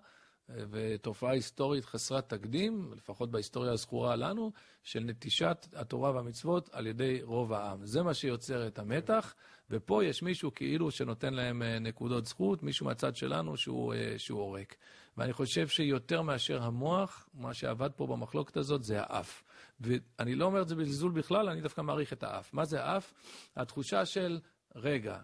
ותופעה 0.48 1.32
היסטורית 1.32 1.84
חסרת 1.84 2.28
תקדים, 2.28 2.92
לפחות 2.96 3.30
בהיסטוריה 3.30 3.72
הזכורה 3.72 4.16
לנו, 4.16 4.52
של 4.82 5.00
נטישת 5.00 5.66
התורה 5.76 6.10
והמצוות 6.10 6.68
על 6.72 6.86
ידי 6.86 7.20
רוב 7.22 7.52
העם. 7.52 7.86
זה 7.86 8.02
מה 8.02 8.14
שיוצר 8.14 8.66
את 8.66 8.78
המתח, 8.78 9.34
ופה 9.70 10.04
יש 10.04 10.22
מישהו 10.22 10.54
כאילו 10.54 10.90
שנותן 10.90 11.34
להם 11.34 11.62
אה, 11.62 11.78
נקודות 11.78 12.26
זכות, 12.26 12.62
מישהו 12.62 12.86
מהצד 12.86 13.16
שלנו 13.16 13.56
שהוא, 13.56 13.94
אה, 13.94 14.14
שהוא 14.18 14.40
עורק. 14.40 14.76
ואני 15.16 15.32
חושב 15.32 15.68
שיותר 15.68 16.22
מאשר 16.22 16.62
המוח, 16.62 17.28
מה 17.34 17.54
שעבד 17.54 17.90
פה 17.96 18.06
במחלוקת 18.06 18.56
הזאת 18.56 18.84
זה 18.84 19.00
האף. 19.00 19.42
ואני 19.80 20.34
לא 20.34 20.44
אומר 20.44 20.62
את 20.62 20.68
זה 20.68 20.74
בזלזול 20.74 21.12
בכלל, 21.12 21.48
אני 21.48 21.60
דווקא 21.60 21.80
מעריך 21.80 22.12
את 22.12 22.22
האף. 22.22 22.54
מה 22.54 22.64
זה 22.64 22.84
האף? 22.84 23.14
התחושה 23.56 24.06
של, 24.06 24.40
רגע, 24.74 25.20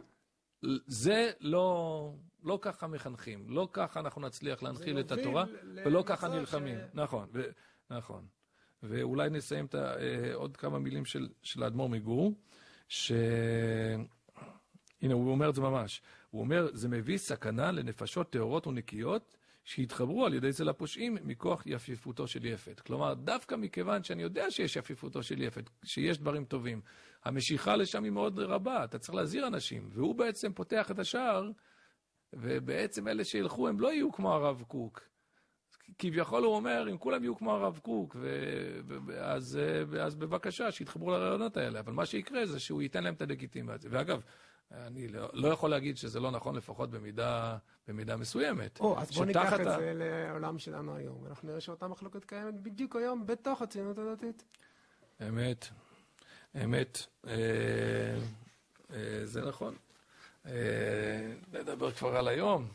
זה 0.87 1.31
לא, 1.41 2.15
לא 2.43 2.59
ככה 2.63 2.87
מחנכים, 2.87 3.45
לא 3.49 3.69
ככה 3.73 4.01
אנחנו 4.01 4.21
נצליח 4.21 4.63
להנחיל 4.63 5.01
את 5.01 5.13
התורה, 5.13 5.45
ולא 5.85 6.03
ככה 6.07 6.29
נלחמים. 6.29 6.79
ש... 6.79 6.95
נכון, 6.95 7.29
ו, 7.33 7.43
נכון. 7.91 8.27
ואולי 8.83 9.31
נסיים 9.31 9.65
את, 9.67 9.75
אה, 9.75 10.35
עוד 10.35 10.57
כמה 10.57 10.79
מילים 10.79 11.05
של, 11.05 11.29
של 11.43 11.63
האדמו"ר 11.63 11.89
מגור, 11.89 12.33
ש... 12.89 13.13
הנה, 15.03 15.15
הוא 15.15 15.31
אומר 15.31 15.49
את 15.49 15.55
זה 15.55 15.61
ממש. 15.61 16.03
הוא 16.31 16.41
אומר, 16.41 16.69
זה 16.73 16.89
מביא 16.89 17.19
סכנה 17.19 17.73
לנפשות 17.73 18.31
טהורות 18.31 18.67
ונקיות 18.67 19.37
שהתחברו 19.65 20.27
על 20.27 20.35
ידי 20.35 20.53
זה 20.53 20.65
לפושעים 20.65 21.17
מכוח 21.23 21.63
יפיפותו 21.67 22.27
של 22.27 22.47
יפת. 22.47 22.81
כלומר, 22.81 23.15
דווקא 23.15 23.55
מכיוון 23.55 24.03
שאני 24.03 24.23
יודע 24.23 24.51
שיש 24.51 24.77
יפיפותו 24.77 25.23
של 25.23 25.43
יפת, 25.43 25.71
שיש 25.85 26.19
דברים 26.19 26.45
טובים, 26.45 26.81
המשיכה 27.25 27.77
לשם 27.77 28.05
היא 28.05 28.13
מאוד 28.13 28.39
רבה, 28.39 28.85
אתה 28.85 28.99
צריך 28.99 29.15
להזהיר 29.15 29.47
אנשים, 29.47 29.89
והוא 29.93 30.15
בעצם 30.15 30.53
פותח 30.53 30.91
את 30.91 30.99
השער, 30.99 31.51
ובעצם 32.33 33.09
אלה 33.09 33.25
שילכו 33.25 33.69
הם 33.69 33.81
לא 33.81 33.93
יהיו 33.93 34.13
כמו 34.13 34.33
הרב 34.33 34.63
קוק. 34.63 35.01
כביכול 35.99 36.45
הוא 36.45 36.57
אומר, 36.57 36.91
אם 36.91 36.99
כולם 36.99 37.23
יהיו 37.23 37.37
כמו 37.37 37.53
הרב 37.53 37.79
קוק, 37.79 38.17
ו... 38.21 38.41
אז, 39.21 39.59
אז 40.01 40.15
בבקשה, 40.15 40.73
שיתחברו 40.73 41.11
לרעיונות 41.11 41.57
האלה. 41.57 41.81
אבל 41.81 41.93
מה 41.93 42.07
שיקרה 42.07 42.47
זה 42.47 42.61
שהוא 42.61 42.83
ייתן 42.83 43.05
להם 43.05 43.15
את 43.15 43.23
הלגיטימציה. 43.23 43.91
ואגב, 43.93 44.23
אני 44.73 45.09
לא, 45.09 45.29
לא 45.33 45.49
יכול 45.49 45.71
להגיד 45.71 45.97
שזה 45.97 46.21
לא 46.21 46.31
נכון, 46.31 46.57
לפחות 46.57 46.91
במידה, 46.91 47.57
במידה 47.89 48.17
מסוימת. 48.17 48.81
או, 48.81 48.99
אז 48.99 49.11
בוא 49.11 49.25
ניקח 49.25 49.53
את. 49.53 49.65
זה 49.65 49.93
לעולם 49.95 50.59
שלנו 50.59 50.97
היום, 50.97 51.23
ואנחנו 51.23 51.49
נראה 51.49 51.61
שאותה 51.61 51.89
מחלוקת 51.89 52.25
קיימת 52.25 52.61
בדיוק 52.61 52.97
היום 52.97 53.27
בתוך 53.27 53.63
הציונות 53.63 53.99
הדתית. 53.99 54.45
אמת, 55.29 55.69
אמת, 56.65 57.07
אה, 57.27 57.33
אה, 58.93 59.21
זה 59.25 59.43
נכון. 59.43 59.75
אה, 60.47 61.33
נדבר 61.53 61.93
כבר 61.93 62.17
על 62.17 62.29
היום. 62.29 62.69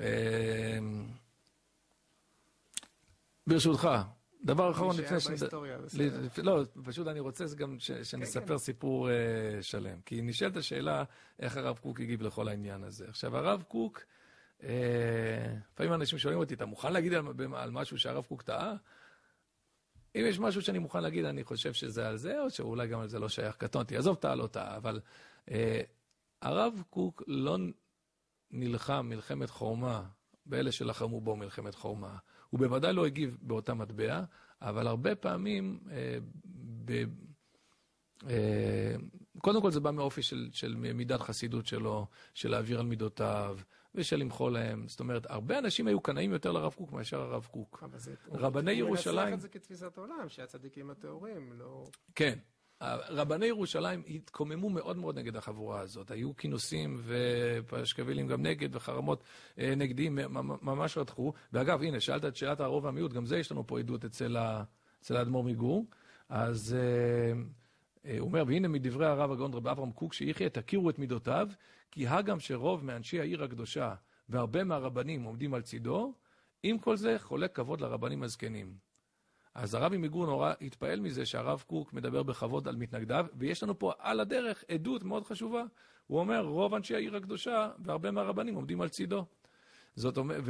אה, 0.00 0.78
ברשותך, 3.46 3.88
דבר 4.44 4.70
אחרון 4.70 4.96
לפני 4.96 5.20
ש... 5.20 5.26
לא, 6.38 6.64
פשוט 6.84 7.06
אני 7.06 7.20
רוצה 7.20 7.44
גם 7.56 7.76
שנספר 7.78 8.40
כן, 8.40 8.46
כן. 8.46 8.58
סיפור 8.58 9.08
uh, 9.08 9.12
שלם. 9.62 10.00
כי 10.06 10.22
נשאלת 10.22 10.56
השאלה 10.56 11.04
איך 11.38 11.56
הרב 11.56 11.78
קוק 11.78 12.00
הגיב 12.00 12.22
לכל 12.22 12.48
העניין 12.48 12.84
הזה. 12.84 13.04
עכשיו, 13.08 13.36
הרב 13.36 13.62
קוק, 13.68 14.00
uh, 14.60 14.64
לפעמים 15.72 15.92
אנשים 15.92 16.18
שואלים 16.18 16.40
אותי, 16.40 16.54
אתה 16.54 16.66
מוכן 16.66 16.92
להגיד 16.92 17.14
על, 17.14 17.24
על 17.54 17.70
משהו 17.70 17.98
שהרב 17.98 18.24
קוק 18.24 18.42
טעה? 18.42 18.74
אם 20.16 20.24
יש 20.28 20.38
משהו 20.38 20.62
שאני 20.62 20.78
מוכן 20.78 21.02
להגיד, 21.02 21.24
אני 21.24 21.44
חושב 21.44 21.72
שזה 21.72 22.08
על 22.08 22.16
זה, 22.16 22.40
או 22.40 22.50
שאולי 22.50 22.88
גם 22.88 23.00
על 23.00 23.08
זה 23.08 23.18
לא 23.18 23.28
שייך. 23.28 23.56
קטונתי, 23.56 23.96
עזוב 23.96 24.16
טעה, 24.16 24.34
לא 24.34 24.46
טעה, 24.46 24.76
אבל 24.76 25.00
uh, 25.48 25.52
הרב 26.42 26.82
קוק 26.90 27.22
לא 27.26 27.56
נלחם 28.50 29.06
מלחמת 29.08 29.50
חורמה 29.50 30.04
באלה 30.46 30.72
שלחמו 30.72 31.20
בו 31.20 31.36
מלחמת 31.36 31.74
חורמה. 31.74 32.16
הוא 32.50 32.60
בוודאי 32.60 32.92
לא 32.92 33.06
הגיב 33.06 33.38
באותה 33.42 33.74
מטבע, 33.74 34.22
אבל 34.62 34.86
הרבה 34.86 35.14
פעמים, 35.14 35.80
אה, 35.90 36.18
ב, 36.84 37.04
אה, 38.28 38.94
קודם 39.38 39.62
כל 39.62 39.70
זה 39.70 39.80
בא 39.80 39.90
מאופי 39.90 40.22
של, 40.22 40.48
של 40.52 40.74
מידת 40.74 41.20
חסידות 41.20 41.66
שלו, 41.66 42.06
של 42.34 42.50
להעביר 42.50 42.80
על 42.80 42.86
מידותיו. 42.86 43.58
ושל 43.94 44.16
למחול 44.16 44.52
להם. 44.52 44.88
זאת 44.88 45.00
אומרת, 45.00 45.26
הרבה 45.30 45.58
אנשים 45.58 45.86
היו 45.86 46.00
קנאים 46.00 46.32
יותר 46.32 46.52
לרב 46.52 46.72
קוק 46.72 46.92
מאשר 46.92 47.20
הרב 47.20 47.48
קוק. 47.50 47.82
רבני 48.32 48.72
ירושלים... 48.72 49.18
הוא 49.18 49.24
מנסח 49.24 49.34
את 49.34 49.40
זה 49.40 49.48
כתפיסת 49.48 49.98
עולם, 49.98 50.28
שהצדיקים 50.28 50.90
הטהורים 50.90 51.52
לא... 51.52 51.86
כן, 52.14 52.38
רבני 52.82 53.46
ירושלים 53.46 54.02
התקוממו 54.08 54.70
מאוד 54.70 54.96
מאוד 54.96 55.18
נגד 55.18 55.36
החבורה 55.36 55.80
הזאת. 55.80 56.10
היו 56.10 56.36
כינוסים 56.36 57.00
ופשקווילים 57.04 58.26
גם 58.26 58.42
נגד 58.42 58.76
וחרמות 58.76 59.24
אה, 59.58 59.74
נגדיים, 59.76 60.18
ממש 60.62 60.98
רתחו. 60.98 61.32
ואגב, 61.52 61.82
הנה, 61.82 62.00
שאלת 62.00 62.24
את 62.24 62.36
שאלת 62.36 62.60
הרוב 62.60 62.84
והמיעוט, 62.84 63.12
גם 63.12 63.26
זה 63.26 63.38
יש 63.38 63.52
לנו 63.52 63.66
פה 63.66 63.78
עדות 63.78 64.04
אצל, 64.04 64.36
אצל 65.02 65.16
האדמו"ר 65.16 65.44
מגור. 65.44 65.86
אז 66.28 66.76
אה, 66.78 67.40
אה, 68.10 68.18
הוא 68.18 68.28
אומר, 68.28 68.44
והנה 68.46 68.68
מדברי 68.68 69.06
הרב 69.06 69.32
הגאון 69.32 69.54
רבי 69.54 69.70
אברהם 69.70 69.92
קוק 69.92 70.12
שיחיה, 70.12 70.48
תכירו 70.48 70.90
את 70.90 70.98
מידותיו, 70.98 71.48
כי 71.90 72.06
הגם 72.08 72.40
שרוב 72.40 72.84
מאנשי 72.84 73.20
העיר 73.20 73.44
הקדושה 73.44 73.94
והרבה 74.28 74.64
מהרבנים 74.64 75.22
עומדים 75.22 75.54
על 75.54 75.62
צידו, 75.62 76.14
עם 76.62 76.78
כל 76.78 76.96
זה 76.96 77.16
חולק 77.18 77.56
כבוד 77.56 77.80
לרבנים 77.80 78.22
הזקנים. 78.22 78.89
אז 79.54 79.74
הרבי 79.74 79.96
מגור 79.96 80.26
נורא 80.26 80.52
התפעל 80.60 81.00
מזה 81.00 81.26
שהרב 81.26 81.64
קוק 81.66 81.92
מדבר 81.92 82.22
בכבוד 82.22 82.68
על 82.68 82.76
מתנגדיו, 82.76 83.26
ויש 83.34 83.62
לנו 83.62 83.78
פה 83.78 83.92
על 83.98 84.20
הדרך 84.20 84.64
עדות 84.68 85.04
מאוד 85.04 85.24
חשובה. 85.24 85.64
הוא 86.06 86.20
אומר, 86.20 86.40
רוב 86.40 86.74
אנשי 86.74 86.94
העיר 86.94 87.16
הקדושה 87.16 87.70
והרבה 87.78 88.10
מהרבנים 88.10 88.54
עומדים 88.54 88.80
על 88.80 88.88
צידו. 88.88 89.24
זאת 89.96 90.16
אומרת, 90.16 90.42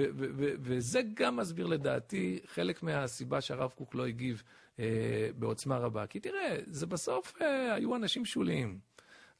וזה 0.62 1.01
גם 1.14 1.36
מסביר 1.36 1.66
לדעתי 1.66 2.40
חלק 2.46 2.82
מהסיבה 2.82 3.40
שהרב 3.40 3.70
קוק 3.70 3.94
לא 3.94 4.07
הגיב 4.07 4.42
אה, 4.78 5.30
בעוצמה 5.38 5.78
רבה. 5.78 6.07
כי 6.07 6.20
תראה, 6.20 6.57
זה 6.66 6.86
בסוף 6.86 7.42
אה, 7.42 7.74
היו 7.74 7.96
אנשים 7.96 8.24
שוליים. 8.24 8.78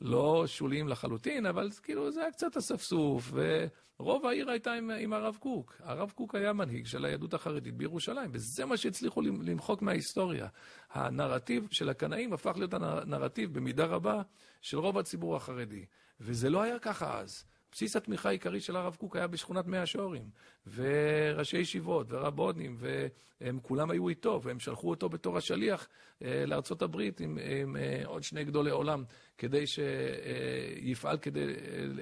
לא 0.01 0.47
שוליים 0.47 0.89
לחלוטין, 0.89 1.47
אבל 1.47 1.71
כאילו 1.83 2.11
זה 2.11 2.21
היה 2.21 2.33
קצת 2.33 2.57
אספסוף, 2.57 3.33
ורוב 3.33 4.27
העיר 4.27 4.51
הייתה 4.51 4.73
עם, 4.73 4.91
עם 4.91 5.13
הרב 5.13 5.37
קוק. 5.41 5.77
הרב 5.85 6.11
קוק 6.11 6.35
היה 6.35 6.53
מנהיג 6.53 6.87
של 6.87 7.05
היהדות 7.05 7.35
החרדית 7.35 7.75
בירושלים, 7.75 8.31
וזה 8.33 8.65
מה 8.65 8.77
שהצליחו 8.77 9.21
למחוק 9.23 9.83
מההיסטוריה. 9.83 10.49
הנרטיב 10.91 11.69
של 11.71 11.89
הקנאים 11.89 12.33
הפך 12.33 12.53
להיות 12.57 12.75
הנרטיב 12.75 13.55
במידה 13.55 13.85
רבה 13.85 14.23
של 14.61 14.79
רוב 14.79 14.99
הציבור 14.99 15.37
החרדי, 15.37 15.85
וזה 16.21 16.51
לא 16.51 16.63
היה 16.63 16.79
ככה 16.79 17.19
אז. 17.19 17.45
בסיס 17.73 17.97
התמיכה 17.97 18.29
העיקרי 18.29 18.61
של 18.61 18.77
הרב 18.77 18.95
קוק 18.95 19.17
היה 19.17 19.27
בשכונת 19.27 19.67
מאה 19.67 19.83
השעורים, 19.83 20.31
וראשי 20.67 21.59
ישיבות 21.59 22.07
ורבונים, 22.11 22.77
והם 22.79 23.59
כולם 23.63 23.91
היו 23.91 24.09
איתו, 24.09 24.41
והם 24.43 24.61
שלחו 24.61 24.91
אותו 24.91 25.09
בתור 25.09 25.37
השליח 25.37 25.89
אה, 26.23 26.47
לארצות 26.47 26.83
הברית 26.83 27.21
עם, 27.21 27.39
עם 27.61 27.77
אה, 27.77 28.03
עוד 28.05 28.23
שני 28.23 28.45
גדולי 28.45 28.71
עולם, 28.71 29.05
כדי 29.39 29.65
שיפעל 29.67 31.19
כדי, 31.19 31.45
אה, 31.45 31.47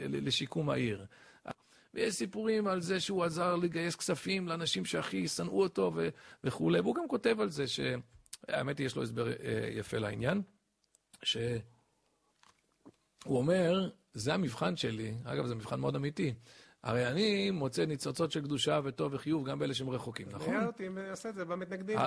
לשיקום 0.09 0.71
העיר. 0.71 1.07
ויש 1.95 2.15
סיפורים 2.15 2.67
על 2.67 2.81
זה 2.81 3.01
שהוא 3.01 3.25
עזר 3.25 3.57
לגייס 3.57 3.97
כספים 3.97 4.49
לאנשים 4.49 4.85
שהכי 4.85 5.29
שנאו 5.29 5.63
אותו 5.63 5.93
וכולי, 6.45 6.81
והוא 6.81 6.95
גם 6.95 7.09
כותב 7.09 7.41
על 7.41 7.49
זה 7.49 7.65
שהאמת 7.67 8.79
היא, 8.79 8.87
יש 8.87 8.97
לו 8.97 9.03
הסבר 9.03 9.29
יפה 9.71 9.99
לעניין, 9.99 10.43
שהוא 13.23 13.39
אומר, 13.39 13.91
זה 14.15 14.35
המבחן 14.35 14.77
שלי, 14.77 15.15
אגב, 15.25 15.47
זה 15.47 15.55
מבחן 15.55 15.81
מאוד 15.81 15.97
אמיתי. 15.97 16.35
הרי 16.83 17.07
אני 17.07 17.51
מוצא 17.51 17.85
ניצוצות 17.85 18.33
של 18.33 18.41
קדושה 18.41 18.81
וטוב 18.85 19.15
וחיוב 19.15 19.49
גם 19.49 19.59
באלה 19.59 19.75
שהם 19.75 19.91
רחוקים, 19.91 20.29
נכון? 20.31 20.55
נראה 20.55 20.67
אותי 20.67 20.89
יעשה 21.09 21.29
את 21.29 21.35
זה 21.35 21.45
במתנגדים. 21.45 21.99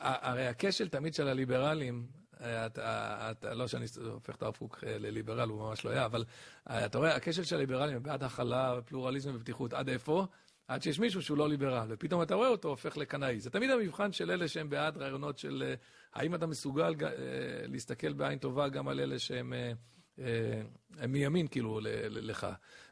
הרי 0.00 0.46
הכשל 0.46 0.88
תמיד 0.88 1.14
של 1.14 1.28
הליברלים, 1.28 2.06
אתה, 2.40 3.54
לא 3.54 3.66
שאני 3.66 3.84
הופך 4.12 4.36
את 4.36 4.42
הרב 4.42 4.56
קוק 4.56 4.84
אה, 4.86 4.98
לליברל, 4.98 5.48
הוא 5.48 5.58
ממש 5.58 5.84
לא 5.84 5.90
היה, 5.90 6.04
אבל 6.04 6.24
אה, 6.70 6.86
אתה 6.86 6.98
רואה, 6.98 7.16
הכשל 7.16 7.44
של 7.44 7.56
הליברלים 7.56 8.02
בעד 8.02 8.22
הכלה, 8.22 8.80
פלורליזם 8.84 9.30
ופתיחות, 9.34 9.72
עד 9.72 9.88
איפה? 9.88 10.26
עד 10.68 10.82
שיש 10.82 10.98
מישהו 10.98 11.22
שהוא 11.22 11.38
לא 11.38 11.48
ליברל, 11.48 11.86
ופתאום 11.90 12.22
אתה 12.22 12.34
רואה 12.34 12.48
אותו 12.48 12.68
הופך 12.68 12.96
לקנאי. 12.96 13.40
זה 13.40 13.50
תמיד 13.50 13.70
המבחן 13.70 14.12
של 14.12 14.30
אלה 14.30 14.48
שהם 14.48 14.70
בעד 14.70 14.96
רעיונות 14.96 15.38
של 15.38 15.62
אה, 15.66 15.74
האם 16.14 16.34
אתה 16.34 16.46
מסוגל 16.46 16.94
להסתכל 17.68 18.12
בעין 18.12 18.38
טובה 18.38 18.68
גם 18.68 18.88
על 18.88 19.00
אלה 19.00 19.18
שהם... 19.18 19.52
אה, 20.18 21.06
מימין 21.08 21.48
כאילו 21.48 21.80
לך. 22.10 22.46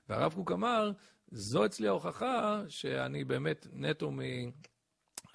והרב 0.09 0.35
קוק 0.35 0.53
אמר, 0.53 0.93
זו 1.31 1.67
אצלי 1.67 1.89
ההוכחה 1.89 2.63
שאני 2.69 3.25
באמת 3.25 3.67
נטו 3.73 4.11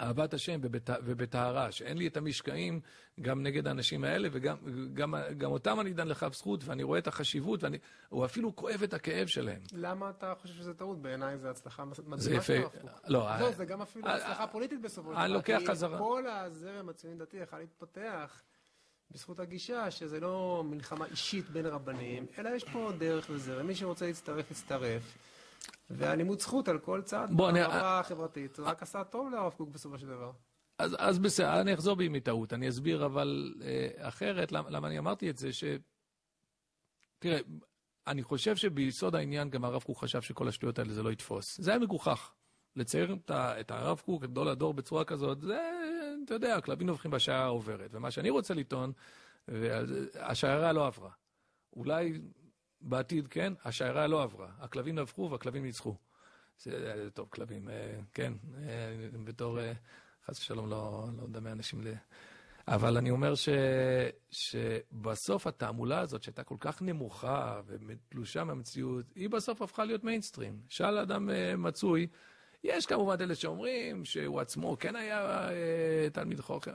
מאהבת 0.00 0.34
השם 0.34 0.60
ובטהרה, 1.04 1.72
שאין 1.72 1.98
לי 1.98 2.06
את 2.06 2.16
המשקעים 2.16 2.80
גם 3.20 3.42
נגד 3.42 3.66
האנשים 3.66 4.04
האלה, 4.04 4.28
וגם 4.32 4.56
גם, 4.94 5.14
גם 5.38 5.50
אותם 5.50 5.80
אני 5.80 5.92
דן 5.92 6.08
לכף 6.08 6.34
זכות, 6.34 6.64
ואני 6.64 6.82
רואה 6.82 6.98
את 6.98 7.06
החשיבות, 7.06 7.64
והוא 8.10 8.24
אפילו 8.24 8.56
כואב 8.56 8.82
את 8.82 8.94
הכאב 8.94 9.26
שלהם. 9.26 9.62
למה 9.72 10.10
אתה 10.10 10.34
חושב 10.42 10.54
שזה 10.54 10.74
טעות? 10.74 11.02
בעיניי 11.02 11.38
זו 11.38 11.48
הצלחה 11.48 11.84
מדהימה 11.84 12.42
של 12.42 12.52
הרב 12.52 12.62
קוק. 12.62 12.92
לא, 13.08 13.26
לא, 13.40 13.52
זה 13.52 13.64
גם 13.64 13.82
אפילו 13.82 14.08
הצלחה 14.08 14.46
פוליטית 14.46 14.82
בסופו 14.82 15.08
של 15.08 15.14
דבר. 15.14 15.24
אני 15.24 15.32
לוקח 15.32 15.60
חזרה. 15.66 15.98
כי 15.98 16.04
כל 16.04 16.26
הזרם 16.26 16.88
הציוני 16.88 17.18
דתי 17.18 17.36
יכול 17.36 17.58
להתפתח. 17.58 18.42
בזכות 19.10 19.40
הגישה 19.40 19.90
שזה 19.90 20.20
לא 20.20 20.62
מלחמה 20.66 21.06
אישית 21.06 21.50
בין 21.50 21.66
רבנים, 21.66 22.26
אלא 22.38 22.48
יש 22.48 22.64
פה 22.64 22.90
דרך 22.98 23.30
לזרם. 23.30 23.66
מי 23.66 23.74
שרוצה 23.74 24.06
להצטרף, 24.06 24.50
יצטרף. 24.50 25.18
והלימוד 25.90 26.40
זכות 26.40 26.68
על 26.68 26.78
כל 26.78 27.02
צעד 27.02 27.32
בוא, 27.32 27.50
אני- 27.50 27.60
החברתית, 27.62 28.58
רק 28.58 28.82
עשה 28.82 29.04
טוב 29.04 29.30
לרב 29.30 29.52
קוק 29.52 29.68
בסופו 29.68 29.98
של 29.98 30.06
דבר. 30.06 30.32
אז, 30.78 30.96
אז 30.98 31.18
בסדר, 31.18 31.60
אני 31.60 31.74
אחזור 31.74 31.94
בי 31.96 32.08
מטעות, 32.08 32.52
אני 32.52 32.68
אסביר 32.68 33.06
אבל 33.06 33.54
אה, 33.62 34.08
אחרת, 34.08 34.52
למה, 34.52 34.70
למה 34.70 34.88
אני 34.88 34.98
אמרתי 34.98 35.30
את 35.30 35.36
זה, 35.36 35.52
ש... 35.52 35.64
תראה, 37.18 37.38
אני 38.06 38.22
חושב 38.22 38.56
שביסוד 38.56 39.14
העניין 39.14 39.50
גם 39.50 39.64
הרב 39.64 39.82
קוק 39.82 39.98
חשב 39.98 40.22
שכל 40.22 40.48
השטויות 40.48 40.78
האלה 40.78 40.92
זה 40.92 41.02
לא 41.02 41.12
יתפוס. 41.12 41.60
זה 41.60 41.70
היה 41.70 41.80
מגוחך. 41.80 42.32
לצייר 42.76 43.16
את 43.30 43.70
הרב 43.70 44.02
קוק, 44.04 44.24
את 44.24 44.30
גדול 44.30 44.48
הדור 44.48 44.74
בצורה 44.74 45.04
כזאת, 45.04 45.40
זה, 45.40 45.70
אתה 46.24 46.34
יודע, 46.34 46.56
הכלבים 46.56 46.86
נובחים 46.86 47.10
בשעה 47.10 47.44
העוברת. 47.44 47.90
ומה 47.94 48.10
שאני 48.10 48.30
רוצה 48.30 48.54
לטעון, 48.54 48.92
השיירה 50.14 50.72
לא 50.72 50.86
עברה. 50.86 51.10
אולי 51.76 52.20
בעתיד 52.80 53.28
כן, 53.28 53.52
השיירה 53.64 54.06
לא 54.06 54.22
עברה. 54.22 54.48
הכלבים 54.58 54.98
נבחו 54.98 55.30
והכלבים 55.30 55.62
ניצחו. 55.62 55.94
זה 56.58 57.08
טוב, 57.14 57.28
כלבים, 57.30 57.68
אה, 57.68 57.98
כן, 58.14 58.32
אה, 58.58 59.08
בתור, 59.24 59.60
אה, 59.60 59.72
חס 60.26 60.38
ושלום, 60.38 60.70
לא, 60.70 61.06
לא 61.16 61.28
מדמה 61.28 61.52
אנשים 61.52 61.82
ל... 61.82 61.92
אבל 62.68 62.96
אני 62.96 63.10
אומר 63.10 63.34
ש, 63.34 63.48
שבסוף 64.30 65.46
התעמולה 65.46 66.00
הזאת, 66.00 66.22
שהייתה 66.22 66.44
כל 66.44 66.56
כך 66.60 66.82
נמוכה 66.82 67.60
ותלושה 67.66 68.44
מהמציאות, 68.44 69.06
היא 69.14 69.30
בסוף 69.30 69.62
הפכה 69.62 69.84
להיות 69.84 70.04
מיינסטרים. 70.04 70.60
שאל 70.68 70.98
אדם 70.98 71.30
מצוי, 71.58 72.06
יש 72.64 72.86
כמובן 72.86 73.16
אלה 73.20 73.34
שאומרים 73.34 74.04
שהוא 74.04 74.40
עצמו 74.40 74.76
כן 74.80 74.96
היה 74.96 75.50
אה, 75.50 76.10
תלמיד 76.12 76.40
חוכם. 76.40 76.70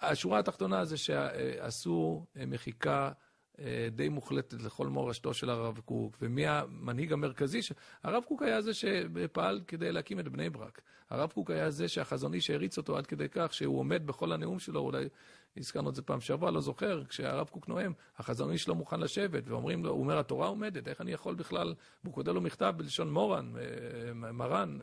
השורה 0.00 0.38
התחתונה 0.38 0.84
זה 0.84 0.96
שעשו 0.96 2.26
אה, 2.36 2.46
מחיקה 2.46 3.10
אה, 3.58 3.88
די 3.92 4.08
מוחלטת 4.08 4.62
לכל 4.62 4.86
מורשתו 4.86 5.34
של 5.34 5.50
הרב 5.50 5.78
קוק, 5.84 6.16
ומי 6.22 6.46
המנהיג 6.46 7.12
המרכזי? 7.12 7.62
ש... 7.62 7.72
הרב 8.02 8.24
קוק 8.24 8.42
היה 8.42 8.60
זה 8.60 8.74
שפעל 8.74 9.60
כדי 9.66 9.92
להקים 9.92 10.20
את 10.20 10.28
בני 10.28 10.50
ברק. 10.50 10.80
הרב 11.10 11.30
קוק 11.32 11.50
היה 11.50 11.70
זה 11.70 11.88
שהחזון 11.88 12.34
איש 12.34 12.50
העריץ 12.50 12.78
אותו 12.78 12.96
עד 12.96 13.06
כדי 13.06 13.28
כך 13.30 13.54
שהוא 13.54 13.78
עומד 13.78 14.06
בכל 14.06 14.32
הנאום 14.32 14.58
שלו, 14.58 14.80
אולי 14.80 15.08
הזכרנו 15.56 15.90
את 15.90 15.94
זה 15.94 16.02
פעם 16.02 16.20
שעברה, 16.20 16.50
לא 16.50 16.60
זוכר, 16.60 17.04
כשהרב 17.04 17.48
קוק 17.48 17.68
נואם, 17.68 17.92
החזון 18.18 18.50
איש 18.50 18.68
לא 18.68 18.74
מוכן 18.74 19.00
לשבת, 19.00 19.48
ואומרים 19.48 19.84
לו, 19.84 19.90
הוא 19.90 20.00
אומר, 20.00 20.18
התורה 20.18 20.46
עומדת, 20.46 20.88
איך 20.88 21.00
אני 21.00 21.12
יכול 21.12 21.34
בכלל, 21.34 21.74
והוא 22.04 22.14
כותב 22.14 22.30
לו 22.30 22.40
מכתב 22.40 22.74
בלשון 22.76 23.12
מורן, 23.12 23.52
אה, 23.56 24.32
מרן, 24.32 24.78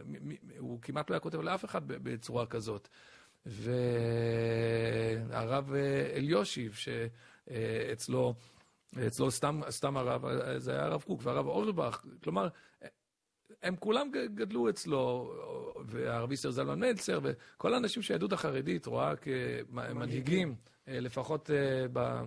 הוא 0.57 0.81
כמעט 0.81 1.09
לא 1.09 1.15
היה 1.15 1.19
כותב 1.19 1.41
לאף 1.41 1.65
אחד 1.65 1.87
בצורה 1.87 2.45
כזאת. 2.45 2.87
והרב 3.45 3.73
אליושיב, 6.15 6.73
שאצלו... 6.73 8.33
אצלו 9.07 9.31
סתם, 9.31 9.61
סתם 9.69 9.97
הרב, 9.97 10.25
זה 10.57 10.71
היה 10.71 10.85
הרב 10.85 11.01
קוק 11.01 11.21
והרב 11.23 11.47
אורבך, 11.47 12.01
כלומר, 12.23 12.47
הם 13.63 13.75
כולם 13.75 14.11
גדלו 14.11 14.69
אצלו, 14.69 15.33
והרב 15.85 16.31
איסר 16.31 16.51
זלמן 16.51 16.79
מלצר, 16.79 17.19
וכל 17.23 17.73
האנשים 17.73 18.03
שהיהדות 18.03 18.33
החרדית 18.33 18.85
רואה 18.85 19.13
כמנהיגים, 19.15 20.55
לפחות 20.87 21.49
ב... 21.93 22.21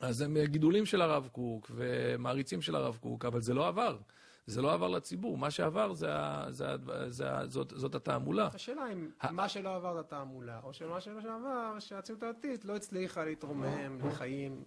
אז 0.00 0.20
הם 0.20 0.36
גידולים 0.44 0.86
של 0.86 1.02
הרב 1.02 1.28
קוק 1.32 1.70
ומעריצים 1.74 2.62
של 2.62 2.74
הרב 2.74 2.98
קוק, 3.00 3.24
אבל 3.24 3.40
זה 3.40 3.54
לא 3.54 3.68
עבר. 3.68 3.98
זה 4.46 4.62
לא 4.62 4.72
עבר 4.72 4.88
לציבור, 4.88 5.38
מה 5.38 5.50
שעבר 5.50 5.92
זה, 5.92 6.12
זה, 6.48 6.66
זה, 7.08 7.28
זאת, 7.46 7.72
זאת 7.76 7.94
התעמולה. 7.94 8.48
השאלה 8.54 8.92
אם 8.92 9.10
מה 9.30 9.48
שלא 9.48 9.76
עבר 9.76 9.94
זה 9.94 10.00
התעמולה, 10.00 10.60
או 10.62 10.74
שמה 10.74 11.00
שלא 11.00 11.20
שעבר, 11.20 11.76
שהציונות 11.78 12.22
הדתית 12.22 12.64
לא 12.64 12.76
הצליחה 12.76 13.24
להתרומם 13.24 14.08
לחיים 14.08 14.64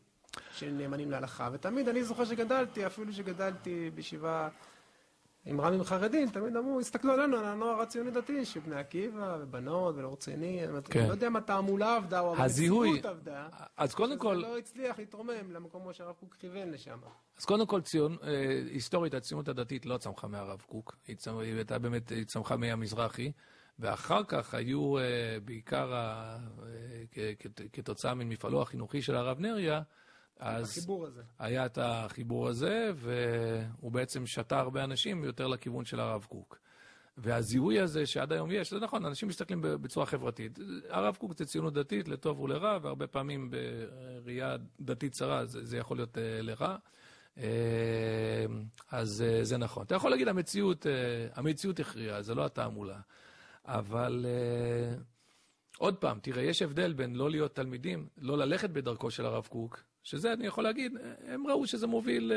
של 0.51 0.71
נאמנים 0.71 1.11
להלכה, 1.11 1.49
ותמיד 1.53 1.89
אני 1.89 2.03
זוכר 2.03 2.25
שגדלתי, 2.25 2.85
אפילו 2.85 3.13
שגדלתי 3.13 3.89
בישיבה 3.95 4.49
עם 5.45 5.61
רמים 5.61 5.83
חרדים, 5.83 6.29
תמיד 6.29 6.55
אמרו, 6.55 6.79
הסתכלו 6.79 7.13
עלינו, 7.13 7.37
על 7.37 7.45
הנוער 7.45 7.81
הציוני 7.81 8.11
דתי, 8.11 8.45
של 8.45 8.59
בני 8.59 8.75
עקיבא, 8.75 9.37
ובנות, 9.41 9.95
ולא 9.95 10.13
רציני, 10.13 10.61
כן. 10.83 10.99
אני 10.99 11.07
לא 11.07 11.13
יודע 11.13 11.27
אם 11.27 11.35
התעמולה 11.35 11.95
עבדה, 11.95 12.19
או 12.19 12.35
המציאות 12.35 13.05
עבדה, 13.05 13.47
אז 13.77 13.93
קודם 13.93 14.17
כל... 14.17 14.35
זה 14.35 14.41
לא 14.41 14.57
הצליח 14.57 14.99
להתרומם 14.99 15.51
למקום 15.51 15.93
שהרב 15.93 16.15
קוק 16.19 16.35
כיוון 16.35 16.71
לשם. 16.71 16.99
אז 17.37 17.45
קודם 17.45 17.65
כל, 17.65 17.81
ציון, 17.81 18.17
היסטורית, 18.71 19.13
הציונות 19.13 19.47
הדתית 19.47 19.85
לא 19.85 19.97
צמחה 19.97 20.27
מהרב 20.27 20.63
קוק, 20.67 20.95
היא 21.07 21.17
הייתה 21.55 21.79
באמת, 21.79 22.09
היא 22.09 22.25
צמחה 22.25 22.57
מהמזרחי. 22.57 23.31
ואחר 23.79 24.23
כך 24.23 24.53
היו 24.53 24.95
בעיקר 25.45 25.93
כתוצאה 27.73 28.13
ממפעלו 28.13 28.61
החינוכי 28.61 29.01
של 29.01 29.15
הרב 29.15 29.39
נריה, 29.39 29.81
אז 30.39 30.77
החיבור 30.77 31.05
הזה. 31.05 31.21
היה 31.39 31.65
את 31.65 31.77
החיבור 31.81 32.47
הזה, 32.47 32.91
והוא 32.95 33.91
בעצם 33.91 34.25
שתה 34.25 34.59
הרבה 34.59 34.83
אנשים 34.83 35.23
יותר 35.23 35.47
לכיוון 35.47 35.85
של 35.85 35.99
הרב 35.99 36.25
קוק. 36.29 36.59
והזיהוי 37.17 37.79
הזה 37.79 38.05
שעד 38.05 38.31
היום 38.31 38.51
יש, 38.51 38.69
זה 38.69 38.79
נכון, 38.79 39.05
אנשים 39.05 39.29
מסתכלים 39.29 39.61
בצורה 39.61 40.05
חברתית. 40.05 40.59
הרב 40.89 41.15
קוק 41.15 41.33
זה 41.37 41.45
ציונות 41.45 41.73
דתית, 41.73 42.07
לטוב 42.07 42.39
ולרע, 42.39 42.79
והרבה 42.81 43.07
פעמים 43.07 43.51
בראייה 43.51 44.55
דתית 44.81 45.11
צרה 45.11 45.45
זה, 45.45 45.65
זה 45.65 45.77
יכול 45.77 45.97
להיות 45.97 46.17
לרע. 46.41 46.75
אז 48.91 49.23
זה 49.41 49.57
נכון. 49.57 49.83
אתה 49.85 49.95
יכול 49.95 50.11
להגיד, 50.11 50.27
המציאות, 50.27 50.85
המציאות 51.33 51.79
הכריעה, 51.79 52.21
זה 52.21 52.35
לא 52.35 52.45
התעמולה. 52.45 52.99
אבל 53.65 54.25
עוד 55.77 55.95
פעם, 55.95 56.19
תראה, 56.19 56.43
יש 56.43 56.61
הבדל 56.61 56.93
בין 56.93 57.15
לא 57.15 57.29
להיות 57.29 57.55
תלמידים, 57.55 58.07
לא 58.17 58.37
ללכת 58.37 58.69
בדרכו 58.69 59.11
של 59.11 59.25
הרב 59.25 59.47
קוק, 59.47 59.83
שזה, 60.03 60.33
אני 60.33 60.47
יכול 60.47 60.63
להגיד, 60.63 60.97
הם 61.27 61.47
ראו 61.47 61.67
שזה 61.67 61.87
מוביל 61.87 62.31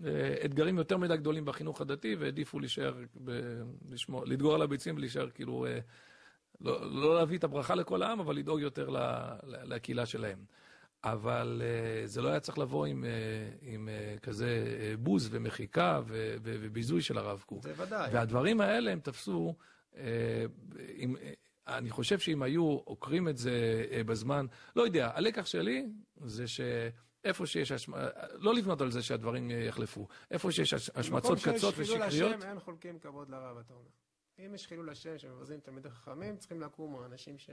לאתגרים 0.00 0.78
יותר 0.78 0.96
מדי 0.96 1.16
גדולים 1.16 1.44
בחינוך 1.44 1.80
הדתי, 1.80 2.14
והעדיפו 2.14 2.60
להישאר, 2.60 2.94
לשמור, 3.90 4.26
לדגור 4.26 4.54
על 4.54 4.62
הביצים 4.62 4.96
ולהישאר 4.96 5.30
כאילו, 5.30 5.66
לא, 6.60 6.90
לא 6.92 7.14
להביא 7.14 7.38
את 7.38 7.44
הברכה 7.44 7.74
לכל 7.74 8.02
העם, 8.02 8.20
אבל 8.20 8.36
לדאוג 8.36 8.60
יותר 8.60 8.96
לקהילה 9.44 10.06
שלהם. 10.06 10.38
אבל 11.04 11.62
זה 12.04 12.22
לא 12.22 12.28
היה 12.28 12.40
צריך 12.40 12.58
לבוא 12.58 12.86
עם, 12.86 13.04
עם 13.62 13.88
כזה 14.22 14.64
בוז 14.98 15.28
ומחיקה 15.30 16.00
וביזוי 16.42 17.02
של 17.02 17.18
הרב 17.18 17.42
קוק. 17.46 17.62
זה 17.62 17.72
ודאי. 17.76 18.10
והדברים 18.12 18.60
האלה 18.60 18.90
הם 18.90 19.00
תפסו, 19.00 19.54
עם, 20.96 21.16
אני 21.66 21.90
חושב 21.90 22.18
שאם 22.18 22.42
היו 22.42 22.64
עוקרים 22.64 23.28
את 23.28 23.38
זה 23.38 23.84
בזמן, 24.06 24.46
לא 24.76 24.82
יודע, 24.82 25.10
הלקח 25.14 25.46
שלי 25.46 25.86
זה 26.24 26.44
שאיפה 26.46 27.46
שיש, 27.46 27.72
השמ... 27.72 27.92
לא 28.32 28.54
לבנות 28.54 28.80
על 28.80 28.90
זה 28.90 29.02
שהדברים 29.02 29.50
יחלפו, 29.50 30.08
איפה 30.30 30.52
שיש 30.52 30.74
השמצות 30.94 31.38
קצות 31.38 31.74
ושקריות... 31.76 31.76
במקום 31.76 32.10
שיש 32.10 32.18
חילול 32.18 32.32
השם, 32.32 32.48
אין 32.48 32.60
חולקים 32.60 32.98
כבוד 32.98 33.30
לרב, 33.30 33.56
אתה 33.58 33.74
אומר. 33.74 33.88
אם 34.38 34.54
יש 34.54 34.66
חילול 34.66 34.90
השם 34.90 35.18
שמבזים 35.18 35.60
תלמידי 35.60 35.90
חכמים, 35.90 36.36
צריכים 36.36 36.60
לקום 36.60 37.04
אנשים 37.04 37.38
ש... 37.38 37.50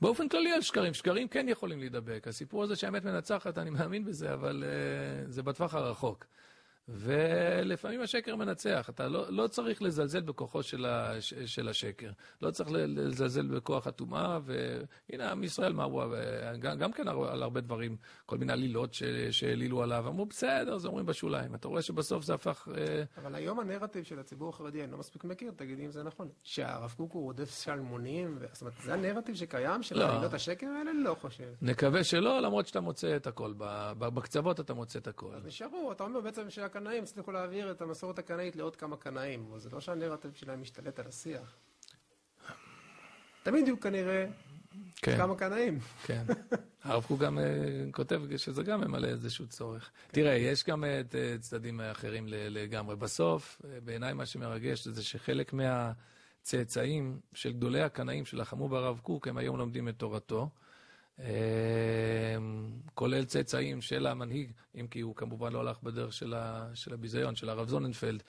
באופן 0.00 0.28
כללי 0.28 0.52
על 0.52 0.60
שקרים, 0.60 0.94
שקרים 0.94 1.28
כן 1.28 1.48
יכולים 1.48 1.80
להידבק. 1.80 2.28
הסיפור 2.28 2.62
הזה 2.62 2.76
שהאמת 2.76 3.04
מנצחת, 3.04 3.58
אני 3.58 3.70
מאמין 3.70 4.04
בזה, 4.04 4.34
אבל 4.34 4.64
uh, 4.64 5.30
זה 5.30 5.42
בטווח 5.42 5.74
הרחוק. 5.74 6.26
ולפעמים 6.88 8.00
השקר 8.00 8.36
מנצח, 8.36 8.90
אתה 8.90 9.08
לא, 9.08 9.26
לא 9.28 9.46
צריך 9.46 9.82
לזלזל 9.82 10.20
בכוחו 10.20 10.62
של, 10.62 10.84
ה, 10.84 11.12
של 11.46 11.68
השקר, 11.68 12.10
לא 12.42 12.50
צריך 12.50 12.70
לזלזל 12.72 13.46
בכוח 13.46 13.86
הטומאה, 13.86 14.38
והנה 14.44 15.30
עם 15.30 15.44
ישראל, 15.44 15.72
מה 15.72 15.84
הוא, 15.84 16.04
גם, 16.58 16.78
גם 16.78 16.92
כן 16.92 17.08
על 17.08 17.42
הרבה 17.42 17.60
דברים, 17.60 17.96
כל 18.26 18.38
מיני 18.38 18.52
עלילות 18.52 18.96
שהעלילו 19.30 19.82
עליו, 19.82 20.08
אמרו 20.08 20.26
בסדר, 20.26 20.78
זה 20.78 20.88
אומרים 20.88 21.06
בשוליים, 21.06 21.54
אתה 21.54 21.68
רואה 21.68 21.82
שבסוף 21.82 22.24
זה 22.24 22.34
הפך... 22.34 22.68
אבל 23.16 23.34
היום 23.34 23.60
הנרטיב 23.60 24.04
של 24.04 24.18
הציבור 24.18 24.48
החרדי, 24.48 24.84
אני 24.84 24.92
לא 24.92 24.98
מספיק 24.98 25.24
מכיר, 25.24 25.52
תגידי 25.56 25.84
אם 25.84 25.90
זה 25.90 26.02
נכון, 26.02 26.28
שהרב 26.42 26.94
קוק 26.96 27.12
הוא 27.12 27.22
רודף 27.22 27.62
שלמונים, 27.64 28.36
ו... 28.40 28.46
זאת 28.52 28.60
אומרת, 28.62 28.74
זה 28.84 28.94
הנרטיב 28.94 29.34
שקיים 29.34 29.82
של 29.82 29.98
לא. 29.98 30.04
עלילות 30.04 30.34
השקר 30.34 30.66
האלה? 30.66 30.92
לא 30.92 31.16
חושב. 31.20 31.52
נקווה 31.62 32.04
שלא, 32.04 32.40
למרות 32.40 32.66
שאתה 32.66 32.80
מוצא 32.80 33.16
את 33.16 33.26
הכל, 33.26 33.52
בקצוות 33.98 34.60
אתה 34.60 34.74
מוצא 34.74 34.98
את 34.98 35.06
הכל. 35.06 35.34
אז 35.34 35.46
נשארו, 35.46 35.92
אתה 35.92 36.04
אומר 36.04 36.20
בעצם 36.20 36.50
הקנאים 36.72 37.02
הצליחו 37.02 37.32
להעביר 37.32 37.70
את 37.70 37.80
המסורת 37.80 38.18
הקנאית 38.18 38.56
לעוד 38.56 38.76
כמה 38.76 38.96
קנאים, 38.96 39.46
אבל 39.50 39.58
זה 39.58 39.70
לא 39.70 39.80
שהנרטיב 39.80 40.34
שלהם 40.34 40.62
משתלט 40.62 40.98
על 40.98 41.06
השיח. 41.06 41.56
תמיד 43.42 43.66
יהיו 43.66 43.80
כנראה 43.80 44.26
כן. 44.96 45.16
כמה 45.16 45.36
קנאים. 45.36 45.78
כן. 46.04 46.22
הרב 46.84 47.04
קוק 47.04 47.20
גם 47.20 47.38
כותב 47.92 48.22
שזה 48.36 48.62
גם 48.62 48.80
ממלא 48.80 49.06
איזשהו 49.06 49.46
צורך. 49.46 49.90
תראה, 50.10 50.32
יש 50.32 50.64
גם 50.64 50.84
את 50.84 51.14
צדדים 51.40 51.80
אחרים 51.80 52.26
לגמרי. 52.28 52.96
בסוף, 52.96 53.60
בעיניי 53.84 54.12
מה 54.12 54.26
שמרגש 54.26 54.88
זה 54.88 55.02
שחלק 55.02 55.52
מהצאצאים 55.52 57.20
של 57.32 57.52
גדולי 57.52 57.82
הקנאים 57.82 58.24
שלחמו 58.24 58.68
ברב 58.68 59.00
קוק, 59.02 59.28
הם 59.28 59.36
היום 59.36 59.58
לומדים 59.58 59.88
את 59.88 59.94
תורתו. 59.96 60.48
כולל 62.94 63.24
צאצאים 63.24 63.80
של 63.80 64.06
המנהיג, 64.06 64.52
אם 64.80 64.86
כי 64.86 65.00
הוא 65.00 65.16
כמובן 65.16 65.52
לא 65.52 65.60
הלך 65.60 65.82
בדרך 65.82 66.12
של, 66.12 66.34
ה, 66.34 66.70
של 66.74 66.94
הביזיון, 66.94 67.36
של 67.36 67.48
הרב 67.48 67.68
זוננפלד, 67.68 68.22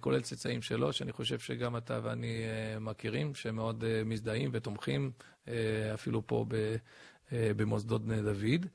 כולל 0.00 0.20
צאצאים 0.20 0.62
שלו, 0.62 0.92
שאני 0.92 1.12
חושב 1.12 1.38
שגם 1.38 1.76
אתה 1.76 2.00
ואני 2.02 2.42
מכירים, 2.80 3.34
שמאוד 3.34 3.84
מזדהים 4.04 4.50
ותומכים, 4.52 5.12
אפילו 5.94 6.26
פה 6.26 6.46
במוסדות 7.32 8.04
בני 8.04 8.22
דוד. 8.22 8.66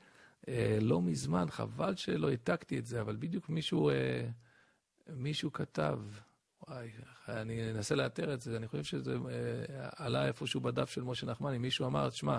לא 0.80 1.02
מזמן, 1.02 1.50
חבל 1.50 1.96
שלא 1.96 2.30
העתקתי 2.30 2.78
את 2.78 2.86
זה, 2.86 3.00
אבל 3.00 3.16
בדיוק 3.16 3.48
מישהו, 3.48 3.90
מישהו 5.08 5.52
כתב, 5.52 5.98
אני 7.28 7.70
אנסה 7.70 7.94
לאתר 7.94 8.34
את 8.34 8.40
זה, 8.40 8.56
אני 8.56 8.68
חושב 8.68 8.84
שזה 8.84 9.12
אה, 9.12 9.88
עלה 9.96 10.26
איפשהו 10.26 10.60
בדף 10.60 10.90
של 10.90 11.02
משה 11.02 11.26
נחמני, 11.26 11.58
מישהו 11.58 11.86
אמר, 11.86 12.10
שמע, 12.10 12.38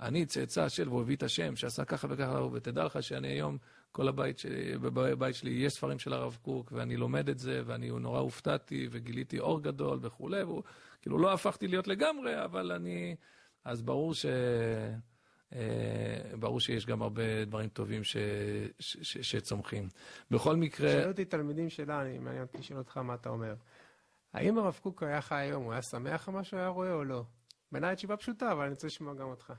אני 0.00 0.26
צאצא 0.26 0.68
של 0.68 0.88
והוא 0.88 1.00
הביא 1.00 1.16
את 1.16 1.22
השם, 1.22 1.56
שעשה 1.56 1.84
ככה 1.84 2.06
וככה, 2.10 2.42
ותדע 2.52 2.84
לך 2.84 3.02
שאני 3.02 3.28
היום, 3.28 3.58
כל 3.92 4.08
הבית 4.08 4.38
שלי, 4.38 4.78
בבית 4.78 5.34
שלי 5.34 5.50
יש 5.50 5.72
ספרים 5.72 5.98
של 5.98 6.12
הרב 6.12 6.38
קוק, 6.42 6.72
ואני 6.72 6.96
לומד 6.96 7.28
את 7.28 7.38
זה, 7.38 7.62
ואני 7.66 7.90
נורא 7.90 8.20
הופתעתי, 8.20 8.88
וגיליתי 8.90 9.38
אור 9.38 9.62
גדול 9.62 9.98
וכולי, 10.02 10.42
והוא, 10.42 10.62
כאילו 11.02 11.18
לא 11.18 11.32
הפכתי 11.32 11.68
להיות 11.68 11.88
לגמרי, 11.88 12.44
אבל 12.44 12.72
אני... 12.72 13.16
אז 13.64 13.82
ברור 13.82 14.14
ש... 14.14 14.26
אה, 15.52 16.36
ברור 16.38 16.60
שיש 16.60 16.86
גם 16.86 17.02
הרבה 17.02 17.44
דברים 17.44 17.68
טובים 17.68 18.04
ש, 18.04 18.16
ש, 18.78 18.96
ש, 19.02 19.18
שצומחים. 19.18 19.88
בכל 20.30 20.56
מקרה... 20.56 20.88
שאלו 20.88 21.10
אותי 21.10 21.24
תלמידים 21.24 21.68
שלה, 21.70 22.02
אני 22.02 22.18
מעניין 22.18 22.42
אותי 22.42 22.58
לשאול 22.58 22.78
אותך 22.78 22.96
מה 22.96 23.14
אתה 23.14 23.28
אומר. 23.28 23.54
האם 24.32 24.58
הרב 24.58 24.78
קוק 24.82 25.02
היה 25.02 25.20
חי 25.20 25.34
היום, 25.34 25.64
הוא 25.64 25.72
היה 25.72 25.82
שמח 25.82 26.28
על 26.28 26.34
מה 26.34 26.44
שהוא 26.44 26.60
היה 26.60 26.68
רואה 26.68 26.92
או 26.92 27.04
לא? 27.04 27.24
בעיניי 27.72 27.96
תשובה 27.96 28.16
פשוטה, 28.16 28.52
אבל 28.52 28.62
אני 28.62 28.70
רוצה 28.70 28.86
לשמוע 28.86 29.14
גם 29.14 29.28
אותך. 29.28 29.52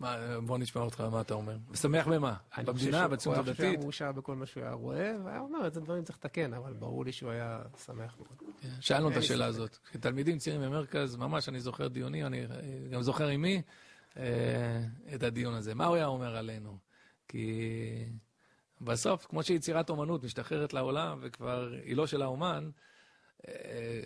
מה, 0.00 0.40
בוא 0.40 0.58
נשמע 0.58 0.82
אותך, 0.82 1.00
מה 1.00 1.20
אתה 1.20 1.34
אומר. 1.34 1.56
שמח 1.74 2.08
במה? 2.08 2.34
במדינה, 2.64 3.08
בציונות 3.08 3.48
הדתית? 3.48 3.60
אני 3.60 3.66
חושב 3.66 3.68
שהוא 3.68 3.74
היה 3.74 3.84
מאושר 3.84 4.12
בכל 4.12 4.36
מה 4.36 4.46
שהוא 4.46 4.62
היה 4.62 4.72
רואה, 4.72 5.12
והיה 5.24 5.40
אומר, 5.40 5.64
איזה 5.64 5.80
דברים 5.80 6.04
צריך 6.04 6.18
לתקן, 6.18 6.54
אבל 6.54 6.72
ברור 6.72 7.04
לי 7.04 7.12
שהוא 7.12 7.30
היה 7.30 7.62
שמח 7.84 8.16
מאוד. 8.18 8.52
כן, 8.60 8.68
שאלנו 8.80 9.10
את 9.10 9.16
השאלה 9.16 9.46
הזאת. 9.46 9.76
כתלמידים 9.92 10.38
צעירים 10.38 10.62
במרכז, 10.62 11.16
ממש 11.16 11.48
אני 11.48 11.60
זוכר 11.60 11.88
דיונים, 11.88 12.26
אני 12.26 12.46
גם 12.90 13.02
זוכר 13.02 13.26
עם 13.26 13.42
מי, 13.42 13.62
אה, 14.16 14.84
את 15.14 15.22
הדיון 15.22 15.54
הזה. 15.54 15.74
מה 15.74 15.86
הוא 15.86 15.96
היה 15.96 16.06
אומר 16.06 16.36
עלינו? 16.36 16.78
כי 17.28 17.64
בסוף, 18.80 19.26
כמו 19.26 19.42
שיצירת 19.42 19.90
אומנות 19.90 20.24
משתחררת 20.24 20.72
לעולם 20.72 21.18
וכבר 21.22 21.72
היא 21.84 21.96
לא 21.96 22.06
של 22.06 22.22
האומן, 22.22 22.70
אה, 23.48 24.02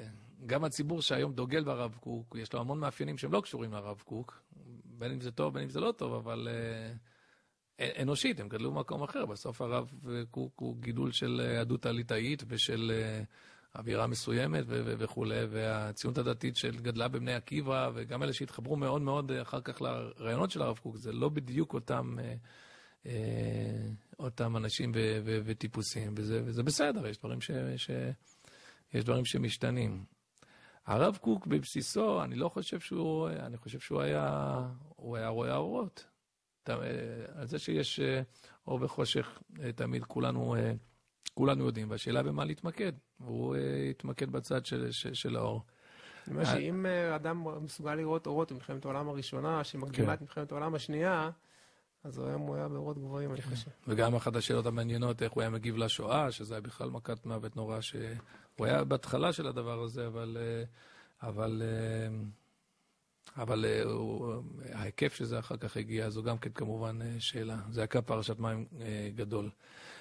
גם 0.46 0.64
הציבור 0.64 1.02
שהיום 1.02 1.32
דוגל 1.32 1.64
ברב 1.64 1.96
קוק, 2.00 2.36
יש 2.38 2.52
לו 2.52 2.60
המון 2.60 2.78
מאפיינים 2.78 3.18
שהם 3.18 3.32
לא 3.32 3.40
קשורים 3.40 3.72
לרב 3.72 4.02
קוק, 4.04 4.42
בין 4.98 5.12
אם 5.12 5.20
זה 5.20 5.30
טוב, 5.30 5.54
בין 5.54 5.62
אם 5.62 5.70
זה 5.70 5.80
לא 5.80 5.92
טוב, 5.92 6.12
אבל 6.14 6.48
אה, 7.80 8.02
אנושית, 8.02 8.40
הם 8.40 8.48
גדלו 8.48 8.72
במקום 8.72 9.02
אחר. 9.02 9.26
בסוף 9.26 9.60
הרב 9.60 9.90
קוק 10.30 10.52
הוא 10.60 10.76
גידול 10.80 11.12
של 11.12 11.40
יהדות 11.54 11.86
הליטאית 11.86 12.42
ושל 12.48 12.92
אווירה 13.76 14.06
מסוימת 14.06 14.64
וכולי, 14.68 15.44
והציונות 15.50 16.18
הדתית 16.18 16.56
שגדלה 16.56 17.08
בבני 17.08 17.34
עקיבא, 17.34 17.90
וגם 17.94 18.22
אלה 18.22 18.32
שהתחברו 18.32 18.76
מאוד 18.76 19.02
מאוד 19.02 19.32
אחר 19.32 19.60
כך 19.60 19.82
לרעיונות 19.82 20.50
של 20.50 20.62
הרב 20.62 20.78
קוק, 20.78 20.96
זה 20.96 21.12
לא 21.12 21.28
בדיוק 21.28 21.74
אותם, 21.74 22.16
אה, 22.18 22.34
אה, 23.06 23.88
אותם 24.18 24.56
אנשים 24.56 24.92
וטיפוסים, 25.24 26.14
וזה, 26.16 26.42
וזה 26.44 26.62
בסדר, 26.62 27.06
יש 27.06 27.18
דברים, 27.18 27.40
ש, 27.40 27.50
ש, 27.76 27.90
יש 28.94 29.04
דברים 29.04 29.24
שמשתנים. 29.24 30.04
הרב 30.88 31.18
קוק 31.20 31.46
בבסיסו, 31.46 32.22
אני 32.22 32.34
לא 32.34 32.48
חושב 32.48 32.80
שהוא, 32.80 33.28
אני 33.28 33.56
חושב 33.56 33.80
שהוא 33.80 34.00
היה, 34.00 34.58
הוא 34.96 35.16
היה 35.16 35.28
רואה 35.28 35.56
אורות. 35.56 36.06
אה, 36.68 36.74
על 37.34 37.46
זה 37.46 37.58
שיש 37.58 38.00
אור 38.66 38.78
וחושך, 38.82 39.42
תמיד 39.74 40.04
כולנו... 40.04 40.56
כולנו 41.34 41.64
יודעים, 41.66 41.90
והשאלה 41.90 42.22
במה 42.22 42.44
להתמקד. 42.44 42.92
והוא 43.20 43.56
התמקד 43.90 44.30
בצד 44.30 44.66
של, 44.66 44.90
של, 44.90 45.14
של 45.14 45.36
האור. 45.36 45.64
אני 46.26 46.34
אומר 46.36 46.44
שאם 46.44 46.86
אדם 47.14 47.64
מסוגל 47.64 47.94
לראות 47.94 48.26
אורות 48.26 48.52
במלחמת 48.52 48.84
העולם 48.84 49.08
הראשונה, 49.08 49.64
שמקדימה 49.64 50.06
כן. 50.06 50.12
את 50.12 50.20
מלחמת 50.20 50.52
העולם 50.52 50.74
השנייה, 50.74 51.30
אז 52.04 52.18
הוא 52.18 52.56
היה 52.56 52.68
באורות 52.68 52.98
גבוהים, 52.98 53.32
אני 53.32 53.42
חושב. 53.42 53.70
וגם 53.88 54.14
אחת 54.14 54.36
השאלות 54.36 54.66
המעניינות, 54.66 55.22
איך 55.22 55.32
הוא 55.32 55.40
היה 55.40 55.50
מגיב 55.50 55.76
לשואה, 55.76 56.32
שזה 56.32 56.54
היה 56.54 56.60
בכלל 56.60 56.90
מכת 56.90 57.26
מוות 57.26 57.56
נורא, 57.56 57.80
שהוא 57.80 58.66
היה 58.66 58.84
בהתחלה 58.84 59.32
של 59.32 59.46
הדבר 59.46 59.82
הזה, 59.82 60.06
אבל... 60.06 60.36
אה, 60.40 60.64
אבל 61.22 61.62
אבל 63.36 63.64
ההיקף 64.72 65.14
שזה 65.14 65.38
אחר 65.38 65.56
כך 65.56 65.76
הגיע, 65.76 66.10
זו 66.10 66.22
גם 66.22 66.38
כן 66.38 66.50
כמובן 66.50 66.98
שאלה. 67.18 67.56
זה 67.70 67.80
היה 67.80 68.02
פרשת 68.02 68.38
מים 68.38 68.66
גדול. 69.14 69.50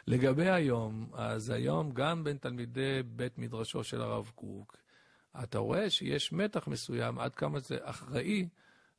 לגבי 0.07 0.49
היום, 0.49 1.09
אז 1.13 1.49
היום 1.49 1.91
גם 1.91 2.23
בין 2.23 2.37
תלמידי 2.37 3.03
בית 3.15 3.37
מדרשו 3.37 3.83
של 3.83 4.01
הרב 4.01 4.31
קוק, 4.35 4.77
אתה 5.43 5.57
רואה 5.57 5.89
שיש 5.89 6.33
מתח 6.33 6.67
מסוים 6.67 7.19
עד 7.19 7.35
כמה 7.35 7.59
זה 7.59 7.77
אחראי 7.81 8.47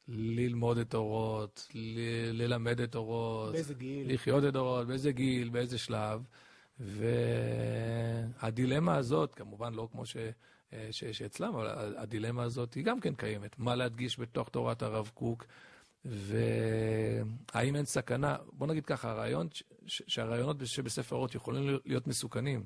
ללמוד 0.08 0.78
את 0.78 0.94
אורות, 0.94 1.68
ל- 1.74 2.42
ללמד 2.42 2.80
את 2.80 2.94
אורות, 2.94 3.52
באיזה 3.52 3.74
גיל, 3.74 4.14
לחיות 4.14 4.44
את 4.48 4.56
אורות, 4.56 4.86
באיזה 4.86 5.12
גיל, 5.12 5.48
באיזה 5.48 5.78
שלב. 5.78 6.22
והדילמה 8.40 8.96
הזאת, 8.96 9.34
כמובן 9.34 9.74
לא 9.74 9.88
כמו 9.92 10.06
ש... 10.06 10.16
שיש 10.90 11.22
אצלם, 11.22 11.54
אבל 11.54 11.94
הדילמה 11.98 12.42
הזאת 12.42 12.74
היא 12.74 12.84
גם 12.84 13.00
כן 13.00 13.14
קיימת. 13.14 13.58
מה 13.58 13.74
להדגיש 13.74 14.20
בתוך 14.20 14.48
תורת 14.48 14.82
הרב 14.82 15.10
קוק, 15.14 15.44
והאם 16.04 17.76
אין 17.76 17.84
סכנה, 17.84 18.36
בוא 18.52 18.66
נגיד 18.66 18.86
ככה, 18.86 19.10
הרעיון, 19.10 19.48
שהרעיונות 19.86 20.56
שבספר 20.64 21.16
אורות 21.16 21.34
יכולים 21.34 21.78
להיות 21.84 22.06
מסוכנים 22.06 22.64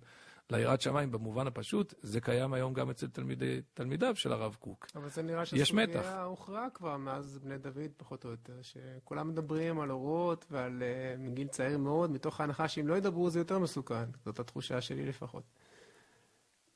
ליראת 0.50 0.80
שמיים 0.80 1.12
במובן 1.12 1.46
הפשוט, 1.46 1.94
זה 2.00 2.20
קיים 2.20 2.52
היום 2.52 2.72
גם 2.72 2.90
אצל 2.90 3.06
תלמידי, 3.06 3.60
תלמידיו 3.74 4.16
של 4.16 4.32
הרב 4.32 4.56
קוק. 4.60 4.86
אבל 4.94 5.08
זה 5.08 5.22
נראה 5.22 5.46
שהסוגיה 5.46 6.22
הוכרעה 6.22 6.70
כבר 6.70 6.96
מאז 6.96 7.38
בני 7.38 7.58
דוד, 7.58 7.90
פחות 7.96 8.24
או 8.24 8.30
יותר, 8.30 8.62
שכולם 8.62 9.28
מדברים 9.28 9.80
על 9.80 9.90
אורות 9.90 10.46
ועל 10.50 10.82
uh, 10.82 11.20
מגיל 11.20 11.48
צעיר 11.48 11.78
מאוד, 11.78 12.10
מתוך 12.10 12.40
ההנחה 12.40 12.68
שאם 12.68 12.88
לא 12.88 12.94
ידברו 12.94 13.30
זה 13.30 13.38
יותר 13.38 13.58
מסוכן, 13.58 14.04
זאת 14.24 14.40
התחושה 14.40 14.80
שלי 14.80 15.06
לפחות. 15.06 15.42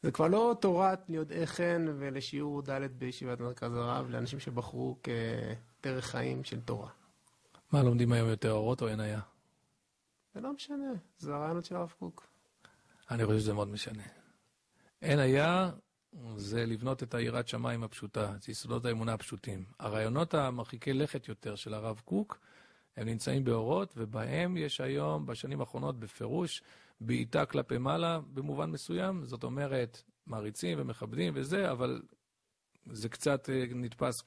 זה 0.03 0.11
כבר 0.11 0.29
לא 0.29 0.57
תורת 0.61 1.01
יודעי 1.09 1.47
חן 1.47 1.87
ולשיעור 1.99 2.63
ד' 2.63 2.99
בישיבת 2.99 3.41
מרכז 3.41 3.75
הרב 3.75 4.11
לאנשים 4.11 4.41
שבחרו 4.41 4.99
כדרך 5.03 6.05
חיים 6.07 6.45
של 6.45 6.61
תורה. 6.61 6.91
מה, 7.73 7.83
לומדים 7.83 8.13
היום 8.13 8.29
יותר 8.29 8.53
אורות 8.53 8.83
או 8.83 8.89
אין 8.89 9.01
היה? 9.01 9.21
זה 10.35 10.41
לא 10.41 10.53
משנה, 10.53 10.93
זה 11.19 11.35
הרעיונות 11.35 11.65
של 11.65 11.77
הרב 11.77 11.95
קוק. 11.99 12.27
אני 13.11 13.27
חושב 13.27 13.39
שזה 13.39 13.55
מאוד 13.55 13.69
משנה. 13.69 14.03
אין 15.03 15.19
היה 15.19 15.71
זה 16.37 16.67
לבנות 16.67 17.03
את 17.03 17.15
היראת 17.15 17.49
שמיים 17.49 17.83
הפשוטה, 17.83 18.35
את 18.37 18.49
יסודות 18.49 18.85
האמונה 18.85 19.13
הפשוטים. 19.13 19.65
הרעיונות 19.79 20.35
המרחיקי 20.35 20.93
לכת 20.93 21.29
יותר 21.29 21.57
של 21.57 21.75
הרב 21.75 22.01
קוק, 22.05 22.39
הם 22.97 23.09
נמצאים 23.09 23.45
באורות, 23.45 23.95
ובהם 23.97 24.57
יש 24.57 24.81
היום, 24.81 25.27
בשנים 25.27 25.61
האחרונות, 25.61 25.99
בפירוש, 25.99 26.63
בעיטה 27.01 27.47
כלפי 27.47 27.79
מעלה 27.79 28.21
במובן 28.35 28.71
מסוים, 28.71 29.25
זאת 29.25 29.45
אומרת, 29.45 30.03
מעריצים 30.27 30.79
ומכבדים 30.81 31.33
וזה, 31.37 31.71
אבל 31.71 32.03
זה 32.93 33.09
קצת 33.09 33.51
אה, 33.51 33.65
נתפס 33.71 34.23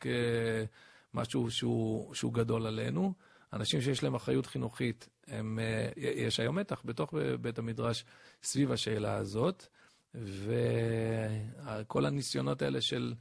כמשהו 1.13 1.51
שהוא, 1.51 2.13
שהוא 2.13 2.33
גדול 2.33 2.67
עלינו. 2.67 3.13
אנשים 3.53 3.81
שיש 3.81 4.03
להם 4.03 4.15
אחריות 4.15 4.45
חינוכית, 4.45 5.09
הם, 5.27 5.59
אה, 5.59 5.89
יש 5.97 6.39
היום 6.39 6.59
מתח 6.59 6.81
בתוך 6.85 7.13
בית 7.41 7.59
המדרש 7.59 8.05
סביב 8.43 8.71
השאלה 8.71 9.13
הזאת, 9.15 9.67
וכל 10.15 12.05
הניסיונות 12.05 12.61
האלה 12.61 12.81
של, 12.81 13.13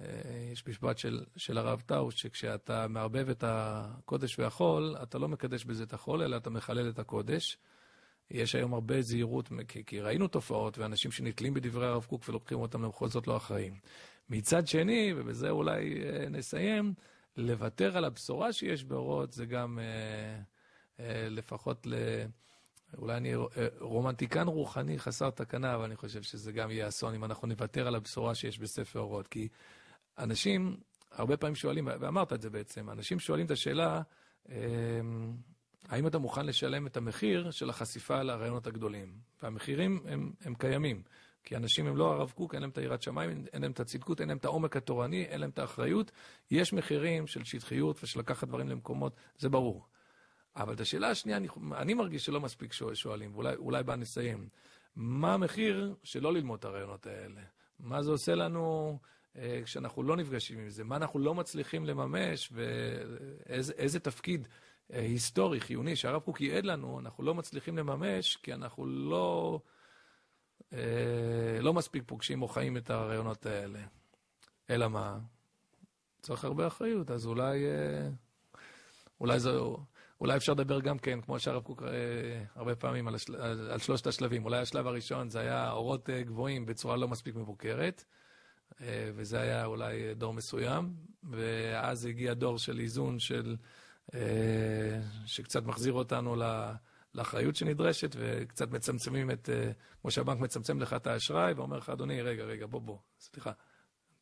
אה, 0.00 0.06
יש 0.52 0.66
משפט 0.66 0.98
של, 0.98 1.24
של 1.36 1.58
הרב 1.58 1.82
טאו, 1.86 2.10
שכשאתה 2.10 2.88
מערבב 2.88 3.28
את 3.30 3.44
הקודש 3.46 4.38
והחול, 4.38 4.96
אתה 5.02 5.18
לא 5.18 5.28
מקדש 5.28 5.64
בזה 5.64 5.82
את 5.82 5.92
החול, 5.92 6.22
אלא 6.22 6.36
אתה 6.36 6.50
מחלל 6.50 6.88
את 6.88 6.98
הקודש. 6.98 7.58
יש 8.30 8.54
היום 8.54 8.74
הרבה 8.74 9.02
זהירות, 9.02 9.48
כי, 9.68 9.84
כי 9.84 10.00
ראינו 10.00 10.28
תופעות 10.28 10.78
ואנשים 10.78 11.10
שנתלים 11.10 11.54
בדברי 11.54 11.86
הרב 11.86 12.04
קוק 12.04 12.28
ולוקחים 12.28 12.58
אותם 12.58 12.82
למחוז 12.82 13.12
זאת 13.12 13.26
לא 13.26 13.36
אחראים. 13.36 13.74
מצד 14.30 14.66
שני, 14.66 15.12
ובזה 15.16 15.50
אולי 15.50 16.02
אה, 16.04 16.28
נסיים, 16.28 16.94
לוותר 17.36 17.96
על 17.96 18.04
הבשורה 18.04 18.52
שיש 18.52 18.84
באורות 18.84 19.32
זה 19.32 19.46
גם 19.46 19.78
אה, 19.78 20.40
אה, 21.04 21.28
לפחות 21.28 21.86
ל... 21.86 21.94
אולי 22.98 23.16
אני 23.16 23.34
אה, 23.34 23.40
רומנטיקן 23.80 24.46
רוחני 24.46 24.98
חסר 24.98 25.30
תקנה, 25.30 25.74
אבל 25.74 25.84
אני 25.84 25.96
חושב 25.96 26.22
שזה 26.22 26.52
גם 26.52 26.70
יהיה 26.70 26.88
אסון 26.88 27.14
אם 27.14 27.24
אנחנו 27.24 27.48
נוותר 27.48 27.86
על 27.86 27.94
הבשורה 27.94 28.34
שיש 28.34 28.58
בספר 28.58 29.00
אורות. 29.00 29.28
כי 29.28 29.48
אנשים 30.18 30.76
הרבה 31.12 31.36
פעמים 31.36 31.54
שואלים, 31.54 31.88
ואמרת 32.00 32.32
את 32.32 32.42
זה 32.42 32.50
בעצם, 32.50 32.90
אנשים 32.90 33.18
שואלים 33.18 33.46
את 33.46 33.50
השאלה, 33.50 34.02
אה, 34.50 34.56
האם 35.88 36.06
אתה 36.06 36.18
מוכן 36.18 36.46
לשלם 36.46 36.86
את 36.86 36.96
המחיר 36.96 37.50
של 37.50 37.70
החשיפה 37.70 38.22
לרעיונות 38.22 38.66
הגדולים? 38.66 39.18
והמחירים 39.42 40.02
הם, 40.06 40.32
הם 40.44 40.54
קיימים. 40.54 41.02
כי 41.44 41.56
אנשים 41.56 41.86
הם 41.86 41.96
לא 41.96 42.12
הרב 42.12 42.30
קוק, 42.30 42.54
אין 42.54 42.62
להם 42.62 42.70
את 42.70 42.78
היראת 42.78 43.02
שמיים, 43.02 43.44
אין 43.52 43.62
להם 43.62 43.70
את 43.70 43.80
הצדקות, 43.80 44.20
אין 44.20 44.28
להם 44.28 44.36
את 44.36 44.44
העומק 44.44 44.76
התורני, 44.76 45.24
אין 45.24 45.40
להם 45.40 45.50
את 45.50 45.58
האחריות. 45.58 46.12
יש 46.50 46.72
מחירים 46.72 47.26
של 47.26 47.44
שטחיות 47.44 48.00
ושל 48.02 48.18
לקחת 48.18 48.48
דברים 48.48 48.68
למקומות, 48.68 49.16
זה 49.38 49.48
ברור. 49.48 49.86
אבל 50.56 50.74
את 50.74 50.80
השאלה 50.80 51.10
השנייה, 51.10 51.38
אני, 51.38 51.48
אני 51.76 51.94
מרגיש 51.94 52.24
שלא 52.24 52.40
מספיק 52.40 52.72
שואלים, 52.94 53.36
ואולי 53.36 53.82
בה 53.82 53.96
נסיים. 53.96 54.48
מה 54.96 55.34
המחיר 55.34 55.94
שלא 56.02 56.32
ללמוד 56.32 56.58
את 56.58 56.64
הרעיונות 56.64 57.06
האלה? 57.06 57.40
מה 57.80 58.02
זה 58.02 58.10
עושה 58.10 58.34
לנו 58.34 58.98
אה, 59.36 59.60
כשאנחנו 59.64 60.02
לא 60.02 60.16
נפגשים 60.16 60.58
עם 60.58 60.70
זה? 60.70 60.84
מה 60.84 60.96
אנחנו 60.96 61.18
לא 61.18 61.34
מצליחים 61.34 61.84
לממש 61.84 62.52
ואיזה 62.52 64.00
תפקיד 64.00 64.48
אה, 64.92 65.00
היסטורי, 65.00 65.60
חיוני, 65.60 65.96
שהרב 65.96 66.22
קוק 66.22 66.40
ייעד 66.40 66.64
לנו, 66.64 67.00
אנחנו 67.00 67.24
לא 67.24 67.34
מצליחים 67.34 67.78
לממש, 67.78 68.36
כי 68.36 68.54
אנחנו 68.54 68.86
לא 68.86 69.60
לא 71.60 71.72
מספיק 71.74 72.02
פוגשים 72.06 72.42
או 72.42 72.48
חיים 72.48 72.76
את 72.76 72.90
הרעיונות 72.90 73.46
האלה. 73.46 73.80
אלא 74.70 74.88
מה? 74.88 75.18
צריך 76.24 76.44
הרבה 76.44 76.66
אחריות, 76.66 77.10
אז 77.10 77.26
אולי, 77.26 77.64
אה, 77.64 78.08
אולי, 79.20 79.40
זו, 79.40 79.78
אולי 80.20 80.36
אפשר 80.36 80.52
לדבר 80.52 80.80
גם 80.80 80.98
כן, 80.98 81.20
כמו 81.20 81.38
שהרב 81.38 81.62
קוק 81.62 81.82
אה, 81.82 81.88
הרבה 82.54 82.74
פעמים, 82.74 83.08
על, 83.08 83.14
השל, 83.14 83.36
על, 83.70 83.78
שלושת 83.78 84.06
השלבים. 84.06 84.44
אולי 84.44 84.58
השלב 84.58 84.86
הראשון 84.86 85.28
זה 85.28 85.40
היה 85.40 85.70
אורות 85.70 86.10
אה, 86.10 86.22
גבוהים 86.22 86.66
בצורה 86.66 86.96
לא 86.96 87.08
מספיק 87.08 87.34
מבוקרת, 87.34 88.04
אה, 88.80 89.10
וזה 89.14 89.40
היה 89.40 89.64
אולי 89.64 90.14
דור 90.14 90.34
מסוים, 90.34 90.94
ואז 91.30 92.06
הגיע 92.06 92.34
דור 92.34 92.58
של 92.58 92.80
איזון 92.80 93.18
של, 93.18 93.56
אה, 94.14 95.00
שקצת 95.26 95.62
מחזיר 95.62 95.92
אותנו 95.92 96.36
ל... 96.36 96.72
לאחריות 97.14 97.56
שנדרשת, 97.56 98.16
וקצת 98.18 98.70
מצמצמים 98.70 99.30
את, 99.30 99.50
אה, 99.52 99.70
כמו 100.00 100.10
שהבנק 100.10 100.40
מצמצם 100.40 100.80
לך 100.80 100.92
את 100.92 101.06
האשראי, 101.06 101.52
ואומר 101.52 101.76
לך, 101.76 101.88
אדוני, 101.88 102.22
רגע, 102.22 102.44
רגע, 102.44 102.66
בוא, 102.66 102.80
בוא, 102.80 102.98
סליחה. 103.20 103.52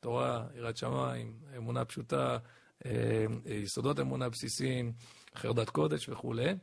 תורה, 0.01 0.47
יראת 0.55 0.77
שמיים, 0.77 1.39
אמונה 1.57 1.85
פשוטה, 1.85 2.39
אה, 2.87 3.25
יסודות 3.45 4.01
אמונה 4.01 4.29
בסיסיים, 4.29 4.93
חרדת 5.37 5.71
קודש 5.71 6.09
וכולי. 6.09 6.55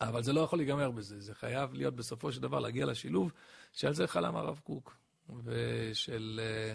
אבל 0.00 0.22
זה 0.22 0.32
לא 0.32 0.40
יכול 0.40 0.58
להיגמר 0.58 0.90
בזה, 0.90 1.20
זה 1.20 1.34
חייב 1.34 1.74
להיות 1.74 1.96
בסופו 1.96 2.32
של 2.32 2.42
דבר 2.42 2.58
להגיע 2.58 2.86
לשילוב 2.86 3.32
שעל 3.72 3.94
זה 3.94 4.06
חלם 4.06 4.36
הרב 4.36 4.60
קוק. 4.64 4.96
ושל 5.44 6.40
אה, 6.42 6.74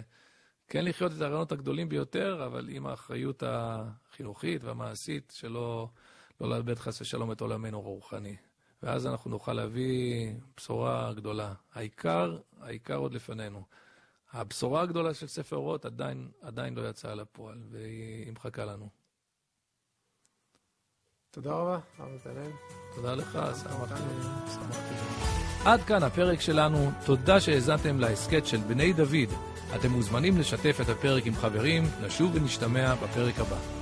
כן 0.68 0.84
לחיות 0.84 1.12
את 1.12 1.20
הרעיונות 1.20 1.52
הגדולים 1.52 1.88
ביותר, 1.88 2.46
אבל 2.46 2.68
עם 2.70 2.86
האחריות 2.86 3.42
החינוכית 3.46 4.64
והמעשית 4.64 5.32
שלא 5.36 5.88
לא 6.40 6.50
לאבד 6.50 6.78
חס 6.78 7.00
ושלום 7.00 7.32
את 7.32 7.40
עולמנו 7.40 7.78
הרוחני. 7.78 8.36
ואז 8.82 9.06
אנחנו 9.06 9.30
נוכל 9.30 9.52
להביא 9.52 10.32
בשורה 10.56 11.12
גדולה. 11.12 11.52
העיקר, 11.74 12.38
העיקר 12.60 12.96
עוד 12.96 13.14
לפנינו. 13.14 13.62
הבשורה 14.32 14.82
הגדולה 14.82 15.14
של 15.14 15.26
ספר 15.26 15.56
אורות 15.56 15.84
עדיין, 15.84 16.30
עדיין 16.42 16.74
לא 16.74 16.88
יצאה 16.88 17.14
לפועל, 17.14 17.58
והיא 17.70 18.32
מחכה 18.32 18.64
לנו. 18.64 18.88
תודה 21.30 21.52
רבה, 21.52 21.78
הרב 21.98 22.08
נתנאל. 22.14 22.50
תודה 22.94 23.14
לך, 23.14 23.38
שמחתי. 23.62 24.02
עד 25.64 25.80
כאן 25.80 26.02
הפרק 26.02 26.40
שלנו, 26.40 26.90
תודה 27.06 27.40
שהאזנתם 27.40 28.00
להסכת 28.00 28.46
של 28.46 28.56
בני 28.56 28.92
דוד. 28.92 29.28
אתם 29.76 29.90
מוזמנים 29.90 30.38
לשתף 30.38 30.78
את 30.82 30.88
הפרק 30.88 31.26
עם 31.26 31.34
חברים, 31.34 31.82
נשוב 32.06 32.34
ונשתמע 32.34 32.94
בפרק 32.94 33.38
הבא. 33.38 33.77